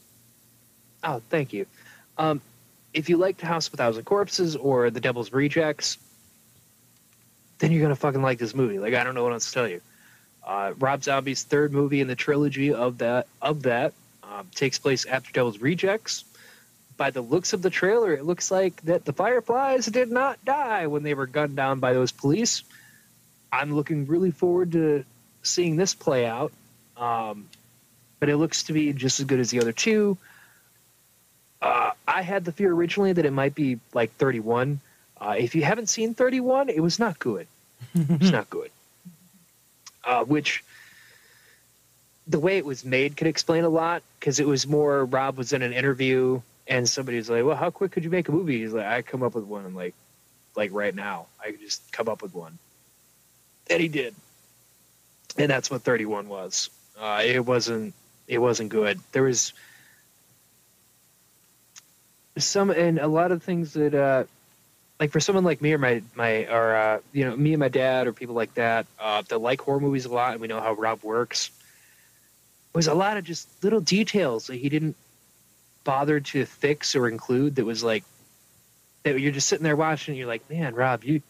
[1.03, 1.67] oh, thank you.
[2.19, 2.41] Um,
[2.93, 5.99] if you liked House of a Thousand Corpses or The Devil's Rejects,
[7.59, 8.79] then you're gonna fucking like this movie.
[8.79, 9.81] Like I don't know what else to tell you.
[10.47, 13.93] Uh, Rob Zombie's third movie in the trilogy of that of that
[14.23, 16.25] um, takes place after Devil's Rejects.
[16.97, 20.87] By the looks of the trailer, it looks like that the Fireflies did not die
[20.87, 22.63] when they were gunned down by those police.
[23.53, 25.05] I'm looking really forward to
[25.43, 26.53] seeing this play out.
[26.97, 27.49] Um,
[28.21, 30.17] but it looks to be just as good as the other two.
[31.61, 34.81] Uh, I had the fear originally that it might be like 31.
[35.21, 37.47] Uh, if you haven't seen 31, it was not good.
[37.95, 38.71] It's not good.
[40.07, 40.63] Uh, which
[42.27, 45.53] the way it was made could explain a lot because it was more Rob was
[45.53, 48.61] in an interview and somebody was like, "Well, how quick could you make a movie?"
[48.61, 49.95] He's like, "I come up with one like,
[50.57, 51.27] like right now.
[51.43, 52.59] I could just come up with one."
[53.69, 54.15] And he did,
[55.37, 56.71] and that's what 31 was.
[56.99, 57.95] Uh, it wasn't.
[58.27, 59.01] It wasn't good.
[59.13, 59.53] There was
[62.39, 64.25] some and a lot of things that uh
[65.01, 67.69] like for someone like me or my my or uh you know me and my
[67.69, 70.61] dad or people like that uh that like horror movies a lot and we know
[70.61, 71.51] how rob works
[72.75, 74.97] was a lot of just little details that he didn't
[75.85, 78.05] bother to fix or include that was like
[79.03, 81.21] that you're just sitting there watching and you're like man rob you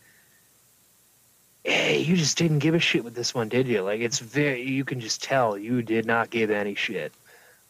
[1.65, 3.82] hey you just didn't give a shit with this one did you?
[3.82, 7.12] Like it's very you can just tell you did not give any shit.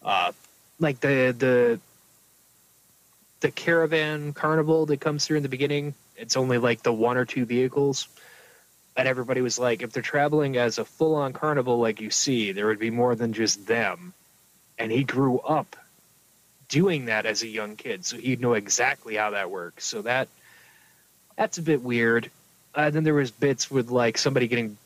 [0.02, 0.32] Uh
[0.80, 1.80] like the the
[3.44, 7.26] the caravan carnival that comes through in the beginning, it's only like the one or
[7.26, 8.08] two vehicles.
[8.96, 12.52] And everybody was like, if they're traveling as a full on carnival like you see,
[12.52, 14.14] there would be more than just them.
[14.78, 15.76] And he grew up
[16.68, 19.84] doing that as a young kid, so he'd know exactly how that works.
[19.84, 20.28] So that
[21.36, 22.30] that's a bit weird.
[22.74, 24.78] Uh, then there was bits with like somebody getting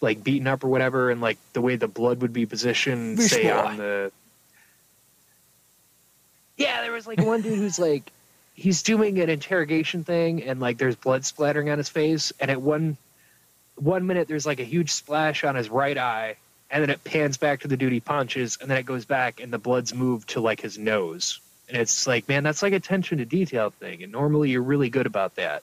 [0.00, 3.30] like beaten up or whatever, and like the way the blood would be positioned, Fish
[3.30, 3.52] say boy.
[3.52, 4.12] on the
[6.62, 8.10] yeah, there was like one dude who's like,
[8.54, 12.62] he's doing an interrogation thing, and like there's blood splattering on his face, and at
[12.62, 12.96] one,
[13.76, 16.36] one minute there's like a huge splash on his right eye,
[16.70, 19.40] and then it pans back to the dude he punches, and then it goes back,
[19.40, 23.18] and the blood's moved to like his nose, and it's like, man, that's like attention
[23.18, 25.62] to detail thing, and normally you're really good about that,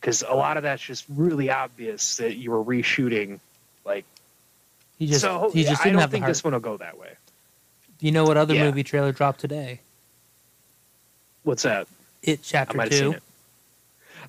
[0.00, 3.40] because a lot of that's just really obvious that you were reshooting,
[3.84, 4.04] like.
[4.98, 6.76] He just so he just I didn't don't have the think this one will go
[6.76, 7.14] that way.
[8.00, 8.64] You know what other Yeah.
[8.64, 9.80] movie trailer dropped today?
[11.44, 11.86] What's that?
[12.22, 13.12] It I Chapter seen Two.
[13.12, 13.22] it.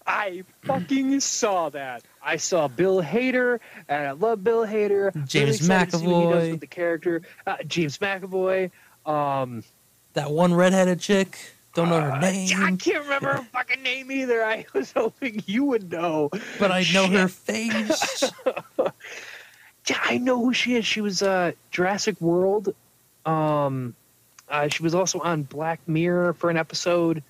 [0.07, 2.03] I fucking saw that.
[2.21, 3.59] I saw Bill Hader,
[3.89, 5.13] and I love Bill Hader.
[5.15, 6.51] Really James excited to see what he does McAvoy.
[6.51, 7.21] with the character.
[7.47, 8.69] Uh, James McAvoy.
[9.05, 9.63] Um,
[10.13, 11.37] That one redheaded chick.
[11.73, 14.43] Don't know her uh, name, I can't remember her fucking name either.
[14.45, 16.29] I was hoping you would know.
[16.59, 18.23] but I know her face.
[19.87, 20.83] Yeah, I know who she is.
[20.85, 22.73] She was uh, Jurassic World.
[23.23, 23.93] Um,
[24.49, 27.23] uh, she was also on Black Mirror for an episode.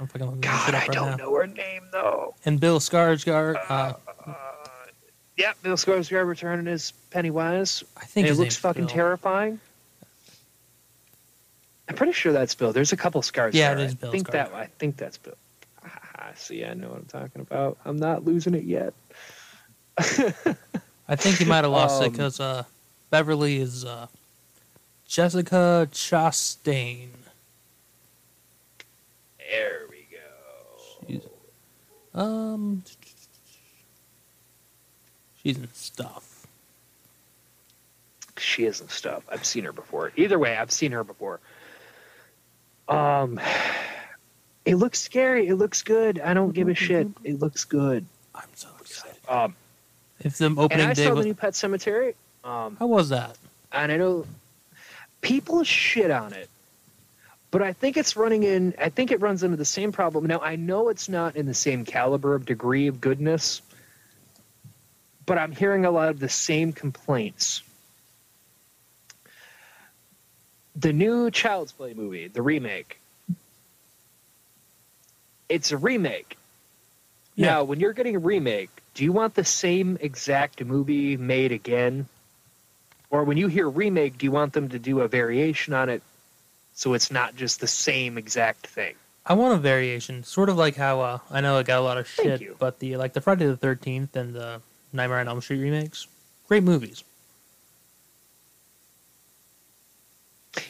[0.00, 1.16] I'm fucking God, I right don't now.
[1.16, 2.34] know her name though.
[2.44, 3.56] And Bill Skarsgård.
[3.68, 3.94] Uh,
[4.26, 4.34] Uh,
[5.36, 7.82] yeah, Bill Skarsgård returning as Pennywise.
[7.96, 8.90] I think it looks fucking Bill.
[8.94, 9.60] terrifying.
[11.88, 12.72] I'm pretty sure that's Bill.
[12.72, 13.54] There's a couple Skarsgård.
[13.54, 14.54] Yeah, it is I Bill think that Skarsgård.
[14.56, 15.34] I think that's Bill.
[15.84, 17.78] Ah, see, I know what I'm talking about.
[17.84, 18.94] I'm not losing it yet.
[19.98, 22.64] I think he might have lost it Um, because uh,
[23.10, 24.06] Beverly is uh,
[25.12, 27.08] Jessica Chastain.
[29.38, 31.06] There we go.
[31.06, 31.20] She's,
[32.14, 32.82] um,
[35.42, 36.46] she's in stuff.
[38.38, 39.22] She isn't stuff.
[39.28, 40.12] I've seen her before.
[40.16, 41.40] Either way, I've seen her before.
[42.88, 43.38] Um,
[44.64, 45.46] it looks scary.
[45.46, 46.20] It looks good.
[46.20, 47.06] I don't give a shit.
[47.22, 48.06] It looks good.
[48.34, 49.18] I'm so excited.
[49.28, 49.54] Um,
[50.20, 52.14] If the and I day saw was, the new Pet Sematary.
[52.44, 53.36] Um, how was that?
[53.74, 54.24] and I know
[55.22, 56.50] people shit on it,
[57.50, 58.74] but I think it's running in.
[58.78, 60.26] I think it runs into the same problem.
[60.26, 63.62] Now I know it's not in the same caliber of degree of goodness,
[65.24, 67.62] but I'm hearing a lot of the same complaints.
[70.76, 72.98] The new Child's Play movie, the remake,
[75.48, 76.36] it's a remake.
[77.34, 77.46] Yeah.
[77.46, 82.06] Now, when you're getting a remake, do you want the same exact movie made again?
[83.12, 86.02] Or when you hear remake, do you want them to do a variation on it
[86.72, 88.94] so it's not just the same exact thing?
[89.26, 91.98] I want a variation, sort of like how uh, I know it got a lot
[91.98, 94.60] of shit, but the like the Friday the Thirteenth and the
[94.94, 96.08] Nightmare on Elm Street remakes,
[96.48, 97.04] great movies.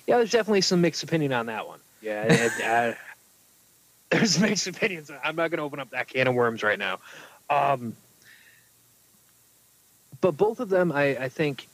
[0.06, 1.78] Yeah, there's definitely some mixed opinion on that one.
[2.02, 2.94] Yeah, it, uh,
[4.10, 5.10] there's mixed opinions.
[5.24, 6.98] I'm not going to open up that can of worms right now.
[7.48, 7.96] Um,
[10.20, 11.68] but both of them, I, I think,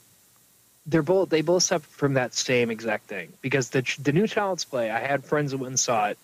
[0.89, 4.65] they're both they both suffer from that same exact thing because the the new Child's
[4.65, 4.91] Play.
[4.91, 6.19] I had friends that went and saw it,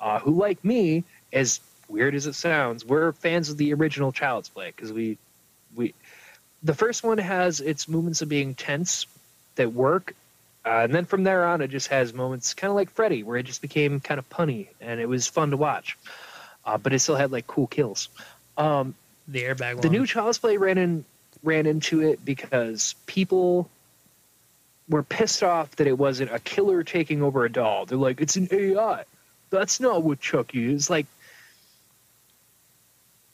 [0.00, 4.48] uh, who like me, as weird as it sounds, we're fans of the original Child's
[4.48, 5.16] Play because we
[5.74, 5.94] we
[6.62, 9.06] the first one has its moments of being tense
[9.54, 10.14] that work
[10.64, 13.38] uh, and then from there on, it just has moments kind of like Freddy, where
[13.38, 15.96] it just became kind of punny and it was fun to watch.
[16.64, 18.08] Uh, but it still had like cool kills.
[18.58, 18.94] Um,
[19.26, 19.80] The airbag one.
[19.80, 21.04] the new Child's Play ran in
[21.42, 23.70] ran into it because people
[24.90, 27.86] were pissed off that it wasn't a killer taking over a doll.
[27.86, 29.04] They're like, it's an AI.
[29.50, 30.90] That's not what Chucky is.
[30.90, 31.06] Like,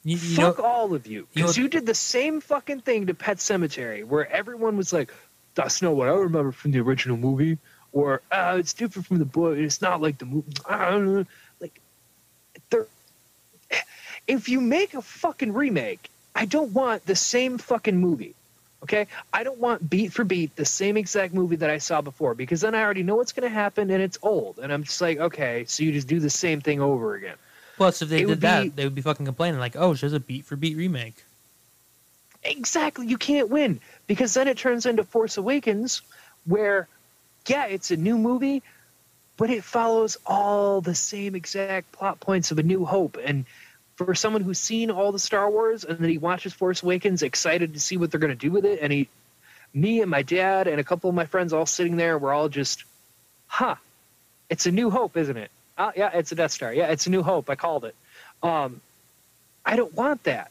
[0.05, 2.81] you, you know, fuck all of you, you know- because you did the same fucking
[2.83, 5.13] thing to Pet Sematary, where everyone was like,
[5.57, 7.59] "That's not what I remember from the original movie,"
[7.93, 9.59] or uh, "It's different from the book.
[9.59, 11.27] It's not like the movie." I don't know.
[11.61, 11.81] Like.
[14.29, 18.35] If you make a fucking remake, I don't want the same fucking movie.
[18.83, 22.35] Okay, I don't want beat for beat the same exact movie that I saw before
[22.35, 25.01] because then I already know what's going to happen and it's old and I'm just
[25.01, 27.37] like, okay, so you just do the same thing over again.
[27.77, 30.15] plus if they it did that, be- they would be fucking complaining like, "Oh, just
[30.15, 31.25] a beat for beat remake."
[32.45, 33.07] Exactly.
[33.07, 36.03] You can't win because then it turns into Force Awakens,
[36.45, 36.87] where,
[37.49, 38.63] yeah, it's a new movie,
[39.37, 43.19] but it follows all the same exact plot points of A New Hope.
[43.25, 43.47] And
[43.97, 47.75] for someone who's seen all the Star Wars and then he watches Force Awakens, excited
[47.75, 49.09] to see what they're going to do with it, and he,
[49.75, 52.49] me and my dad and a couple of my friends all sitting there, we're all
[52.49, 52.85] just,
[53.47, 53.77] huh,
[54.49, 55.51] it's A New Hope, isn't it?
[55.79, 56.73] Oh, yeah, it's a Death Star.
[56.73, 57.51] Yeah, it's A New Hope.
[57.51, 57.95] I called it.
[58.43, 58.81] Um,
[59.65, 60.51] I don't want that.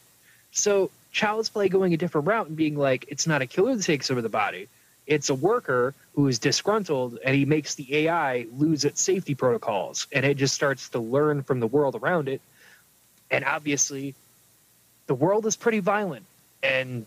[0.51, 3.83] So Child's Play going a different route and being like, it's not a killer that
[3.83, 4.67] takes over the body.
[5.07, 10.07] It's a worker who is disgruntled and he makes the AI lose its safety protocols
[10.11, 12.41] and it just starts to learn from the world around it.
[13.31, 14.15] And obviously,
[15.07, 16.25] the world is pretty violent.
[16.63, 17.05] And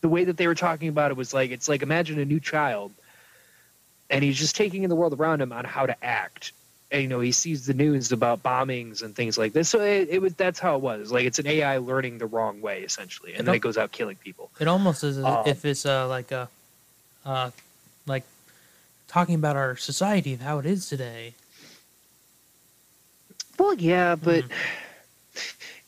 [0.00, 2.40] the way that they were talking about it was like, it's like imagine a new
[2.40, 2.92] child
[4.10, 6.52] and he's just taking in the world around him on how to act.
[6.90, 9.68] And, you know, he sees the news about bombings and things like this.
[9.68, 11.12] So it, it was that's how it was.
[11.12, 14.16] Like it's an AI learning the wrong way essentially, and then it goes out killing
[14.16, 14.50] people.
[14.58, 16.48] It almost is Um, if it's uh, like a,
[17.24, 17.52] uh,
[18.06, 18.24] like
[19.06, 21.34] talking about our society of how it is today.
[23.56, 24.44] Well, yeah, but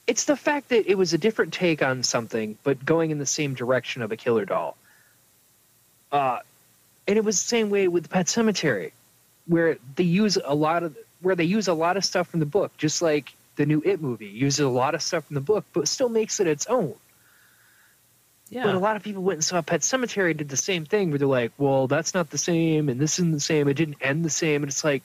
[0.07, 3.27] it's the fact that it was a different take on something, but going in the
[3.27, 4.77] same direction of a killer doll.
[6.11, 6.41] Uh,
[7.07, 8.93] and it was the same way with Pet Sematary,
[9.47, 12.47] where they use a lot of where they use a lot of stuff from the
[12.47, 15.65] book, just like the new It movie uses a lot of stuff from the book,
[15.73, 16.95] but still makes it its own.
[18.51, 21.11] Yeah, But a lot of people went and saw Pet Sematary did the same thing
[21.11, 23.66] where they're like, well, that's not the same and this isn't the same.
[23.69, 24.62] It didn't end the same.
[24.62, 25.03] And it's like,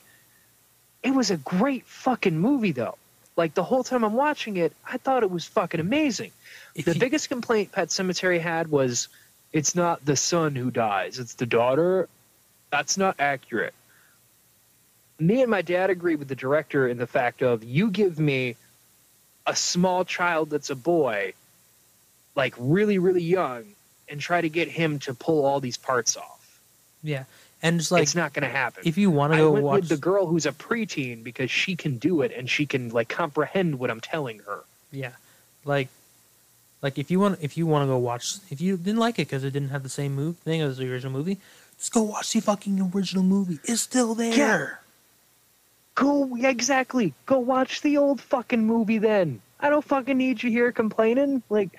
[1.01, 2.97] it was a great fucking movie though.
[3.37, 6.31] Like the whole time I'm watching it, I thought it was fucking amazing.
[6.75, 9.07] if The you- biggest complaint Pet Sematary had was
[9.53, 12.09] it's not the son who dies, it's the daughter.
[12.71, 13.73] That's not accurate.
[15.19, 18.55] Me and my dad agree with the director in the fact of you give me
[19.47, 21.33] a small child that's a boy,
[22.35, 23.63] like really, really young,
[24.09, 26.59] and try to get him to pull all these parts off.
[27.03, 27.23] yeah,
[27.61, 28.83] and it's like it's not going to happen.
[28.85, 31.49] if you want to I go went watch with the girl who's a preteen because
[31.49, 34.63] she can do it and she can like comprehend what I'm telling her.
[34.91, 35.11] Yeah,
[35.65, 35.89] like,
[36.81, 39.27] like if you want, if you want to go watch, if you didn't like it
[39.27, 41.37] because it didn't have the same move thing as the original movie,
[41.77, 43.59] just go watch the fucking original movie.
[43.63, 44.81] It's still there.
[45.95, 47.13] Go yeah, exactly.
[47.25, 49.41] Go watch the old fucking movie then.
[49.59, 51.41] I don't fucking need you here complaining.
[51.49, 51.69] Like,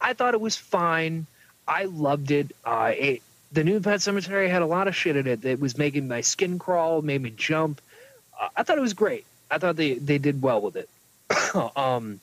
[0.00, 1.26] I thought it was fine.
[1.68, 2.56] I loved it.
[2.64, 3.22] Uh, it
[3.52, 6.20] the new Pet Sematary had a lot of shit in it that was making my
[6.20, 7.80] skin crawl, made me jump.
[8.40, 9.26] Uh, I thought it was great.
[9.50, 10.88] I thought they they did well with it.
[11.76, 12.20] um,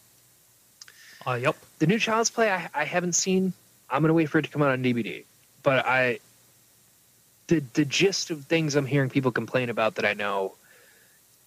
[1.25, 1.57] Oh, yep.
[1.79, 3.51] the new Child's Play I, I haven't seen.
[3.89, 5.23] I'm gonna wait for it to come out on DVD.
[5.63, 6.19] But I,
[7.47, 10.53] the the gist of things I'm hearing people complain about that I know,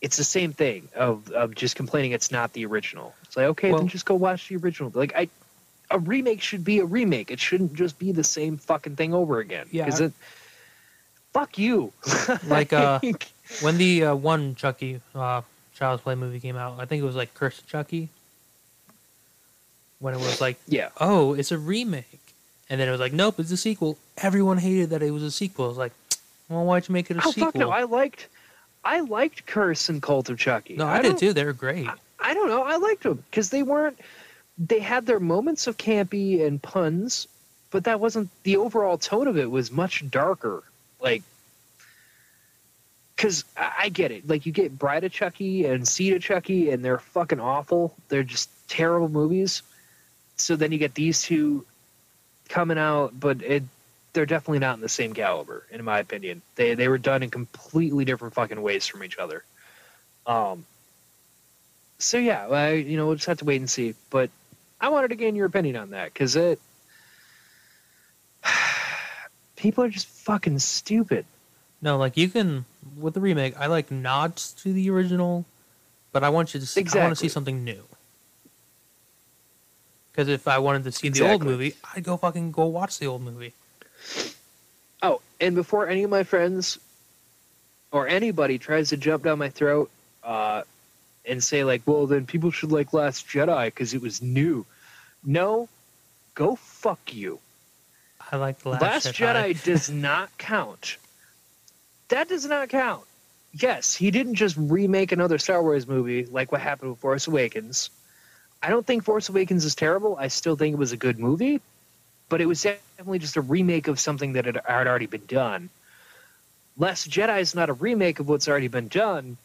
[0.02, 3.14] it's the same thing of of just complaining it's not the original.
[3.24, 4.92] It's like okay, Well- then just go watch the original.
[4.94, 5.28] Like I,
[5.90, 7.30] a remake should be a remake.
[7.30, 9.66] It shouldn't just be the same fucking thing over again.
[9.70, 10.12] Yeah, 'Cause I- it.
[11.32, 11.92] Fuck you.
[12.46, 13.00] Like, uh,
[13.62, 15.42] When the uh, one Chucky, uh,
[15.76, 16.78] Child's Play movie came out.
[16.80, 18.08] I think it was like Curse of Chucky.
[19.98, 20.88] When it was like, Yeah.
[21.00, 22.20] oh, it's a remake,
[22.70, 23.98] and then it was like, nope, it's a sequel.
[24.18, 25.66] Everyone hated that it was a sequel.
[25.66, 25.92] It was like,
[26.48, 27.46] well, why'd you make it a Oh sequel?
[27.52, 27.70] fuck no!
[27.70, 28.26] I liked,
[28.84, 30.74] I liked Curse and Cult of Chucky.
[30.76, 31.32] no, I, did don't- too.
[31.32, 31.86] They were great.
[32.18, 32.62] I don't know.
[32.64, 33.98] I liked them because they weren't.
[34.58, 37.26] They had their moments of campy and puns,
[37.70, 39.50] but that wasn't the overall tone of it.
[39.50, 40.62] Was much darker.
[41.00, 41.22] Like,
[43.16, 44.26] because I, get it.
[44.28, 47.94] Like you get Bride of Chucky and Seed of Chucky, and they're fucking awful.
[48.08, 49.62] They're just terrible movies.
[50.36, 51.66] So then you get these two
[52.48, 53.62] coming out, but it
[54.12, 56.42] they're definitely not in the same caliber, in my opinion.
[56.56, 59.44] They they were done in completely different fucking ways from each other.
[60.26, 60.64] Um.
[61.98, 63.94] So yeah, I, you know, we'll just have to wait and see.
[64.08, 64.30] But
[64.80, 66.60] I wanted to gain your opinion on that because it.
[69.56, 71.26] People are just fucking stupid.
[71.82, 72.64] No, like you can
[72.98, 73.58] with the remake.
[73.58, 75.44] I like nods to the original,
[76.12, 76.66] but I want you to.
[76.66, 77.82] See, I want to see something new.
[80.12, 83.06] Because if I wanted to see the old movie, I'd go fucking go watch the
[83.06, 83.54] old movie.
[85.02, 86.78] Oh, and before any of my friends
[87.92, 89.90] or anybody tries to jump down my throat
[90.22, 90.62] uh,
[91.30, 94.66] and say like, "Well, then people should like Last Jedi because it was new,"
[95.24, 95.68] no,
[96.34, 97.38] go fuck you.
[98.32, 99.62] I like the last, Last Jedi.
[99.64, 100.96] does not count.
[102.08, 103.04] That does not count.
[103.52, 107.90] Yes, he didn't just remake another Star Wars movie like what happened with Force Awakens.
[108.62, 110.16] I don't think Force Awakens is terrible.
[110.18, 111.60] I still think it was a good movie,
[112.28, 115.70] but it was definitely just a remake of something that had, had already been done.
[116.76, 119.36] Last Jedi is not a remake of what's already been done,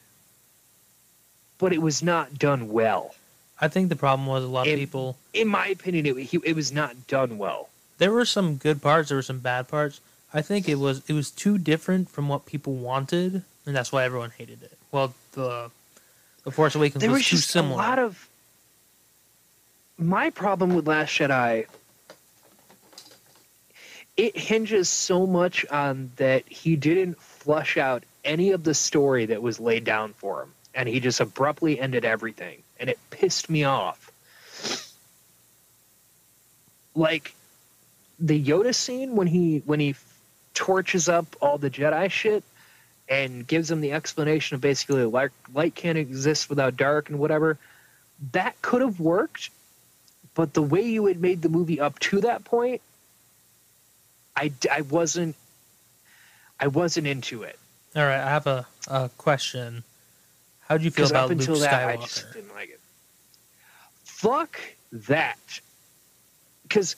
[1.57, 3.15] but it was not done well.
[3.60, 5.18] I think the problem was a lot of people.
[5.34, 7.69] In my opinion, it, he, it was not done well.
[7.98, 9.10] There were some good parts.
[9.10, 10.02] There were some bad parts.
[10.34, 14.03] I think it was it was too different from what people wanted, and that's why
[14.03, 14.77] everyone hated it.
[14.91, 15.72] Well, the
[16.44, 17.73] the Force Awakens there was, was too just similar.
[17.73, 18.27] a lot of
[19.98, 21.65] my problem with last jedi
[24.18, 29.41] it hinges so much on that he didn't flush out any of the story that
[29.41, 33.64] was laid down for him and he just abruptly ended everything and it pissed me
[33.64, 34.11] off
[36.93, 37.34] like
[38.19, 39.95] the yoda scene when he when he
[40.53, 42.43] torches up all the jedi shit
[43.07, 47.57] and gives them the explanation of basically light, light can't exist without dark and whatever.
[48.31, 49.52] That could have worked,
[50.34, 52.81] but the way you had made the movie up to that point,
[54.35, 55.35] i i wasn't
[56.60, 57.60] I wasn't into it
[57.95, 59.84] All right, I have a, a question.
[60.68, 62.02] How do you feel about up Luke until that I Skywalker?
[62.02, 62.80] just didn't like it.
[64.04, 64.60] Fuck
[64.92, 65.60] that,
[66.64, 66.96] because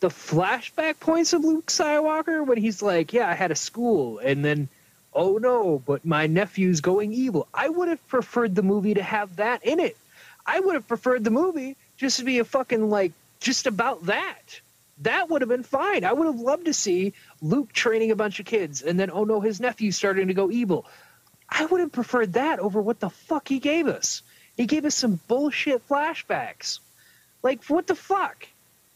[0.00, 4.44] the flashback points of Luke Skywalker when he's like, "Yeah, I had a school," and
[4.44, 4.68] then
[5.12, 7.48] oh no, but my nephew's going evil.
[7.52, 9.96] I would have preferred the movie to have that in it.
[10.46, 14.60] I would have preferred the movie just to be a fucking like just about that.
[15.02, 16.04] That would have been fine.
[16.04, 19.24] I would have loved to see Luke training a bunch of kids and then oh
[19.24, 20.86] no, his nephew's starting to go evil.
[21.48, 24.22] I would have preferred that over what the fuck he gave us.
[24.56, 26.80] He gave us some bullshit flashbacks.
[27.42, 28.46] Like what the fuck?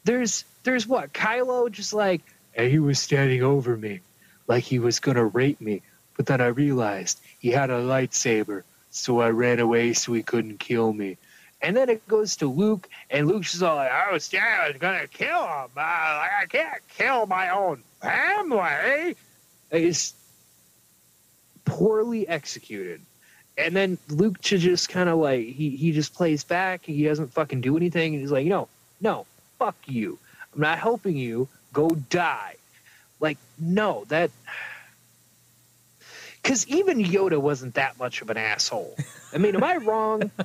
[0.04, 1.12] There's there's what?
[1.12, 2.22] Kylo just like
[2.54, 4.00] and he was standing over me
[4.48, 5.82] like he was gonna rape me.
[6.16, 10.58] But then I realized he had a lightsaber, so I ran away so he couldn't
[10.58, 11.16] kill me.
[11.62, 14.78] And then it goes to Luke, and Luke's all like, I was scared I was
[14.78, 15.70] gonna kill him.
[15.76, 19.16] Uh, like, I can't kill my own family.
[19.70, 20.12] It's
[21.72, 23.00] poorly executed.
[23.56, 26.84] And then Luke to just kind of like he he just plays back.
[26.84, 28.14] He doesn't fucking do anything.
[28.14, 28.68] And he's like, no,
[29.00, 29.26] no,
[29.58, 30.18] fuck you.
[30.54, 31.48] I'm not helping you.
[31.72, 32.56] Go die.
[33.20, 34.30] Like, no, that.
[36.42, 38.96] Because even Yoda wasn't that much of an asshole.
[39.32, 40.30] I mean, am I wrong?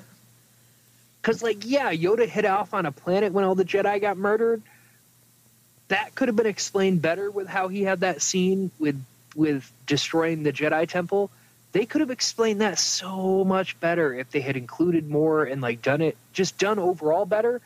[1.20, 4.62] Because, like, yeah, Yoda hit off on a planet when all the Jedi got murdered.
[5.90, 9.04] That could have been explained better with how he had that scene with
[9.38, 11.30] with destroying the Jedi Temple.
[11.72, 15.82] They could have explained that so much better if they had included more and like
[15.82, 17.62] done it just done overall better.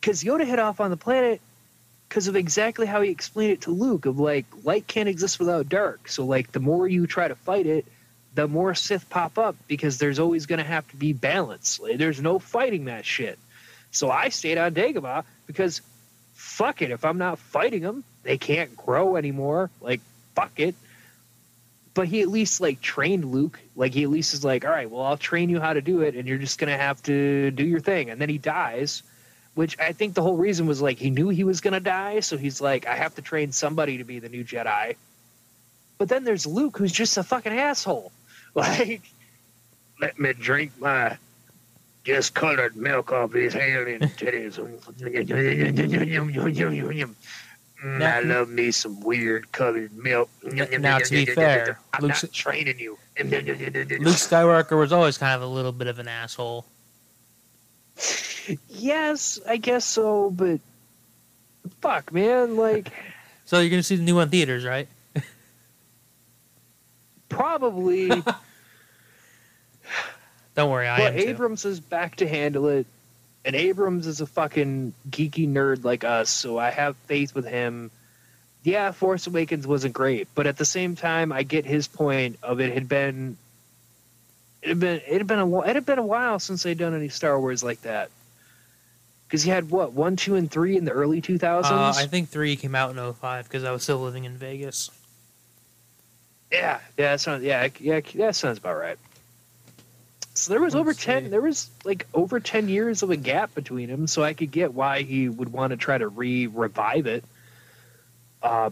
[0.00, 1.40] Because Yoda hit off on the planet
[2.08, 5.68] because of exactly how he explained it to Luke of like light can't exist without
[5.68, 6.08] dark.
[6.08, 7.86] So like the more you try to fight it,
[8.34, 11.78] the more Sith pop up because there's always going to have to be balance.
[11.96, 13.38] There's no fighting that shit.
[13.90, 15.82] So I stayed on Dagobah because
[16.32, 16.90] fuck it.
[16.90, 19.70] If I'm not fighting them, they can't grow anymore.
[19.80, 20.00] Like
[20.34, 20.74] fuck it.
[21.94, 23.60] But he at least like trained Luke.
[23.76, 26.00] Like he at least is like, all right, well I'll train you how to do
[26.00, 28.10] it, and you're just gonna have to do your thing.
[28.10, 29.02] And then he dies,
[29.54, 32.36] which I think the whole reason was like he knew he was gonna die, so
[32.36, 34.96] he's like, I have to train somebody to be the new Jedi.
[35.98, 38.12] But then there's Luke, who's just a fucking asshole.
[38.56, 39.00] Like
[40.00, 41.16] let me drink my
[42.04, 44.58] discolored milk off his alien titties.
[47.84, 50.30] Mm, Now- I love me some weird colored milk.
[50.42, 52.96] now, to be fair, I'm Luke's- not training you.
[53.22, 53.34] Luke
[54.16, 56.64] Skywalker was always kind of a little bit of an asshole.
[58.68, 60.60] Yes, I guess so, but
[61.80, 62.88] fuck, man, like
[63.44, 64.88] So you're gonna see the new one theaters, right?
[67.28, 68.08] probably.
[70.54, 71.28] Don't worry, I but am too.
[71.28, 72.86] Abrams is back to handle it,
[73.44, 77.90] and Abrams is a fucking geeky nerd like us, so I have faith with him.
[78.62, 82.60] Yeah, Force Awakens wasn't great, but at the same time, I get his point of
[82.60, 83.36] it had been.
[84.62, 86.94] It had been it had been a it had been a while since they'd done
[86.94, 88.10] any Star Wars like that.
[89.26, 91.98] Because you had what one, two, and three in the early two thousands.
[91.98, 92.00] Uh.
[92.00, 94.90] I think three came out in 05 because I was still living in Vegas.
[96.50, 98.98] Yeah, yeah, that sounds yeah, yeah, that sounds about right.
[100.34, 101.24] So there was over Let's ten.
[101.24, 101.28] see.
[101.30, 104.74] There was like over ten years of a gap between them, so I could get
[104.74, 107.24] why he would want to try to re revive it.
[108.42, 108.70] Uh,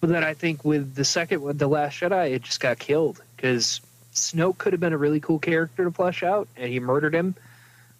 [0.00, 3.20] but then I think with the second one, the Last Jedi, it just got killed
[3.36, 3.80] because
[4.14, 7.34] Snoke could have been a really cool character to flesh out, and he murdered him.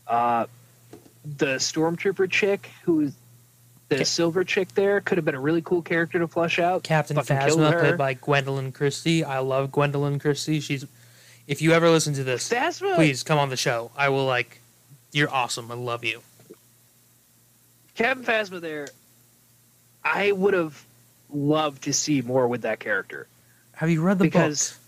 [0.07, 0.47] Uh,
[1.25, 3.11] the stormtrooper chick, who
[3.89, 6.83] the Ca- silver chick there, could have been a really cool character to flesh out.
[6.83, 9.25] Captain Fucking killed Phasma, played by Gwendoline Christie.
[9.25, 10.61] I love Gwendoline Christie.
[10.61, 10.87] She's.
[11.47, 13.91] If you ever listen to this, Phasma, please come on the show.
[13.97, 14.61] I will like.
[15.13, 15.71] You're awesome.
[15.71, 16.23] I love you.
[17.95, 18.89] Captain Phasma there,
[20.03, 20.85] I would have
[21.33, 23.29] loved to see more with that character.
[23.73, 24.33] Have you read the book?
[24.33, 24.81] Because- books?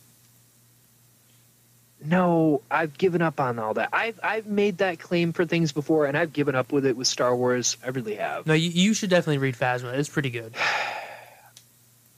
[2.04, 3.88] No, I've given up on all that.
[3.92, 7.08] I've I've made that claim for things before, and I've given up with it with
[7.08, 7.78] Star Wars.
[7.84, 8.46] I really have.
[8.46, 9.94] No, you, you should definitely read Phasma.
[9.94, 10.54] It's pretty good.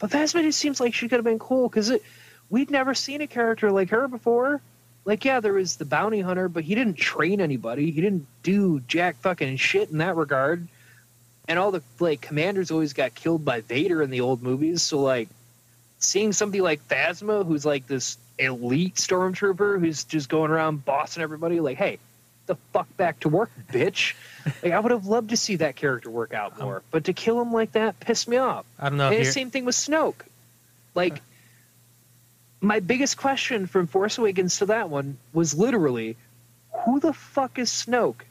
[0.01, 2.05] But Phasma just seems like she could have been cool because it
[2.51, 4.61] we'd never seen a character like her before.
[5.05, 7.91] Like, yeah, there was the bounty hunter, but he didn't train anybody.
[7.91, 10.69] He didn't do jack fucking shit in that regard.
[11.47, 14.83] And all the like commanders always got killed by Vader in the old movies.
[14.83, 15.29] So like
[15.99, 21.61] seeing somebody like Phasma, who's like this elite stormtrooper who's just going around bossing everybody,
[21.61, 21.99] like, hey,
[22.45, 24.15] the fuck back to work, bitch.
[24.62, 26.83] like I would have loved to see that character work out um, more.
[26.91, 28.66] But to kill him like that pissed me off.
[28.79, 30.20] I don't know And the same thing with Snoke.
[30.95, 31.23] Like,
[32.60, 36.16] my biggest question from Force Awakens to that one was literally,
[36.85, 38.22] who the fuck is Snoke,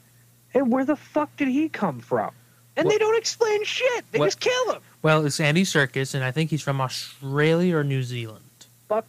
[0.54, 2.30] and where the fuck did he come from?
[2.76, 4.04] And they don't explain shit.
[4.12, 4.82] They What- just kill him.
[5.02, 8.44] Well, it's Andy Serkis, and I think he's from Australia or New Zealand.
[8.88, 9.06] Fuck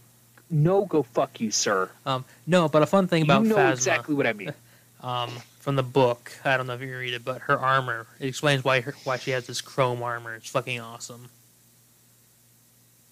[0.49, 1.89] no, go fuck you, sir.
[2.05, 4.53] Um, no, but a fun thing about you know Phasma, exactly what I mean.
[5.01, 5.29] um,
[5.59, 8.63] from the book, I don't know if you read it, but her armor it explains
[8.63, 10.33] why her, why she has this chrome armor.
[10.35, 11.29] It's fucking awesome.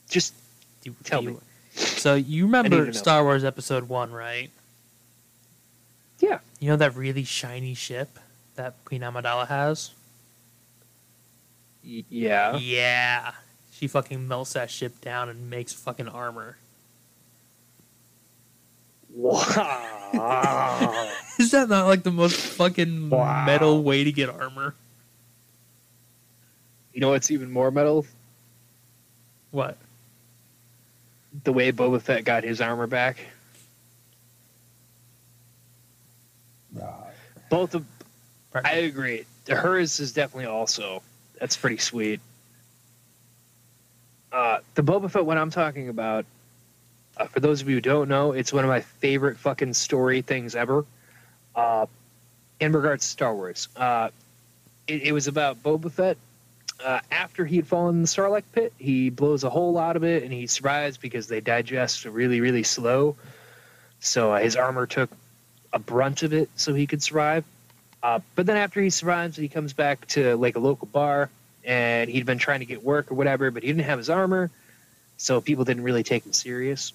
[0.09, 0.33] Just
[0.83, 1.33] Do, Tell do me.
[1.33, 1.41] you-
[1.77, 2.91] So you remember.
[2.93, 4.49] Star Wars Episode One, right?
[6.19, 6.39] Yeah.
[6.59, 8.17] You know that really shiny ship
[8.55, 9.91] that Queen Amidala has?
[11.83, 12.57] y- yeah.
[12.57, 13.31] Yeah.
[13.71, 16.57] She fucking melts that ship down and makes fucking armor.
[19.13, 21.09] Wow.
[21.39, 23.45] Is that not like the most fucking Wow.
[23.45, 24.73] metal way to get armor?
[26.93, 28.07] you know what's even more metal?
[29.51, 29.77] What?
[31.43, 33.17] The way Boba Fett got his armor back.
[37.49, 37.85] Both of
[38.51, 38.71] Pardon?
[38.71, 39.25] I agree.
[39.47, 41.01] Hers is definitely also.
[41.39, 42.19] That's pretty sweet.
[44.31, 46.25] Uh, the Boba Fett one I'm talking about,
[47.15, 50.21] uh, for those of you who don't know, it's one of my favorite fucking story
[50.21, 50.85] things ever.
[51.55, 51.85] Uh,
[52.59, 54.09] in regards to Star Wars, uh,
[54.87, 56.17] it, it was about Boba Fett.
[56.83, 60.03] Uh, after he had fallen in the Sarlacc pit, he blows a hole out of
[60.03, 63.15] it and he survives because they digest really, really slow.
[63.99, 65.09] So uh, his armor took
[65.73, 67.45] a brunt of it so he could survive.
[68.03, 71.29] Uh, but then after he survives, he comes back to like a local bar,
[71.65, 74.49] and he'd been trying to get work or whatever, but he didn't have his armor,
[75.17, 76.93] so people didn't really take him serious.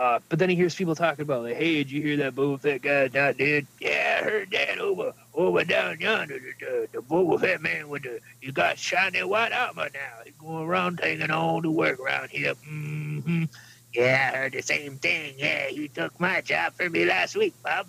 [0.00, 2.58] Uh, but then he hears people talking about like, "Hey, did you hear that Boba
[2.58, 3.66] Fett guy's not dead?
[3.80, 6.38] Yeah, I heard that over over down yonder.
[6.38, 10.24] The, the, the Boba Fett man with the you got shiny white armor now.
[10.24, 12.54] He's going around taking all the work around here.
[12.54, 13.44] hmm
[13.92, 15.34] Yeah, I heard the same thing.
[15.36, 17.86] Yeah, he took my job for me last week, Bob."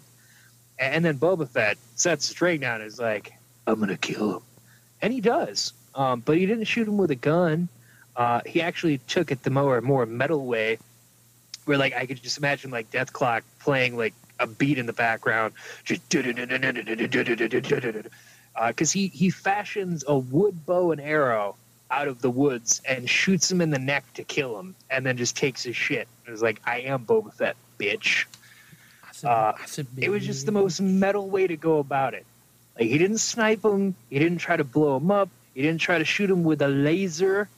[0.77, 3.31] And then Boba Fett sets string down is like,
[3.67, 4.43] I'm to kill him.
[5.01, 5.71] And he does.
[5.95, 7.69] Um, but he didn't shoot him with a gun.
[8.17, 10.77] Uh, he actually took it the more, more metal way,
[11.65, 15.53] where like I could just imagine like Dethklok playing like a beat in the background.
[15.83, 16.01] Just
[18.67, 21.55] because he, he fashions a wood bow and arrow
[21.89, 25.17] out of the woods and shoots him in the neck to kill him and then
[25.17, 26.07] just takes his shit.
[26.25, 28.25] It was like, I am Boba Fett, bitch.
[29.23, 29.53] Uh,
[29.97, 32.25] it was just the most metal way to go about it.
[32.79, 35.97] Like he didn't snipe him, he didn't try to blow him up, he didn't try
[35.99, 37.49] to shoot him with a laser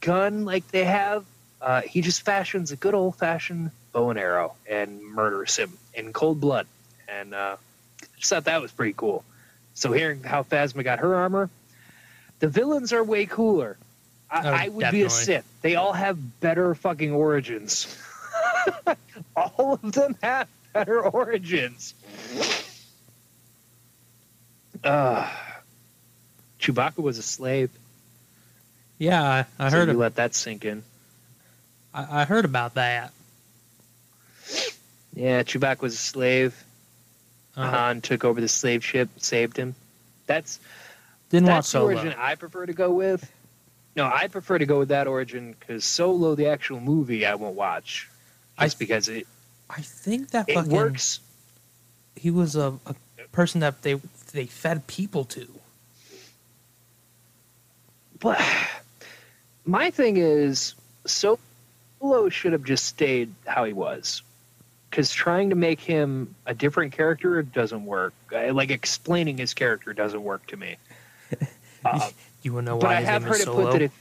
[0.00, 1.24] gun like they have.
[1.62, 6.12] Uh, he just fashions a good old fashioned bow and arrow and murders him in
[6.12, 6.66] cold blood.
[7.08, 7.56] And uh,
[8.02, 9.24] I just thought that was pretty cool.
[9.74, 11.48] So hearing how Phasma got her armor,
[12.40, 13.76] the villains are way cooler.
[14.30, 15.10] I, Oh, I would be a.
[15.10, 15.46] Sith.
[15.62, 17.96] They all have better fucking origins.
[19.36, 21.94] all of them have better origins.
[24.82, 25.30] Uh,
[26.58, 27.70] Chewbacca was a slave.
[28.98, 29.88] Yeah, I, I so heard.
[29.88, 30.82] you Of, let that sink in.
[31.94, 33.12] I, I heard about that.
[35.14, 36.64] Yeah, Chewbacca was a slave.
[37.56, 39.74] Uh, Han took over the slave ship, saved him.
[40.26, 40.58] That's
[41.30, 41.86] didn't watch that's the Solo.
[41.94, 43.30] origin I prefer to go with.
[43.94, 47.56] No, I prefer to go with that origin because Solo, the actual movie, I won't
[47.56, 48.08] watch.
[48.56, 49.26] I- Just because it,
[49.68, 51.20] I think that it fucking works.
[52.16, 52.94] he was a, a
[53.32, 54.00] person that they
[54.32, 55.46] they fed people to.
[58.18, 58.40] But
[59.66, 60.74] my thing is,
[62.02, 64.22] Solo should have just stayed how he was.
[64.90, 68.12] Because trying to make him a different character doesn't work.
[68.34, 70.76] Uh, Like explaining his character doesn't work to me.
[71.84, 72.10] Uh,
[72.42, 72.80] You wanna know why?
[72.82, 73.92] but I have heard it put that if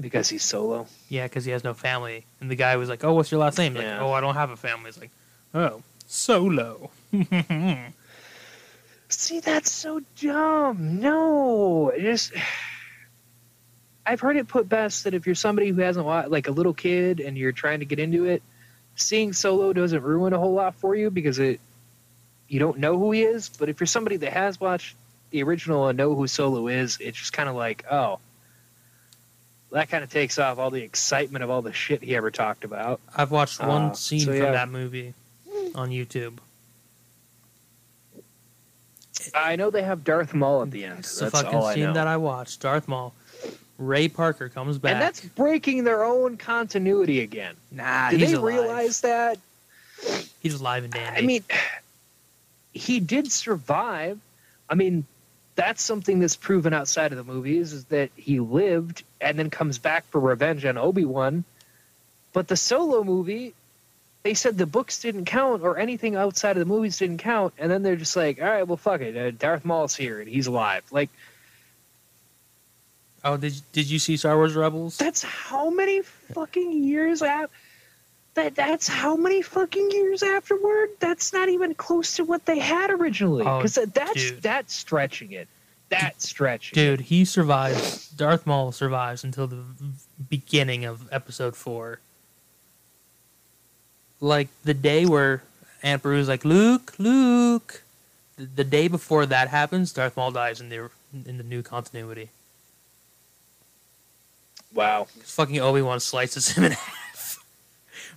[0.00, 0.86] because he's solo.
[1.08, 2.24] Yeah, because he has no family.
[2.40, 3.94] And the guy was like, "Oh, what's your last name?" Yeah.
[3.94, 5.10] Like, "Oh, I don't have a family." It's like,
[5.54, 6.90] "Oh, Solo."
[9.08, 11.00] See, that's so dumb.
[11.00, 12.32] No, it just.
[14.04, 16.74] I've heard it put best that if you're somebody who hasn't watched, like a little
[16.74, 18.42] kid, and you're trying to get into it,
[18.96, 21.60] seeing Solo doesn't ruin a whole lot for you because it,
[22.48, 23.48] you don't know who he is.
[23.48, 24.96] But if you're somebody that has watched
[25.30, 28.18] the original and know who Solo is, it's just kind of like, oh,
[29.70, 32.64] that kind of takes off all the excitement of all the shit he ever talked
[32.64, 33.00] about.
[33.16, 34.50] I've watched one Uh, scene so, from yeah.
[34.52, 35.14] that movie
[35.74, 36.38] on YouTube.
[39.34, 41.00] I know they have Darth Maul at the end.
[41.00, 41.92] It's the That's fucking all I scene know.
[41.94, 42.60] that I watched.
[42.60, 43.14] Darth Maul.
[43.78, 44.92] Ray Parker comes back.
[44.92, 47.54] and that's breaking their own continuity again.
[47.70, 48.10] nah.
[48.10, 48.44] Did they alive.
[48.44, 49.38] realize that?
[50.40, 51.18] he's alive and dandy?
[51.18, 51.44] I mean,
[52.72, 54.18] he did survive.
[54.68, 55.04] I mean,
[55.54, 59.78] that's something that's proven outside of the movies is that he lived and then comes
[59.78, 61.44] back for revenge on Obi Wan.
[62.32, 63.52] But the solo movie,
[64.22, 67.70] they said the books didn't count or anything outside of the movies didn't count, and
[67.70, 70.46] then they're just like, all right, well, fuck it, uh, Darth Maul's here and he's
[70.46, 70.82] alive.
[70.90, 71.10] Like
[73.24, 74.96] oh, did did you see Star Wars Rebels?
[74.98, 77.52] that's how many fucking years after.
[78.34, 80.88] That that's how many fucking years afterward?
[81.00, 83.44] That's not even close to what they had originally.
[83.44, 84.42] Oh, Because that's dude.
[84.42, 85.48] that's stretching it.
[85.90, 86.74] That's stretching.
[86.74, 88.08] Dude, he survives.
[88.08, 89.62] Darth Maul survives until the
[90.30, 91.98] beginning of Episode Four.
[94.20, 95.42] Like the day where
[95.82, 97.82] Aunt Beru's like, "Luke, Luke."
[98.36, 100.88] The, the day before that happens, Darth Maul dies in the
[101.26, 102.30] in the new continuity.
[104.72, 104.76] It.
[104.76, 105.06] Wow.
[105.24, 107.44] Fucking Obi Wan slices him in half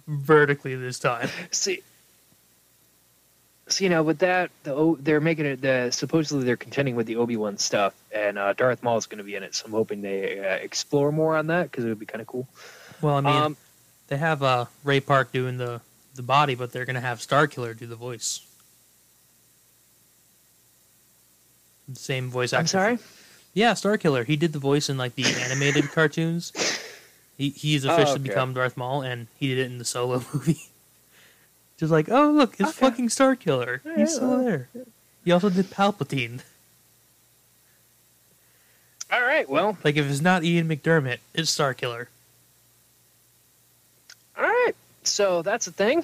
[0.07, 1.29] vertically this time.
[1.51, 1.81] See.
[3.67, 5.61] So you know, with that, the they're making it.
[5.61, 9.17] The supposedly they're contending with the Obi Wan stuff, and uh, Darth Maul is going
[9.17, 9.55] to be in it.
[9.55, 12.27] So I'm hoping they uh, explore more on that because it would be kind of
[12.27, 12.47] cool.
[13.01, 13.57] Well, I mean, um,
[14.07, 15.81] they have uh, Ray Park doing the
[16.15, 18.41] the body, but they're gonna have Starkiller do the voice.
[21.87, 22.59] The same voice actor.
[22.59, 22.99] I'm sorry.
[23.55, 24.23] Yeah, Star Killer.
[24.25, 26.51] He did the voice in like the animated cartoons.
[27.37, 28.29] He he's Oh, officially okay.
[28.29, 30.59] become Darth Maul, and he did it in the Solo movie.
[31.77, 32.89] Just like, oh look, it's Okay.
[32.89, 33.79] fucking Starkiller.
[33.97, 34.69] He's still there.
[35.23, 36.41] He also did Palpatine.
[39.11, 39.49] All right.
[39.49, 39.77] Well.
[39.83, 42.09] Like if it's not Ian McDiarmid, it's Star Killer.
[44.37, 44.73] All right.
[45.03, 46.03] So that's the thing.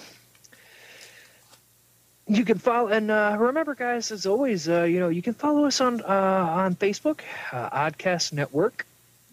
[2.32, 5.66] You can follow, and uh, remember, guys, as always, uh, you know, you can follow
[5.66, 7.20] us on uh, on Facebook,
[7.52, 8.88] uh, Oddcast Network.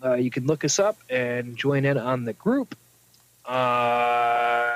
[0.04, 2.76] Uh, you can look us up and join in on the group.
[3.46, 4.74] Uh,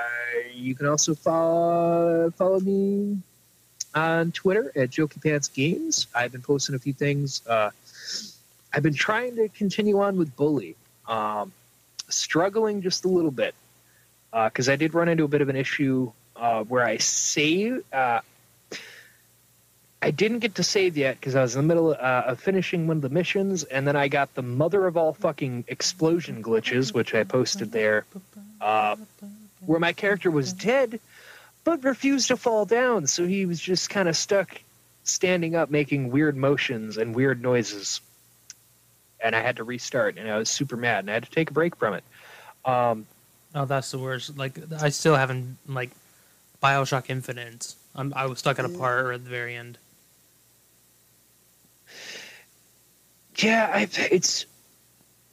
[0.54, 3.18] you can also follow follow me
[3.92, 6.06] on Twitter at Jokeypants Games.
[6.14, 7.42] I've been posting a few things.
[7.48, 10.76] I've been trying to continue on with Bully,
[11.08, 11.52] um,
[12.08, 13.56] struggling just a little bit
[14.32, 17.84] because I did run into a bit of an issue uh, where I saved.
[17.92, 18.20] Uh,
[20.00, 22.88] I didn't get to save yet because I was in the middle uh, of finishing
[22.88, 26.92] one of the missions, and then I got the mother of all fucking explosion glitches,
[26.92, 28.04] which I posted there,
[28.60, 28.96] uh,
[29.64, 30.98] where my character was dead,
[31.62, 34.60] but refused to fall down, so he was just kind of stuck
[35.04, 38.00] standing up, making weird motions and weird noises,
[39.20, 41.50] and I had to restart, and I was super mad, and I had to take
[41.50, 42.04] a break from it.
[42.64, 43.06] Um,
[43.54, 44.36] Oh, that's the worst.
[44.36, 45.90] Like I still haven't like
[46.62, 47.74] Bioshock Infinite.
[47.94, 49.78] I'm, I was stuck at a part at the very end.
[53.36, 54.46] Yeah, I, it's.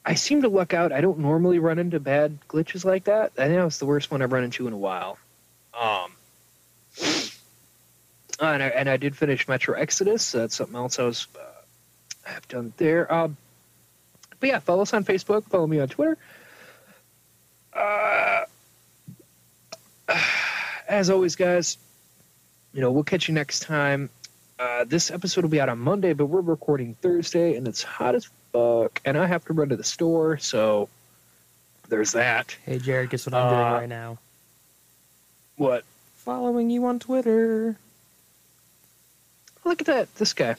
[0.04, 0.92] I seem to luck out.
[0.92, 3.32] I don't normally run into bad glitches like that.
[3.38, 5.18] I think that was the worst one I've run into in a while.
[5.78, 6.12] Um,
[8.40, 10.22] and I, and I did finish Metro Exodus.
[10.22, 13.12] So that's something else I was uh, have done there.
[13.12, 13.36] Um,
[14.40, 15.44] but yeah, follow us on Facebook.
[15.44, 16.16] Follow me on Twitter.
[17.74, 18.44] Uh,
[20.90, 21.78] as always, guys,
[22.74, 24.10] you know we'll catch you next time.
[24.58, 28.14] Uh, this episode will be out on Monday, but we're recording Thursday, and it's hot
[28.14, 30.88] as fuck, and I have to run to the store, so
[31.88, 32.54] there's that.
[32.66, 34.18] Hey, Jared, guess what I'm doing Uh, right now?
[35.56, 35.84] What?
[36.18, 37.76] Following you on Twitter.
[39.64, 40.14] Look at that.
[40.16, 40.56] This guy.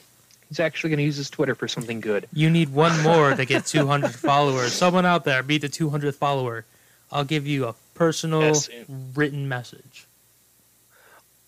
[0.48, 2.28] He's actually going to use his Twitter for something good.
[2.32, 4.72] You need one more to get 200 followers.
[4.72, 6.64] Someone out there, beat the 200th follower.
[7.10, 8.68] I'll give you a personal Yes.
[9.14, 10.06] written message.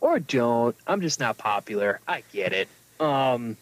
[0.05, 0.77] Or don't.
[0.87, 1.99] I'm just not popular.
[2.07, 2.69] I get it.
[3.01, 3.57] Um.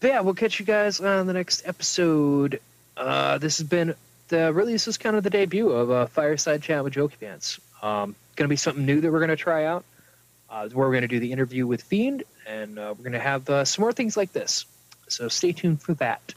[0.00, 2.58] But yeah, we'll catch you guys on the next episode.
[2.96, 3.94] Uh, this has been
[4.28, 7.60] the really this is kind of the debut of a fireside chat with Jokeypants.
[7.82, 9.84] Um, gonna be something new that we're gonna try out.
[10.48, 13.66] Uh, where we're gonna do the interview with Fiend, and uh, we're gonna have uh,
[13.66, 14.64] some more things like this.
[15.06, 16.32] So stay tuned for that.